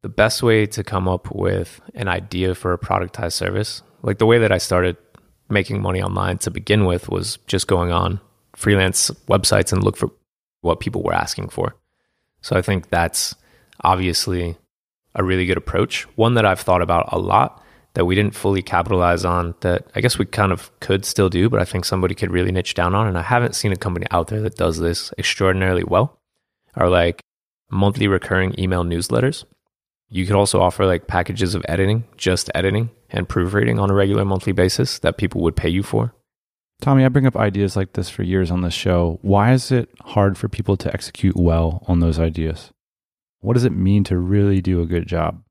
The 0.01 0.09
best 0.09 0.43
way 0.43 0.65
to 0.67 0.83
come 0.83 1.07
up 1.07 1.33
with 1.33 1.81
an 1.93 2.07
idea 2.07 2.53
for 2.53 2.73
a 2.73 2.77
productized 2.77 3.33
service, 3.33 3.81
like 4.01 4.17
the 4.17 4.25
way 4.25 4.37
that 4.39 4.51
I 4.51 4.57
started 4.57 4.97
making 5.49 5.81
money 5.81 6.01
online 6.01 6.37
to 6.39 6.51
begin 6.51 6.85
with, 6.85 7.09
was 7.09 7.37
just 7.47 7.67
going 7.67 7.91
on 7.91 8.19
freelance 8.55 9.09
websites 9.27 9.71
and 9.71 9.83
look 9.83 9.97
for 9.97 10.11
what 10.61 10.79
people 10.79 11.01
were 11.01 11.13
asking 11.13 11.49
for. 11.49 11.75
So 12.41 12.55
I 12.55 12.61
think 12.61 12.89
that's 12.89 13.35
obviously 13.83 14.57
a 15.15 15.23
really 15.23 15.45
good 15.45 15.57
approach, 15.57 16.03
one 16.15 16.33
that 16.35 16.45
I've 16.45 16.59
thought 16.59 16.81
about 16.81 17.09
a 17.11 17.17
lot 17.17 17.63
that 17.95 18.05
we 18.05 18.13
didn't 18.13 18.35
fully 18.35 18.61
capitalize 18.61 19.25
on 19.25 19.55
that 19.61 19.87
I 19.95 20.01
guess 20.01 20.19
we 20.19 20.25
kind 20.25 20.51
of 20.51 20.71
could 20.79 21.03
still 21.05 21.29
do, 21.29 21.49
but 21.49 21.59
I 21.59 21.65
think 21.65 21.85
somebody 21.85 22.13
could 22.13 22.31
really 22.31 22.51
niche 22.51 22.75
down 22.75 22.93
on. 22.93 23.07
And 23.07 23.17
I 23.17 23.21
haven't 23.21 23.55
seen 23.55 23.71
a 23.71 23.77
company 23.77 24.05
out 24.11 24.27
there 24.27 24.41
that 24.41 24.55
does 24.55 24.79
this 24.79 25.11
extraordinarily 25.17 25.83
well 25.83 26.19
are 26.75 26.89
like 26.89 27.21
monthly 27.71 28.07
recurring 28.07 28.53
email 28.59 28.83
newsletters. 28.83 29.45
You 30.09 30.25
could 30.25 30.35
also 30.35 30.61
offer 30.61 30.85
like 30.85 31.07
packages 31.07 31.55
of 31.55 31.65
editing, 31.67 32.03
just 32.17 32.51
editing 32.53 32.91
and 33.09 33.27
proofreading 33.27 33.79
on 33.79 33.89
a 33.89 33.95
regular 33.95 34.25
monthly 34.25 34.53
basis 34.53 34.99
that 34.99 35.17
people 35.17 35.41
would 35.41 35.55
pay 35.55 35.69
you 35.69 35.81
for. 35.81 36.13
Tommy, 36.81 37.05
I 37.05 37.09
bring 37.09 37.25
up 37.25 37.37
ideas 37.37 37.77
like 37.77 37.93
this 37.93 38.09
for 38.09 38.23
years 38.23 38.51
on 38.51 38.61
this 38.61 38.73
show. 38.73 39.19
Why 39.21 39.53
is 39.53 39.71
it 39.71 39.89
hard 40.01 40.37
for 40.37 40.49
people 40.49 40.75
to 40.77 40.93
execute 40.93 41.37
well 41.37 41.83
on 41.87 42.01
those 42.01 42.19
ideas? 42.19 42.71
What 43.39 43.53
does 43.53 43.63
it 43.63 43.71
mean 43.71 44.03
to 44.05 44.17
really 44.17 44.61
do 44.61 44.81
a 44.81 44.85
good 44.85 45.07
job? 45.07 45.44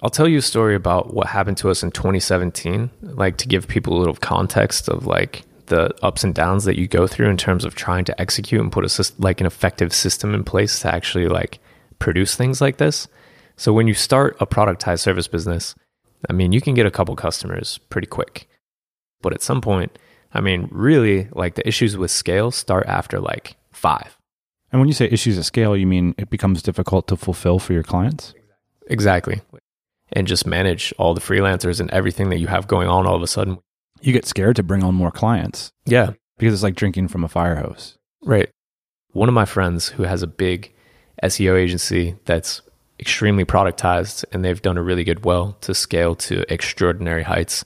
I'll 0.00 0.10
tell 0.10 0.28
you 0.28 0.38
a 0.38 0.42
story 0.42 0.76
about 0.76 1.12
what 1.12 1.26
happened 1.26 1.56
to 1.58 1.70
us 1.70 1.82
in 1.82 1.90
2017, 1.90 2.90
like 3.02 3.36
to 3.38 3.48
give 3.48 3.66
people 3.66 3.96
a 3.96 3.98
little 3.98 4.14
context 4.14 4.88
of 4.88 5.06
like 5.06 5.42
the 5.66 5.92
ups 6.04 6.22
and 6.22 6.34
downs 6.34 6.64
that 6.64 6.78
you 6.78 6.86
go 6.86 7.08
through 7.08 7.28
in 7.28 7.36
terms 7.36 7.64
of 7.64 7.74
trying 7.74 8.04
to 8.04 8.20
execute 8.20 8.60
and 8.60 8.70
put 8.70 8.84
a 8.84 9.12
like 9.18 9.40
an 9.40 9.46
effective 9.46 9.92
system 9.92 10.34
in 10.34 10.44
place 10.44 10.78
to 10.80 10.94
actually 10.94 11.26
like 11.26 11.58
produce 11.98 12.36
things 12.36 12.60
like 12.60 12.76
this. 12.76 13.08
So 13.56 13.72
when 13.72 13.88
you 13.88 13.94
start 13.94 14.36
a 14.38 14.46
productized 14.46 15.00
service 15.00 15.26
business, 15.26 15.74
I 16.30 16.32
mean, 16.32 16.52
you 16.52 16.60
can 16.60 16.74
get 16.74 16.86
a 16.86 16.92
couple 16.92 17.16
customers 17.16 17.78
pretty 17.90 18.06
quick. 18.06 18.48
But 19.20 19.32
at 19.32 19.42
some 19.42 19.60
point, 19.60 19.98
I 20.32 20.40
mean, 20.40 20.68
really 20.70 21.28
like 21.32 21.56
the 21.56 21.66
issues 21.66 21.96
with 21.96 22.12
scale 22.12 22.52
start 22.52 22.86
after 22.86 23.18
like 23.18 23.56
5. 23.72 24.16
And 24.70 24.80
when 24.80 24.86
you 24.86 24.94
say 24.94 25.08
issues 25.08 25.38
at 25.38 25.44
scale, 25.44 25.76
you 25.76 25.88
mean 25.88 26.14
it 26.18 26.30
becomes 26.30 26.62
difficult 26.62 27.08
to 27.08 27.16
fulfill 27.16 27.58
for 27.58 27.72
your 27.72 27.82
clients? 27.82 28.32
Exactly 28.86 29.40
and 30.12 30.26
just 30.26 30.46
manage 30.46 30.92
all 30.98 31.14
the 31.14 31.20
freelancers 31.20 31.80
and 31.80 31.90
everything 31.90 32.30
that 32.30 32.38
you 32.38 32.46
have 32.46 32.66
going 32.66 32.88
on 32.88 33.06
all 33.06 33.16
of 33.16 33.22
a 33.22 33.26
sudden. 33.26 33.58
You 34.00 34.12
get 34.12 34.26
scared 34.26 34.56
to 34.56 34.62
bring 34.62 34.84
on 34.84 34.94
more 34.94 35.10
clients. 35.10 35.70
Yeah. 35.84 36.12
Because 36.38 36.54
it's 36.54 36.62
like 36.62 36.76
drinking 36.76 37.08
from 37.08 37.24
a 37.24 37.28
fire 37.28 37.56
hose. 37.56 37.96
Right. 38.22 38.48
One 39.12 39.28
of 39.28 39.34
my 39.34 39.44
friends 39.44 39.88
who 39.88 40.04
has 40.04 40.22
a 40.22 40.26
big 40.26 40.72
SEO 41.22 41.58
agency 41.58 42.16
that's 42.24 42.62
extremely 43.00 43.44
productized 43.44 44.24
and 44.32 44.44
they've 44.44 44.62
done 44.62 44.78
a 44.78 44.82
really 44.82 45.04
good 45.04 45.24
well 45.24 45.56
to 45.60 45.74
scale 45.74 46.14
to 46.14 46.44
extraordinary 46.52 47.22
heights 47.22 47.64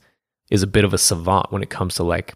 is 0.50 0.62
a 0.62 0.66
bit 0.66 0.84
of 0.84 0.92
a 0.92 0.98
savant 0.98 1.50
when 1.50 1.62
it 1.62 1.70
comes 1.70 1.94
to 1.96 2.02
like 2.02 2.32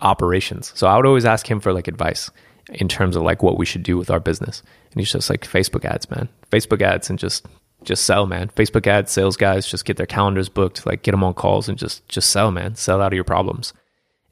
operations. 0.00 0.72
So 0.74 0.86
I 0.86 0.96
would 0.96 1.06
always 1.06 1.24
ask 1.24 1.50
him 1.50 1.60
for 1.60 1.72
like 1.72 1.88
advice 1.88 2.30
in 2.70 2.88
terms 2.88 3.16
of 3.16 3.22
like 3.22 3.42
what 3.42 3.58
we 3.58 3.66
should 3.66 3.82
do 3.82 3.96
with 3.96 4.10
our 4.10 4.20
business. 4.20 4.62
And 4.90 5.00
he's 5.00 5.12
just 5.12 5.30
like 5.30 5.42
Facebook 5.42 5.84
ads, 5.84 6.10
man. 6.10 6.28
Facebook 6.50 6.82
ads 6.82 7.10
and 7.10 7.18
just 7.18 7.46
just 7.84 8.04
sell, 8.04 8.26
man. 8.26 8.48
Facebook 8.48 8.86
ads, 8.86 9.12
sales 9.12 9.36
guys, 9.36 9.66
just 9.66 9.84
get 9.84 9.96
their 9.96 10.06
calendars 10.06 10.48
booked, 10.48 10.86
like 10.86 11.02
get 11.02 11.12
them 11.12 11.24
on 11.24 11.34
calls 11.34 11.68
and 11.68 11.78
just 11.78 12.06
just 12.08 12.30
sell, 12.30 12.50
man. 12.50 12.74
Sell 12.74 13.00
out 13.00 13.12
of 13.12 13.14
your 13.14 13.24
problems. 13.24 13.72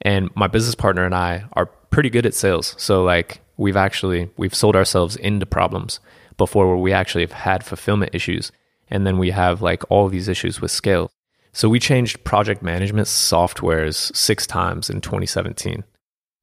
And 0.01 0.31
my 0.35 0.49
business 0.49 0.75
partner 0.75 1.05
and 1.05 1.15
I 1.15 1.45
are 1.53 1.67
pretty 1.91 2.11
good 2.11 2.27
at 2.27 2.35
sales. 2.35 2.75
So 2.79 3.05
like 3.05 3.41
we've 3.57 3.77
actually 3.77 4.31
we've 4.37 4.55
sold 4.55 4.77
ourselves 4.77 5.17
into 5.17 5.47
problems 5.47 6.01
before 6.37 6.67
where 6.67 6.77
we 6.77 6.93
actually 6.93 7.23
have 7.23 7.33
had 7.33 7.65
fulfillment 7.65 8.15
issues 8.15 8.51
and 8.89 9.07
then 9.07 9.19
we 9.19 9.31
have 9.31 9.63
like 9.63 9.89
all 9.91 10.09
these 10.09 10.29
issues 10.29 10.61
with 10.61 10.71
scale. 10.71 11.11
So 11.53 11.69
we 11.69 11.79
changed 11.79 12.25
project 12.25 12.63
management 12.63 13.09
softwares 13.09 14.15
6 14.17 14.47
times 14.47 14.89
in 14.89 15.03
2017. 15.03 15.85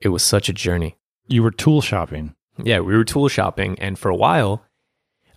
It 0.01 0.09
was 0.09 0.23
such 0.23 0.49
a 0.49 0.53
journey. 0.53 0.95
You 1.27 1.43
were 1.43 1.51
tool 1.51 1.81
shopping. 1.81 2.36
Yeah, 2.63 2.79
we 2.79 2.95
were 2.95 3.03
tool 3.03 3.27
shopping 3.27 3.77
and 3.79 3.97
for 3.97 4.09
a 4.09 4.15
while 4.15 4.63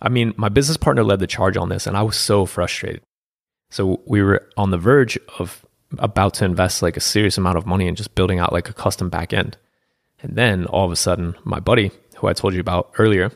I 0.03 0.09
mean, 0.09 0.33
my 0.35 0.49
business 0.49 0.77
partner 0.77 1.03
led 1.03 1.19
the 1.19 1.27
charge 1.27 1.57
on 1.57 1.69
this, 1.69 1.87
and 1.87 1.95
I 1.95 2.03
was 2.03 2.17
so 2.17 2.45
frustrated. 2.45 3.01
So 3.71 4.01
we 4.05 4.21
were 4.21 4.47
on 4.57 4.69
the 4.69 4.77
verge 4.77 5.17
of 5.39 5.65
about 5.97 6.33
to 6.35 6.45
invest 6.45 6.81
like 6.81 6.97
a 6.97 7.01
serious 7.01 7.37
amount 7.37 7.57
of 7.57 7.65
money 7.65 7.87
in 7.87 7.95
just 7.95 8.13
building 8.13 8.37
out 8.37 8.53
like 8.53 8.69
a 8.69 8.73
custom 8.73 9.09
backend. 9.09 9.55
And 10.21 10.35
then 10.35 10.65
all 10.65 10.85
of 10.85 10.91
a 10.91 10.95
sudden, 10.95 11.35
my 11.43 11.59
buddy, 11.59 11.91
who 12.17 12.27
I 12.27 12.33
told 12.33 12.53
you 12.53 12.59
about 12.59 12.91
earlier, 12.97 13.31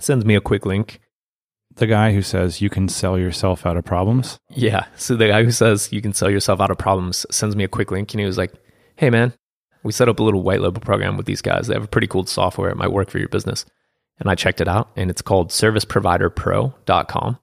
sends 0.00 0.24
me 0.24 0.34
a 0.34 0.40
quick 0.40 0.64
link. 0.64 1.00
The 1.74 1.86
guy 1.86 2.14
who 2.14 2.22
says 2.22 2.62
you 2.62 2.70
can 2.70 2.88
sell 2.88 3.18
yourself 3.18 3.66
out 3.66 3.76
of 3.76 3.84
problems? 3.84 4.38
Yeah. 4.50 4.86
So 4.96 5.14
the 5.14 5.28
guy 5.28 5.44
who 5.44 5.50
says 5.50 5.92
you 5.92 6.00
can 6.00 6.14
sell 6.14 6.30
yourself 6.30 6.60
out 6.60 6.70
of 6.70 6.78
problems 6.78 7.26
sends 7.30 7.54
me 7.54 7.64
a 7.64 7.68
quick 7.68 7.90
link 7.90 8.12
and 8.14 8.20
he 8.20 8.26
was 8.26 8.38
like, 8.38 8.52
Hey 8.96 9.10
man, 9.10 9.34
we 9.82 9.92
set 9.92 10.08
up 10.08 10.18
a 10.18 10.22
little 10.22 10.42
white 10.42 10.62
label 10.62 10.80
program 10.80 11.16
with 11.16 11.26
these 11.26 11.42
guys. 11.42 11.66
They 11.66 11.74
have 11.74 11.84
a 11.84 11.88
pretty 11.88 12.06
cool 12.06 12.24
software. 12.24 12.70
It 12.70 12.78
might 12.78 12.92
work 12.92 13.10
for 13.10 13.18
your 13.18 13.28
business. 13.28 13.66
And 14.18 14.30
I 14.30 14.34
checked 14.34 14.60
it 14.60 14.68
out 14.68 14.90
and 14.96 15.10
it's 15.10 15.22
called 15.22 15.50
serviceproviderpro.com. 15.50 17.38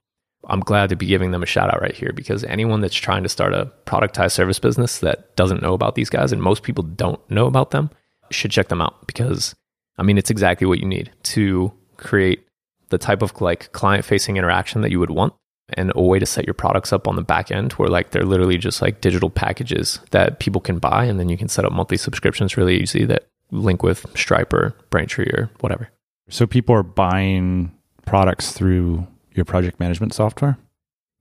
I'm 0.45 0.59
glad 0.59 0.89
to 0.89 0.95
be 0.95 1.05
giving 1.05 1.31
them 1.31 1.43
a 1.43 1.47
shout 1.47 1.73
out 1.73 1.81
right 1.81 1.95
here 1.95 2.11
because 2.13 2.43
anyone 2.43 2.81
that's 2.81 2.95
trying 2.95 3.23
to 3.23 3.29
start 3.29 3.53
a 3.53 3.71
productized 3.85 4.33
service 4.33 4.59
business 4.59 4.99
that 4.99 5.35
doesn't 5.35 5.61
know 5.61 5.73
about 5.73 5.95
these 5.95 6.09
guys 6.09 6.31
and 6.31 6.41
most 6.41 6.63
people 6.63 6.83
don't 6.83 7.19
know 7.29 7.45
about 7.45 7.71
them 7.71 7.89
should 8.29 8.51
check 8.51 8.67
them 8.67 8.81
out 8.81 9.07
because 9.07 9.55
I 9.97 10.03
mean, 10.03 10.17
it's 10.17 10.31
exactly 10.31 10.67
what 10.67 10.79
you 10.79 10.85
need 10.85 11.11
to 11.23 11.71
create 11.97 12.45
the 12.89 12.97
type 12.97 13.21
of 13.21 13.39
like 13.41 13.71
client 13.71 14.05
facing 14.05 14.37
interaction 14.37 14.81
that 14.81 14.91
you 14.91 14.99
would 14.99 15.09
want 15.09 15.33
and 15.69 15.91
a 15.95 16.01
way 16.01 16.19
to 16.19 16.25
set 16.25 16.45
your 16.45 16.53
products 16.53 16.91
up 16.91 17.07
on 17.07 17.15
the 17.15 17.21
back 17.21 17.51
end 17.51 17.73
where 17.73 17.89
like 17.89 18.11
they're 18.11 18.25
literally 18.25 18.57
just 18.57 18.81
like 18.81 19.01
digital 19.01 19.29
packages 19.29 19.99
that 20.11 20.39
people 20.39 20.61
can 20.61 20.77
buy 20.77 21.05
and 21.05 21.19
then 21.19 21.29
you 21.29 21.37
can 21.37 21.47
set 21.47 21.65
up 21.65 21.71
monthly 21.71 21.97
subscriptions 21.97 22.57
really 22.57 22.79
easy 22.79 23.05
that 23.05 23.27
link 23.51 23.81
with 23.81 24.05
Stripe 24.15 24.51
or 24.53 24.75
Braintree 24.89 25.29
or 25.33 25.49
whatever. 25.61 25.89
So 26.33 26.47
people 26.47 26.73
are 26.73 26.81
buying 26.81 27.71
products 28.07 28.53
through 28.53 29.05
your 29.35 29.45
project 29.45 29.79
management 29.79 30.15
software? 30.15 30.57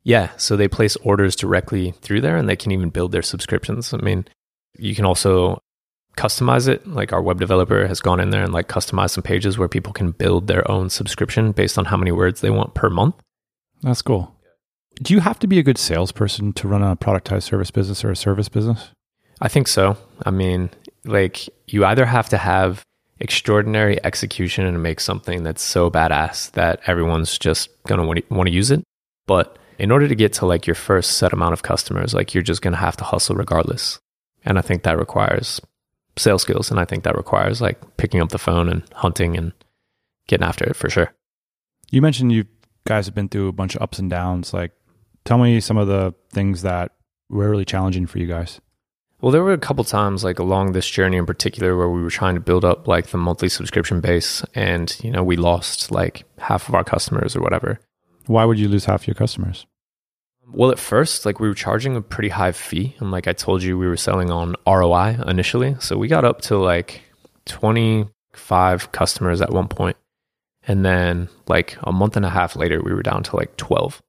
Yeah, 0.04 0.30
so 0.38 0.56
they 0.56 0.68
place 0.68 0.96
orders 0.96 1.36
directly 1.36 1.90
through 2.00 2.22
there 2.22 2.38
and 2.38 2.48
they 2.48 2.56
can 2.56 2.72
even 2.72 2.88
build 2.88 3.12
their 3.12 3.20
subscriptions. 3.20 3.92
I 3.92 3.98
mean, 3.98 4.24
you 4.78 4.94
can 4.94 5.04
also 5.04 5.60
customize 6.16 6.66
it. 6.66 6.86
Like 6.86 7.12
our 7.12 7.20
web 7.20 7.38
developer 7.38 7.86
has 7.86 8.00
gone 8.00 8.20
in 8.20 8.30
there 8.30 8.42
and 8.42 8.54
like 8.54 8.68
customized 8.68 9.10
some 9.10 9.22
pages 9.22 9.58
where 9.58 9.68
people 9.68 9.92
can 9.92 10.12
build 10.12 10.46
their 10.46 10.68
own 10.70 10.88
subscription 10.88 11.52
based 11.52 11.76
on 11.76 11.84
how 11.84 11.98
many 11.98 12.10
words 12.10 12.40
they 12.40 12.48
want 12.48 12.72
per 12.72 12.88
month. 12.88 13.16
That's 13.82 14.00
cool. 14.00 14.34
Do 15.02 15.12
you 15.12 15.20
have 15.20 15.38
to 15.40 15.46
be 15.46 15.58
a 15.58 15.62
good 15.62 15.76
salesperson 15.76 16.54
to 16.54 16.66
run 16.66 16.82
a 16.82 16.96
productized 16.96 17.42
service 17.42 17.70
business 17.70 18.02
or 18.02 18.10
a 18.12 18.16
service 18.16 18.48
business? 18.48 18.88
I 19.42 19.48
think 19.48 19.68
so. 19.68 19.98
I 20.24 20.30
mean, 20.30 20.70
like 21.04 21.50
you 21.66 21.84
either 21.84 22.06
have 22.06 22.30
to 22.30 22.38
have 22.38 22.82
extraordinary 23.20 24.02
execution 24.04 24.66
and 24.66 24.82
make 24.82 25.00
something 25.00 25.42
that's 25.42 25.62
so 25.62 25.90
badass 25.90 26.50
that 26.52 26.80
everyone's 26.86 27.38
just 27.38 27.70
to 28.00 28.24
want 28.30 28.46
to 28.48 28.52
use 28.52 28.70
it. 28.70 28.82
But 29.26 29.58
in 29.78 29.90
order 29.90 30.08
to 30.08 30.14
get 30.14 30.32
to 30.34 30.46
like 30.46 30.66
your 30.66 30.74
first 30.74 31.18
set 31.18 31.32
amount 31.32 31.52
of 31.52 31.62
customers, 31.62 32.14
like 32.14 32.34
you're 32.34 32.42
just 32.42 32.62
to 32.72 32.78
have 32.78 32.96
to 32.98 33.04
hustle 33.04 33.36
regardless. 33.36 33.98
And 34.44 34.58
I 34.58 34.62
think 34.62 34.82
that 34.82 34.98
requires 34.98 35.60
sales 36.16 36.42
skills. 36.42 36.70
And 36.70 36.80
I 36.80 36.84
think 36.84 37.04
that 37.04 37.16
requires 37.16 37.60
like 37.60 37.78
picking 37.96 38.20
up 38.20 38.30
the 38.30 38.38
phone 38.38 38.68
and 38.68 38.82
hunting 38.94 39.36
and 39.36 39.52
getting 40.26 40.46
after 40.46 40.64
it 40.64 40.76
for 40.76 40.90
sure. 40.90 41.12
You 41.90 42.02
mentioned 42.02 42.32
you 42.32 42.46
guys 42.84 43.06
have 43.06 43.14
been 43.14 43.28
through 43.28 43.48
a 43.48 43.52
bunch 43.52 43.74
of 43.74 43.82
ups 43.82 43.98
and 43.98 44.10
downs. 44.10 44.54
Like, 44.54 44.72
tell 45.24 45.38
me 45.38 45.60
some 45.60 45.76
of 45.76 45.88
the 45.88 46.14
things 46.30 46.62
that 46.62 46.92
were 47.28 47.50
really 47.50 47.64
challenging 47.64 48.06
for 48.06 48.18
you 48.18 48.26
guys. 48.26 48.60
Well, 49.22 49.30
there 49.30 49.44
were 49.44 49.52
a 49.52 49.58
couple 49.58 49.84
times 49.84 50.24
like 50.24 50.40
along 50.40 50.72
this 50.72 50.90
journey 50.90 51.16
in 51.16 51.26
particular 51.26 51.76
where 51.76 51.88
we 51.88 52.02
were 52.02 52.10
trying 52.10 52.34
to 52.34 52.40
build 52.40 52.64
up 52.64 52.88
like 52.88 53.06
the 53.06 53.18
monthly 53.18 53.48
subscription 53.48 54.00
base 54.00 54.44
and, 54.52 54.94
you 55.00 55.12
know, 55.12 55.22
we 55.22 55.36
lost 55.36 55.92
like 55.92 56.24
half 56.38 56.68
of 56.68 56.74
our 56.74 56.82
customers 56.82 57.36
or 57.36 57.40
whatever. 57.40 57.78
Why 58.26 58.44
would 58.44 58.58
you 58.58 58.66
lose 58.66 58.86
half 58.86 59.06
your 59.06 59.14
customers? 59.14 59.64
Well, 60.52 60.72
at 60.72 60.78
first, 60.80 61.24
like 61.24 61.38
we 61.38 61.46
were 61.46 61.54
charging 61.54 61.94
a 61.94 62.02
pretty 62.02 62.30
high 62.30 62.50
fee. 62.50 62.96
And 62.98 63.12
like 63.12 63.28
I 63.28 63.32
told 63.32 63.62
you, 63.62 63.78
we 63.78 63.86
were 63.86 63.96
selling 63.96 64.32
on 64.32 64.56
ROI 64.66 65.20
initially. 65.28 65.76
So 65.78 65.96
we 65.96 66.08
got 66.08 66.24
up 66.24 66.40
to 66.42 66.56
like 66.56 67.02
25 67.44 68.90
customers 68.90 69.40
at 69.40 69.52
one 69.52 69.68
point. 69.68 69.96
And 70.66 70.84
then 70.84 71.28
like 71.46 71.76
a 71.84 71.92
month 71.92 72.16
and 72.16 72.26
a 72.26 72.30
half 72.30 72.56
later, 72.56 72.82
we 72.82 72.92
were 72.92 73.04
down 73.04 73.22
to 73.22 73.36
like 73.36 73.56
12. 73.56 74.02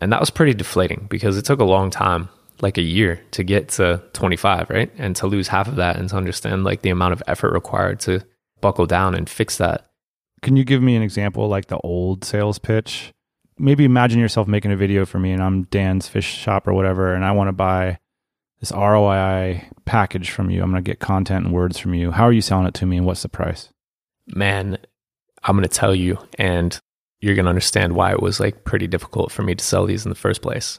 And 0.00 0.12
that 0.12 0.20
was 0.20 0.30
pretty 0.30 0.54
deflating 0.54 1.08
because 1.10 1.36
it 1.36 1.44
took 1.44 1.58
a 1.58 1.64
long 1.64 1.90
time 1.90 2.28
like 2.62 2.78
a 2.78 2.82
year 2.82 3.20
to 3.32 3.42
get 3.42 3.68
to 3.68 4.02
25, 4.12 4.70
right? 4.70 4.90
And 4.96 5.14
to 5.16 5.26
lose 5.26 5.48
half 5.48 5.66
of 5.66 5.76
that 5.76 5.96
and 5.96 6.08
to 6.08 6.16
understand 6.16 6.64
like 6.64 6.82
the 6.82 6.90
amount 6.90 7.12
of 7.12 7.22
effort 7.26 7.52
required 7.52 8.00
to 8.00 8.24
buckle 8.60 8.86
down 8.86 9.14
and 9.14 9.28
fix 9.28 9.58
that. 9.58 9.90
Can 10.40 10.56
you 10.56 10.64
give 10.64 10.80
me 10.80 10.96
an 10.96 11.02
example 11.02 11.48
like 11.48 11.66
the 11.66 11.78
old 11.78 12.24
sales 12.24 12.58
pitch? 12.58 13.12
Maybe 13.58 13.84
imagine 13.84 14.20
yourself 14.20 14.46
making 14.48 14.72
a 14.72 14.76
video 14.76 15.04
for 15.04 15.18
me 15.18 15.32
and 15.32 15.42
I'm 15.42 15.64
Dan's 15.64 16.08
fish 16.08 16.24
shop 16.24 16.66
or 16.66 16.72
whatever 16.72 17.14
and 17.14 17.24
I 17.24 17.32
want 17.32 17.48
to 17.48 17.52
buy 17.52 17.98
this 18.60 18.72
ROI 18.72 19.68
package 19.84 20.30
from 20.30 20.48
you. 20.48 20.62
I'm 20.62 20.70
going 20.70 20.82
to 20.82 20.88
get 20.88 21.00
content 21.00 21.44
and 21.44 21.52
words 21.52 21.78
from 21.78 21.94
you. 21.94 22.12
How 22.12 22.24
are 22.24 22.32
you 22.32 22.40
selling 22.40 22.66
it 22.66 22.74
to 22.74 22.86
me 22.86 22.96
and 22.96 23.06
what's 23.06 23.22
the 23.22 23.28
price? 23.28 23.68
Man, 24.28 24.78
I'm 25.42 25.56
going 25.56 25.68
to 25.68 25.74
tell 25.74 25.94
you 25.94 26.18
and 26.38 26.78
you're 27.20 27.34
going 27.34 27.44
to 27.44 27.50
understand 27.50 27.94
why 27.94 28.12
it 28.12 28.22
was 28.22 28.38
like 28.38 28.64
pretty 28.64 28.86
difficult 28.86 29.32
for 29.32 29.42
me 29.42 29.56
to 29.56 29.64
sell 29.64 29.84
these 29.84 30.06
in 30.06 30.10
the 30.10 30.16
first 30.16 30.42
place. 30.42 30.78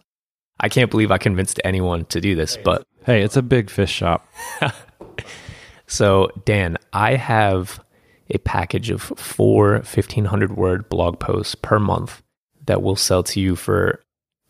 I 0.63 0.69
can't 0.69 0.89
believe 0.89 1.11
I 1.11 1.17
convinced 1.17 1.59
anyone 1.65 2.05
to 2.05 2.21
do 2.21 2.35
this, 2.35 2.55
but 2.55 2.87
hey, 3.05 3.21
it's 3.21 3.35
a 3.35 3.41
big 3.41 3.69
fish 3.69 3.91
shop. 3.91 4.25
so, 5.87 6.29
Dan, 6.45 6.77
I 6.93 7.15
have 7.15 7.83
a 8.29 8.37
package 8.37 8.89
of 8.89 9.01
four 9.01 9.73
1500 9.73 10.55
word 10.55 10.87
blog 10.87 11.19
posts 11.19 11.53
per 11.53 11.79
month 11.79 12.23
that 12.65 12.81
will 12.81 12.95
sell 12.95 13.23
to 13.23 13.41
you 13.41 13.57
for 13.57 14.01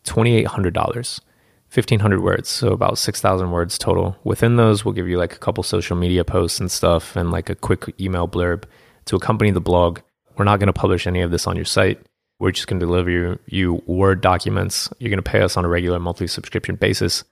$2,800. 0.04 1.20
1500 1.72 2.22
words, 2.22 2.48
so 2.48 2.68
about 2.68 2.96
6,000 2.96 3.50
words 3.50 3.76
total. 3.76 4.16
Within 4.22 4.54
those, 4.54 4.84
we'll 4.84 4.94
give 4.94 5.08
you 5.08 5.18
like 5.18 5.34
a 5.34 5.38
couple 5.38 5.64
social 5.64 5.96
media 5.96 6.24
posts 6.24 6.60
and 6.60 6.70
stuff 6.70 7.16
and 7.16 7.32
like 7.32 7.50
a 7.50 7.56
quick 7.56 7.92
email 8.00 8.28
blurb 8.28 8.62
to 9.06 9.16
accompany 9.16 9.50
the 9.50 9.60
blog. 9.60 9.98
We're 10.36 10.44
not 10.44 10.60
going 10.60 10.68
to 10.68 10.72
publish 10.72 11.08
any 11.08 11.22
of 11.22 11.32
this 11.32 11.48
on 11.48 11.56
your 11.56 11.64
site. 11.64 11.98
We're 12.40 12.52
just 12.52 12.66
going 12.66 12.80
to 12.80 12.86
deliver 12.86 13.10
you, 13.10 13.38
you 13.46 13.82
Word 13.86 14.20
documents. 14.20 14.88
You're 14.98 15.10
going 15.10 15.22
to 15.22 15.30
pay 15.30 15.42
us 15.42 15.56
on 15.56 15.64
a 15.64 15.68
regular 15.68 15.98
monthly 15.98 16.26
subscription 16.26 16.76
basis. 16.76 17.24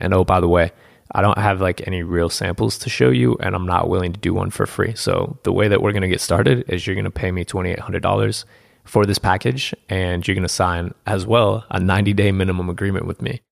And 0.00 0.12
oh, 0.12 0.24
by 0.24 0.40
the 0.40 0.48
way, 0.48 0.72
I 1.14 1.22
don't 1.22 1.38
have 1.38 1.60
like 1.60 1.86
any 1.86 2.02
real 2.02 2.28
samples 2.28 2.78
to 2.78 2.90
show 2.90 3.10
you, 3.10 3.36
and 3.40 3.54
I'm 3.54 3.66
not 3.66 3.88
willing 3.88 4.12
to 4.12 4.20
do 4.20 4.34
one 4.34 4.50
for 4.50 4.66
free. 4.66 4.94
So 4.94 5.38
the 5.44 5.52
way 5.52 5.68
that 5.68 5.82
we're 5.82 5.92
going 5.92 6.02
to 6.02 6.08
get 6.08 6.20
started 6.20 6.64
is 6.68 6.86
you're 6.86 6.96
going 6.96 7.04
to 7.04 7.10
pay 7.10 7.30
me 7.30 7.44
$2,800 7.44 8.44
for 8.84 9.06
this 9.06 9.18
package, 9.18 9.74
and 9.88 10.26
you're 10.26 10.34
going 10.34 10.42
to 10.42 10.48
sign 10.48 10.92
as 11.06 11.26
well 11.26 11.64
a 11.70 11.78
90 11.78 12.12
day 12.14 12.32
minimum 12.32 12.68
agreement 12.68 13.06
with 13.06 13.22
me. 13.22 13.42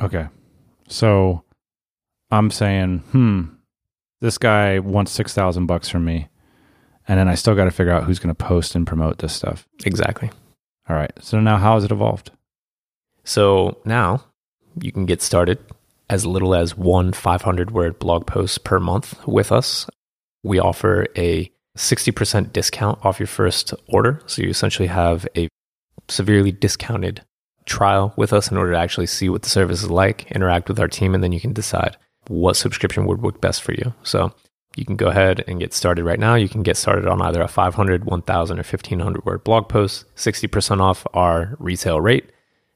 Okay. 0.00 0.28
So 0.88 1.44
I'm 2.30 2.50
saying, 2.50 3.00
hmm, 3.10 3.42
this 4.20 4.38
guy 4.38 4.78
wants 4.78 5.12
6,000 5.12 5.66
bucks 5.66 5.88
from 5.88 6.04
me 6.04 6.28
and 7.08 7.18
then 7.18 7.28
I 7.28 7.34
still 7.34 7.54
got 7.54 7.64
to 7.64 7.70
figure 7.70 7.92
out 7.92 8.04
who's 8.04 8.18
going 8.18 8.34
to 8.34 8.44
post 8.44 8.74
and 8.74 8.86
promote 8.86 9.18
this 9.18 9.32
stuff. 9.32 9.66
Exactly. 9.84 10.30
All 10.88 10.96
right. 10.96 11.12
So 11.20 11.40
now, 11.40 11.56
how 11.56 11.74
has 11.74 11.84
it 11.84 11.92
evolved? 11.92 12.30
So 13.24 13.78
now 13.84 14.24
you 14.80 14.92
can 14.92 15.06
get 15.06 15.22
started 15.22 15.58
as 16.10 16.26
little 16.26 16.54
as 16.54 16.76
one 16.76 17.12
500 17.12 17.70
word 17.70 17.98
blog 17.98 18.26
post 18.26 18.64
per 18.64 18.78
month 18.78 19.26
with 19.26 19.52
us. 19.52 19.88
We 20.42 20.58
offer 20.58 21.06
a 21.16 21.50
60% 21.76 22.52
discount 22.52 23.04
off 23.04 23.18
your 23.18 23.26
first 23.26 23.72
order. 23.88 24.20
So 24.26 24.42
you 24.42 24.50
essentially 24.50 24.88
have 24.88 25.26
a 25.36 25.48
severely 26.08 26.52
discounted 26.52 27.22
trial 27.64 28.12
with 28.16 28.32
us 28.32 28.50
in 28.50 28.56
order 28.56 28.72
to 28.72 28.78
actually 28.78 29.06
see 29.06 29.28
what 29.28 29.42
the 29.42 29.48
service 29.48 29.82
is 29.82 29.90
like, 29.90 30.30
interact 30.32 30.68
with 30.68 30.80
our 30.80 30.88
team, 30.88 31.14
and 31.14 31.22
then 31.22 31.32
you 31.32 31.40
can 31.40 31.52
decide 31.52 31.96
what 32.28 32.56
subscription 32.56 33.06
would 33.06 33.22
work 33.22 33.40
best 33.40 33.62
for 33.62 33.72
you. 33.72 33.94
So 34.02 34.34
you 34.76 34.84
can 34.84 34.96
go 34.96 35.08
ahead 35.08 35.44
and 35.46 35.60
get 35.60 35.74
started 35.74 36.04
right 36.04 36.18
now. 36.18 36.34
You 36.34 36.48
can 36.48 36.62
get 36.62 36.76
started 36.76 37.06
on 37.06 37.20
either 37.22 37.42
a 37.42 37.48
500, 37.48 38.04
1000, 38.04 38.58
or 38.58 38.62
1500 38.62 39.24
word 39.24 39.44
blog 39.44 39.68
post, 39.68 40.04
60% 40.16 40.80
off 40.80 41.06
our 41.14 41.56
retail 41.58 42.00
rate. 42.00 42.30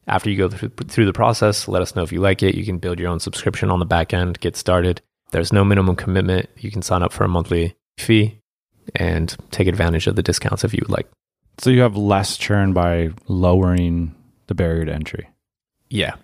After 0.07 0.31
you 0.31 0.37
go 0.37 0.49
through 0.49 1.07
the 1.07 1.13
process, 1.13 1.67
let 1.67 1.83
us 1.83 1.97
know 1.97 2.03
if 2.03 2.13
you 2.13 2.21
like 2.21 2.43
it. 2.43 2.55
You 2.55 2.65
can 2.65 2.79
build 2.79 3.01
your 3.01 3.11
own 3.11 3.19
subscription 3.19 3.71
on 3.71 3.81
the 3.81 3.87
back 3.87 4.15
end, 4.15 4.39
get 4.41 4.57
started. 4.57 5.03
There's 5.33 5.53
no 5.53 5.65
minimum 5.65 5.97
commitment. 5.97 6.49
You 6.59 6.71
can 6.71 6.83
sign 6.83 7.03
up 7.03 7.13
for 7.13 7.25
a 7.25 7.29
monthly 7.29 7.75
fee 7.99 8.41
and 8.95 9.37
take 9.51 9.67
advantage 9.67 10.07
of 10.07 10.15
the 10.15 10.23
discounts 10.23 10.63
if 10.63 10.73
you 10.73 10.81
would 10.83 10.97
like. 10.97 11.09
So 11.59 11.71
you 11.71 11.81
have 11.81 11.97
less 11.97 12.37
churn 12.37 12.73
by 12.73 13.11
lowering 13.27 14.15
the 14.47 14.55
barrier 14.55 14.85
to 14.85 14.95
entry. 14.95 15.29
Yeah. 15.91 16.15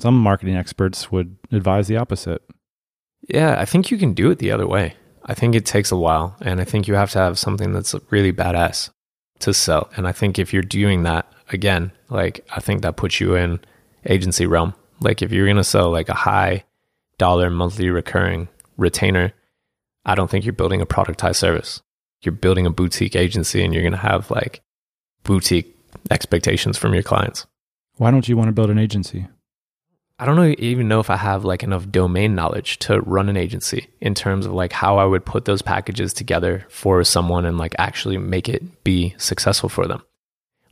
Some 0.00 0.20
marketing 0.20 0.56
experts 0.56 1.10
would 1.10 1.36
advise 1.52 1.88
the 1.88 1.96
opposite. 1.96 2.42
Yeah, 3.26 3.58
I 3.58 3.64
think 3.64 3.90
you 3.90 3.96
can 3.96 4.12
do 4.12 4.30
it 4.30 4.38
the 4.38 4.50
other 4.50 4.66
way. 4.66 4.96
I 5.26 5.34
think 5.34 5.54
it 5.54 5.64
takes 5.64 5.90
a 5.90 5.96
while, 5.96 6.36
and 6.40 6.60
I 6.60 6.64
think 6.64 6.86
you 6.86 6.94
have 6.94 7.10
to 7.12 7.18
have 7.18 7.38
something 7.38 7.72
that's 7.72 7.94
really 8.10 8.32
badass 8.32 8.90
to 9.40 9.54
sell. 9.54 9.90
And 9.96 10.06
I 10.06 10.12
think 10.12 10.38
if 10.38 10.52
you're 10.52 10.62
doing 10.62 11.02
that 11.04 11.26
again, 11.50 11.92
like 12.08 12.46
I 12.54 12.60
think 12.60 12.82
that 12.82 12.96
puts 12.96 13.20
you 13.20 13.34
in 13.34 13.60
agency 14.06 14.46
realm. 14.46 14.74
Like 15.00 15.22
if 15.22 15.32
you're 15.32 15.46
gonna 15.46 15.64
sell 15.64 15.90
like 15.90 16.08
a 16.08 16.14
high 16.14 16.64
dollar 17.18 17.50
monthly 17.50 17.90
recurring 17.90 18.48
retainer, 18.76 19.32
I 20.04 20.14
don't 20.14 20.30
think 20.30 20.44
you're 20.44 20.52
building 20.52 20.80
a 20.80 20.86
productized 20.86 21.36
service. 21.36 21.82
You're 22.20 22.32
building 22.32 22.66
a 22.66 22.70
boutique 22.70 23.16
agency, 23.16 23.64
and 23.64 23.72
you're 23.72 23.82
gonna 23.82 23.96
have 23.96 24.30
like 24.30 24.62
boutique 25.22 25.76
expectations 26.10 26.76
from 26.76 26.92
your 26.92 27.02
clients. 27.02 27.46
Why 27.96 28.10
don't 28.10 28.28
you 28.28 28.36
want 28.36 28.48
to 28.48 28.52
build 28.52 28.70
an 28.70 28.78
agency? 28.78 29.26
I 30.18 30.26
don't 30.26 30.36
know, 30.36 30.54
even 30.58 30.86
know 30.86 31.00
if 31.00 31.10
I 31.10 31.16
have 31.16 31.44
like 31.44 31.64
enough 31.64 31.90
domain 31.90 32.36
knowledge 32.36 32.78
to 32.80 33.00
run 33.00 33.28
an 33.28 33.36
agency 33.36 33.88
in 34.00 34.14
terms 34.14 34.46
of 34.46 34.52
like 34.52 34.72
how 34.72 34.98
I 34.98 35.04
would 35.04 35.24
put 35.24 35.44
those 35.44 35.60
packages 35.60 36.14
together 36.14 36.66
for 36.68 37.02
someone 37.02 37.44
and 37.44 37.58
like 37.58 37.74
actually 37.78 38.16
make 38.16 38.48
it 38.48 38.84
be 38.84 39.14
successful 39.18 39.68
for 39.68 39.88
them. 39.88 40.02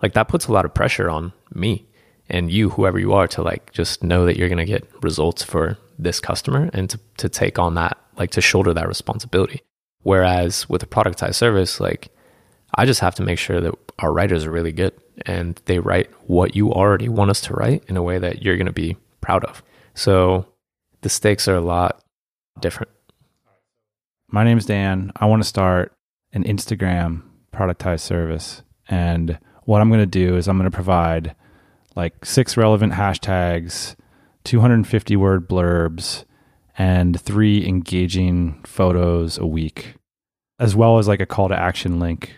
Like 0.01 0.13
that 0.13 0.29
puts 0.29 0.47
a 0.47 0.53
lot 0.53 0.65
of 0.65 0.75
pressure 0.75 1.11
on 1.11 1.33
me 1.53 1.87
and 2.29 2.53
you, 2.53 2.71
whoever 2.71 3.01
you 3.01 3.15
are, 3.15 3.27
to 3.29 3.43
like 3.43 3.73
just 3.73 4.05
know 4.05 4.27
that 4.27 4.37
you're 4.37 4.49
to 4.59 4.65
get 4.65 4.89
results 5.03 5.43
for 5.43 5.77
this 5.99 6.21
customer 6.21 6.71
and 6.73 6.89
to, 6.91 7.01
to 7.17 7.29
take 7.29 7.59
on 7.59 7.75
that, 7.75 7.99
like 8.17 8.31
to 8.33 8.41
shoulder 8.41 8.73
that 8.73 8.89
responsibility. 8.89 9.61
Whereas 10.03 10.69
with 10.69 10.85
a 10.85 10.87
productized 10.87 11.35
service, 11.35 11.81
like 11.81 12.11
I 12.77 12.87
just 12.87 13.01
have 13.01 13.17
to 13.17 13.25
make 13.25 13.41
sure 13.41 13.61
that 13.61 13.75
our 13.99 14.13
writers 14.13 14.45
are 14.45 14.53
really 14.53 14.73
good 14.73 14.93
and 15.27 15.61
they 15.65 15.81
write 15.81 16.11
what 16.29 16.55
you 16.55 16.73
already 16.73 17.09
want 17.09 17.31
us 17.31 17.41
to 17.43 17.55
write 17.55 17.83
in 17.89 17.97
a 17.97 18.03
way 18.03 18.21
that 18.21 18.43
you're 18.43 18.57
to 18.57 18.73
be 18.73 18.97
proud 19.23 19.45
of. 19.45 19.63
So 19.95 20.47
the 21.01 21.09
stakes 21.09 21.49
are 21.49 21.57
a 21.57 21.63
lot 21.63 22.05
different. 22.61 22.93
My 24.29 24.45
name 24.45 24.59
is 24.59 24.67
Dan. 24.67 25.13
I 25.17 25.27
want 25.27 25.43
to 25.43 25.49
start 25.49 25.93
an 26.33 26.45
Instagram 26.45 27.23
productized 27.53 28.01
service. 28.01 28.63
And 28.89 29.39
what 29.65 29.81
I'm 29.81 29.89
going 29.89 30.01
to 30.01 30.07
do 30.07 30.37
is 30.37 30.49
I'm 30.49 30.59
going 30.59 30.71
to 30.71 30.75
provide 30.75 31.35
like 31.95 32.25
six 32.25 32.57
relevant 32.57 32.95
hashtags, 32.95 33.95
250 34.45 35.17
word 35.17 35.49
blurbs, 35.49 36.25
and 36.79 37.21
three 37.21 37.67
engaging 37.67 38.63
photos 38.65 39.39
a 39.39 39.47
week, 39.47 39.97
as 40.59 40.75
well 40.75 40.99
as 40.99 41.07
like 41.07 41.21
a 41.21 41.27
call 41.27 41.49
to 41.49 41.59
action 41.59 41.99
link. 41.99 42.35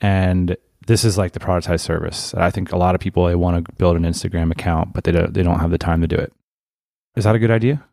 And 0.00 0.56
this 0.88 1.04
is 1.04 1.18
like 1.18 1.32
the 1.32 1.38
productized 1.38 1.80
service. 1.80 2.32
I 2.34 2.50
think 2.50 2.72
a 2.72 2.78
lot 2.78 2.94
of 2.94 3.00
people 3.00 3.26
they 3.26 3.34
want 3.34 3.64
to 3.64 3.72
build 3.74 3.96
an 3.96 4.04
Instagram 4.04 4.50
account, 4.50 4.94
but 4.94 5.04
they 5.04 5.12
don't 5.12 5.32
they 5.34 5.42
don't 5.42 5.60
have 5.60 5.70
the 5.70 5.78
time 5.78 6.00
to 6.00 6.08
do 6.08 6.16
it. 6.16 6.32
Is 7.14 7.24
that 7.24 7.34
a 7.34 7.38
good 7.38 7.50
idea? 7.50 7.84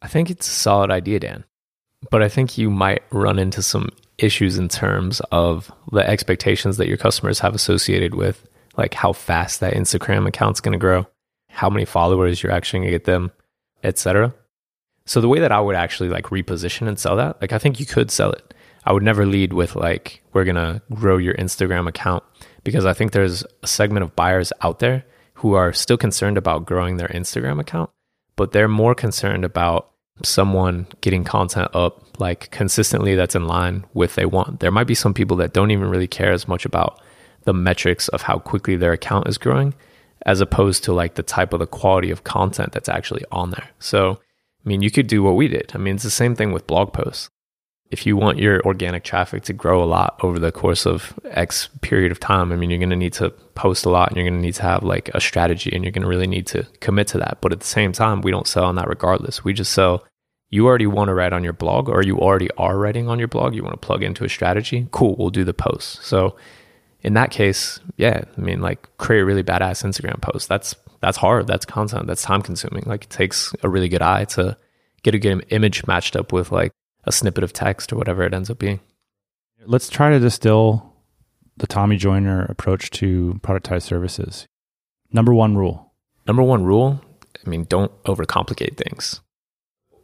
I 0.00 0.06
think 0.06 0.30
it's 0.30 0.46
a 0.46 0.50
solid 0.50 0.92
idea, 0.92 1.18
Dan. 1.18 1.44
But 2.10 2.22
I 2.22 2.28
think 2.28 2.56
you 2.56 2.70
might 2.70 3.02
run 3.10 3.38
into 3.38 3.62
some 3.62 3.88
issues 4.18 4.58
in 4.58 4.68
terms 4.68 5.20
of 5.32 5.72
the 5.90 6.08
expectations 6.08 6.76
that 6.76 6.86
your 6.86 6.96
customers 6.96 7.40
have 7.40 7.54
associated 7.54 8.14
with 8.14 8.46
like 8.76 8.94
how 8.94 9.12
fast 9.12 9.58
that 9.60 9.74
Instagram 9.74 10.28
account's 10.28 10.60
going 10.60 10.72
to 10.72 10.78
grow, 10.78 11.08
how 11.48 11.68
many 11.68 11.84
followers 11.84 12.42
you're 12.42 12.52
actually 12.52 12.80
going 12.80 12.92
to 12.92 12.98
get 12.98 13.04
them, 13.04 13.32
etc. 13.82 14.32
So 15.04 15.20
the 15.20 15.28
way 15.28 15.40
that 15.40 15.52
I 15.52 15.60
would 15.60 15.74
actually 15.74 16.10
like 16.10 16.26
reposition 16.26 16.86
and 16.86 16.98
sell 16.98 17.16
that, 17.16 17.40
like 17.40 17.52
I 17.52 17.58
think 17.58 17.80
you 17.80 17.86
could 17.86 18.12
sell 18.12 18.30
it. 18.30 18.53
I 18.84 18.92
would 18.92 19.02
never 19.02 19.26
lead 19.26 19.52
with 19.52 19.76
like 19.76 20.22
we're 20.32 20.44
going 20.44 20.56
to 20.56 20.82
grow 20.92 21.16
your 21.16 21.34
Instagram 21.34 21.88
account 21.88 22.22
because 22.64 22.84
I 22.84 22.92
think 22.92 23.12
there's 23.12 23.44
a 23.62 23.66
segment 23.66 24.04
of 24.04 24.16
buyers 24.16 24.52
out 24.60 24.78
there 24.78 25.04
who 25.34 25.54
are 25.54 25.72
still 25.72 25.96
concerned 25.96 26.38
about 26.38 26.66
growing 26.66 26.96
their 26.96 27.08
Instagram 27.08 27.60
account, 27.60 27.90
but 28.36 28.52
they're 28.52 28.68
more 28.68 28.94
concerned 28.94 29.44
about 29.44 29.90
someone 30.22 30.86
getting 31.00 31.24
content 31.24 31.68
up 31.74 32.20
like 32.20 32.50
consistently 32.50 33.14
that's 33.14 33.34
in 33.34 33.46
line 33.46 33.84
with 33.94 34.14
they 34.14 34.26
want. 34.26 34.60
There 34.60 34.70
might 34.70 34.86
be 34.86 34.94
some 34.94 35.14
people 35.14 35.36
that 35.38 35.52
don't 35.52 35.70
even 35.70 35.90
really 35.90 36.06
care 36.06 36.32
as 36.32 36.46
much 36.46 36.64
about 36.64 37.00
the 37.44 37.54
metrics 37.54 38.08
of 38.08 38.22
how 38.22 38.38
quickly 38.38 38.76
their 38.76 38.92
account 38.92 39.28
is 39.28 39.38
growing 39.38 39.74
as 40.26 40.40
opposed 40.40 40.84
to 40.84 40.92
like 40.92 41.14
the 41.14 41.22
type 41.22 41.52
of 41.52 41.58
the 41.58 41.66
quality 41.66 42.10
of 42.10 42.24
content 42.24 42.72
that's 42.72 42.88
actually 42.88 43.24
on 43.30 43.50
there. 43.50 43.68
So, 43.78 44.12
I 44.64 44.68
mean, 44.68 44.80
you 44.80 44.90
could 44.90 45.06
do 45.06 45.22
what 45.22 45.36
we 45.36 45.48
did. 45.48 45.72
I 45.74 45.78
mean, 45.78 45.96
it's 45.96 46.04
the 46.04 46.10
same 46.10 46.34
thing 46.34 46.52
with 46.52 46.66
blog 46.66 46.92
posts. 46.92 47.28
If 47.94 48.06
you 48.06 48.16
want 48.16 48.38
your 48.38 48.60
organic 48.66 49.04
traffic 49.04 49.44
to 49.44 49.52
grow 49.52 49.80
a 49.80 49.86
lot 49.86 50.18
over 50.20 50.40
the 50.40 50.50
course 50.50 50.84
of 50.84 51.16
X 51.26 51.68
period 51.80 52.10
of 52.10 52.18
time, 52.18 52.50
I 52.50 52.56
mean, 52.56 52.68
you're 52.68 52.80
going 52.80 52.90
to 52.90 52.96
need 52.96 53.12
to 53.12 53.30
post 53.54 53.86
a 53.86 53.88
lot 53.88 54.08
and 54.08 54.16
you're 54.16 54.28
going 54.28 54.40
to 54.40 54.44
need 54.44 54.54
to 54.54 54.62
have 54.62 54.82
like 54.82 55.10
a 55.14 55.20
strategy 55.20 55.70
and 55.72 55.84
you're 55.84 55.92
going 55.92 56.02
to 56.02 56.08
really 56.08 56.26
need 56.26 56.48
to 56.48 56.64
commit 56.80 57.06
to 57.08 57.18
that. 57.18 57.38
But 57.40 57.52
at 57.52 57.60
the 57.60 57.66
same 57.66 57.92
time, 57.92 58.20
we 58.20 58.32
don't 58.32 58.48
sell 58.48 58.64
on 58.64 58.74
that 58.74 58.88
regardless. 58.88 59.44
We 59.44 59.52
just 59.52 59.70
sell 59.70 60.04
you 60.50 60.66
already 60.66 60.88
want 60.88 61.06
to 61.06 61.14
write 61.14 61.32
on 61.32 61.44
your 61.44 61.52
blog 61.52 61.88
or 61.88 62.02
you 62.02 62.18
already 62.18 62.50
are 62.58 62.76
writing 62.76 63.08
on 63.08 63.20
your 63.20 63.28
blog, 63.28 63.54
you 63.54 63.62
want 63.62 63.80
to 63.80 63.86
plug 63.86 64.02
into 64.02 64.24
a 64.24 64.28
strategy, 64.28 64.88
cool, 64.90 65.14
we'll 65.16 65.30
do 65.30 65.44
the 65.44 65.54
posts. 65.54 66.04
So 66.04 66.34
in 67.00 67.14
that 67.14 67.30
case, 67.30 67.78
yeah, 67.96 68.24
I 68.36 68.40
mean, 68.40 68.60
like 68.60 68.88
create 68.98 69.20
a 69.20 69.24
really 69.24 69.44
badass 69.44 69.84
Instagram 69.84 70.20
post. 70.20 70.48
That's 70.48 70.74
that's 71.00 71.18
hard. 71.18 71.46
That's 71.46 71.64
content. 71.64 72.08
That's 72.08 72.22
time 72.22 72.42
consuming. 72.42 72.82
Like 72.86 73.04
it 73.04 73.10
takes 73.10 73.54
a 73.62 73.68
really 73.68 73.88
good 73.88 74.02
eye 74.02 74.24
to 74.36 74.56
get 75.04 75.14
a 75.14 75.18
good 75.20 75.46
image 75.50 75.86
matched 75.86 76.16
up 76.16 76.32
with 76.32 76.50
like 76.50 76.72
a 77.06 77.12
snippet 77.12 77.44
of 77.44 77.52
text 77.52 77.92
or 77.92 77.96
whatever 77.96 78.22
it 78.22 78.34
ends 78.34 78.50
up 78.50 78.58
being. 78.58 78.80
Let's 79.64 79.88
try 79.88 80.10
to 80.10 80.18
distill 80.18 80.92
the 81.56 81.66
Tommy 81.66 81.96
Joyner 81.96 82.44
approach 82.44 82.90
to 82.90 83.40
productized 83.42 83.82
services. 83.82 84.46
Number 85.12 85.32
one 85.32 85.56
rule. 85.56 85.92
Number 86.26 86.42
one 86.42 86.64
rule. 86.64 87.00
I 87.44 87.48
mean, 87.48 87.64
don't 87.64 87.92
overcomplicate 88.04 88.76
things. 88.76 89.20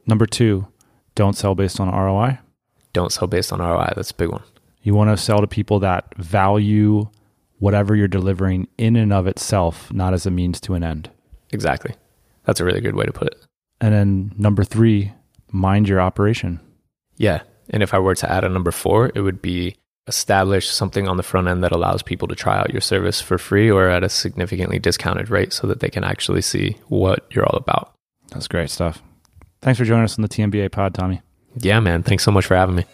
Number 0.07 0.27
two, 0.27 0.67
don't 1.15 1.37
sell 1.37 1.55
based 1.55 1.81
on 1.81 1.91
ROI. 1.91 2.39
Don't 2.93 3.13
sell 3.13 3.29
based 3.29 3.53
on 3.53 3.61
ROI. 3.61 3.93
That's 3.97 4.11
a 4.11 4.15
big 4.15 4.31
one. 4.31 4.43
You 4.83 4.95
want 4.95 5.11
to 5.11 5.23
sell 5.23 5.41
to 5.41 5.47
people 5.47 5.79
that 5.81 6.15
value 6.17 7.09
whatever 7.59 7.95
you're 7.95 8.09
delivering 8.09 8.69
in 8.79 8.97
and 8.97 9.13
of 9.13 9.27
itself, 9.27 9.93
not 9.93 10.15
as 10.15 10.27
a 10.27 10.31
means 10.31 10.61
to 10.63 10.75
an 10.75 10.83
end. 10.83 11.11
Exactly. 11.51 11.95
That's 12.45 12.61
a 12.61 12.65
really 12.65 12.81
good 12.81 12.97
way 12.97 13.05
to 13.05 13.13
put 13.13 13.29
it. 13.29 13.45
And 13.81 13.95
then 13.95 14.33
number 14.37 14.65
three, 14.65 15.13
mind 15.53 15.89
your 15.89 16.01
operation. 16.01 16.61
Yeah. 17.21 17.43
And 17.69 17.83
if 17.83 17.93
I 17.93 17.99
were 17.99 18.15
to 18.15 18.33
add 18.33 18.45
a 18.45 18.49
number 18.49 18.71
four, 18.71 19.13
it 19.15 19.21
would 19.21 19.43
be 19.43 19.77
establish 20.07 20.69
something 20.69 21.07
on 21.07 21.19
the 21.19 21.23
front 21.23 21.49
end 21.49 21.63
that 21.63 21.71
allows 21.71 22.03
people 22.03 22.27
to 22.29 22.35
try 22.35 22.59
out 22.59 22.73
your 22.73 22.81
service 22.81 23.21
for 23.21 23.37
free 23.37 23.71
or 23.71 23.89
at 23.91 24.03
a 24.03 24.09
significantly 24.09 24.79
discounted 24.79 25.29
rate 25.29 25.53
so 25.53 25.67
that 25.67 25.81
they 25.81 25.91
can 25.91 26.03
actually 26.03 26.41
see 26.41 26.79
what 26.89 27.27
you're 27.31 27.45
all 27.45 27.59
about. 27.59 27.93
That's 28.31 28.49
great 28.49 28.71
stuff. 28.71 29.03
Thanks 29.61 29.79
for 29.79 29.85
joining 29.85 30.05
us 30.05 30.19
on 30.19 30.23
the 30.23 30.29
TMBA 30.29 30.73
pod, 30.73 30.95
Tommy. 30.95 31.21
Yeah, 31.57 31.79
man. 31.81 32.03
Thanks 32.03 32.25
so 32.25 32.31
much 32.31 32.47
for 32.47 32.57
having 32.57 32.77
me. 32.77 32.87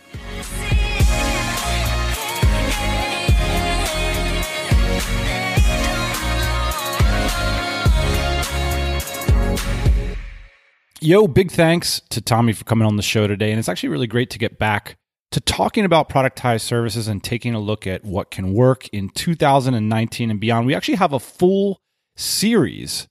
Yo, 11.06 11.28
big 11.28 11.52
thanks 11.52 12.02
to 12.10 12.20
Tommy 12.20 12.52
for 12.52 12.64
coming 12.64 12.84
on 12.84 12.96
the 12.96 13.02
show 13.02 13.28
today. 13.28 13.52
And 13.52 13.60
it's 13.60 13.68
actually 13.68 13.90
really 13.90 14.08
great 14.08 14.28
to 14.30 14.40
get 14.40 14.58
back 14.58 14.96
to 15.30 15.38
talking 15.38 15.84
about 15.84 16.08
productized 16.08 16.62
services 16.62 17.06
and 17.06 17.22
taking 17.22 17.54
a 17.54 17.60
look 17.60 17.86
at 17.86 18.04
what 18.04 18.32
can 18.32 18.52
work 18.52 18.88
in 18.88 19.10
2019 19.10 20.32
and 20.32 20.40
beyond. 20.40 20.66
We 20.66 20.74
actually 20.74 20.96
have 20.96 21.12
a 21.12 21.20
full 21.20 21.80
series 22.16 23.06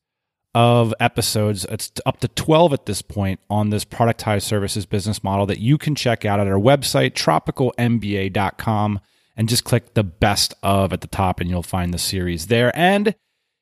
of 0.53 0.93
episodes. 0.99 1.63
It's 1.69 1.89
up 2.05 2.19
to 2.19 2.27
12 2.27 2.73
at 2.73 2.85
this 2.85 3.01
point 3.01 3.39
on 3.49 3.69
this 3.69 3.85
productized 3.85 4.43
services 4.43 4.85
business 4.85 5.23
model 5.23 5.45
that 5.45 5.59
you 5.59 5.77
can 5.77 5.95
check 5.95 6.25
out 6.25 6.41
at 6.41 6.47
our 6.47 6.59
website, 6.59 7.13
tropicalmba.com, 7.13 8.99
and 9.37 9.47
just 9.47 9.63
click 9.63 9.93
the 9.93 10.03
best 10.03 10.53
of 10.61 10.91
at 10.91 10.99
the 10.99 11.07
top, 11.07 11.39
and 11.39 11.49
you'll 11.49 11.63
find 11.63 11.93
the 11.93 11.97
series 11.97 12.47
there. 12.47 12.77
And 12.77 13.15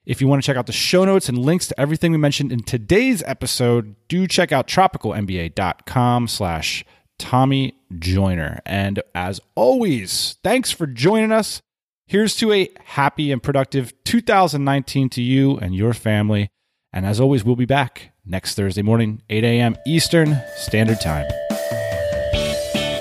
if 0.05 0.21
you 0.21 0.27
want 0.27 0.41
to 0.41 0.45
check 0.45 0.57
out 0.57 0.65
the 0.65 0.73
show 0.73 1.05
notes 1.05 1.29
and 1.29 1.37
links 1.37 1.67
to 1.67 1.79
everything 1.79 2.11
we 2.11 2.17
mentioned 2.17 2.51
in 2.51 2.63
today's 2.63 3.23
episode, 3.23 3.95
do 4.07 4.27
check 4.27 4.51
out 4.51 4.67
tropicalmba.com 4.67 6.27
slash 6.27 6.85
Tommy 7.17 7.77
Joyner. 7.97 8.59
And 8.65 9.01
as 9.15 9.39
always, 9.55 10.37
thanks 10.43 10.71
for 10.71 10.87
joining 10.87 11.31
us. 11.31 11.61
Here's 12.05 12.35
to 12.37 12.51
a 12.51 12.69
happy 12.83 13.31
and 13.31 13.41
productive 13.41 13.93
2019 14.03 15.09
to 15.09 15.21
you 15.21 15.57
and 15.57 15.73
your 15.73 15.93
family. 15.93 16.49
And 16.91 17.05
as 17.05 17.19
always, 17.19 17.43
we'll 17.43 17.55
be 17.55 17.65
back 17.65 18.11
next 18.25 18.55
Thursday 18.55 18.81
morning, 18.81 19.21
8 19.29 19.43
a.m. 19.43 19.75
Eastern 19.87 20.37
Standard 20.57 21.01
Time. 21.01 21.25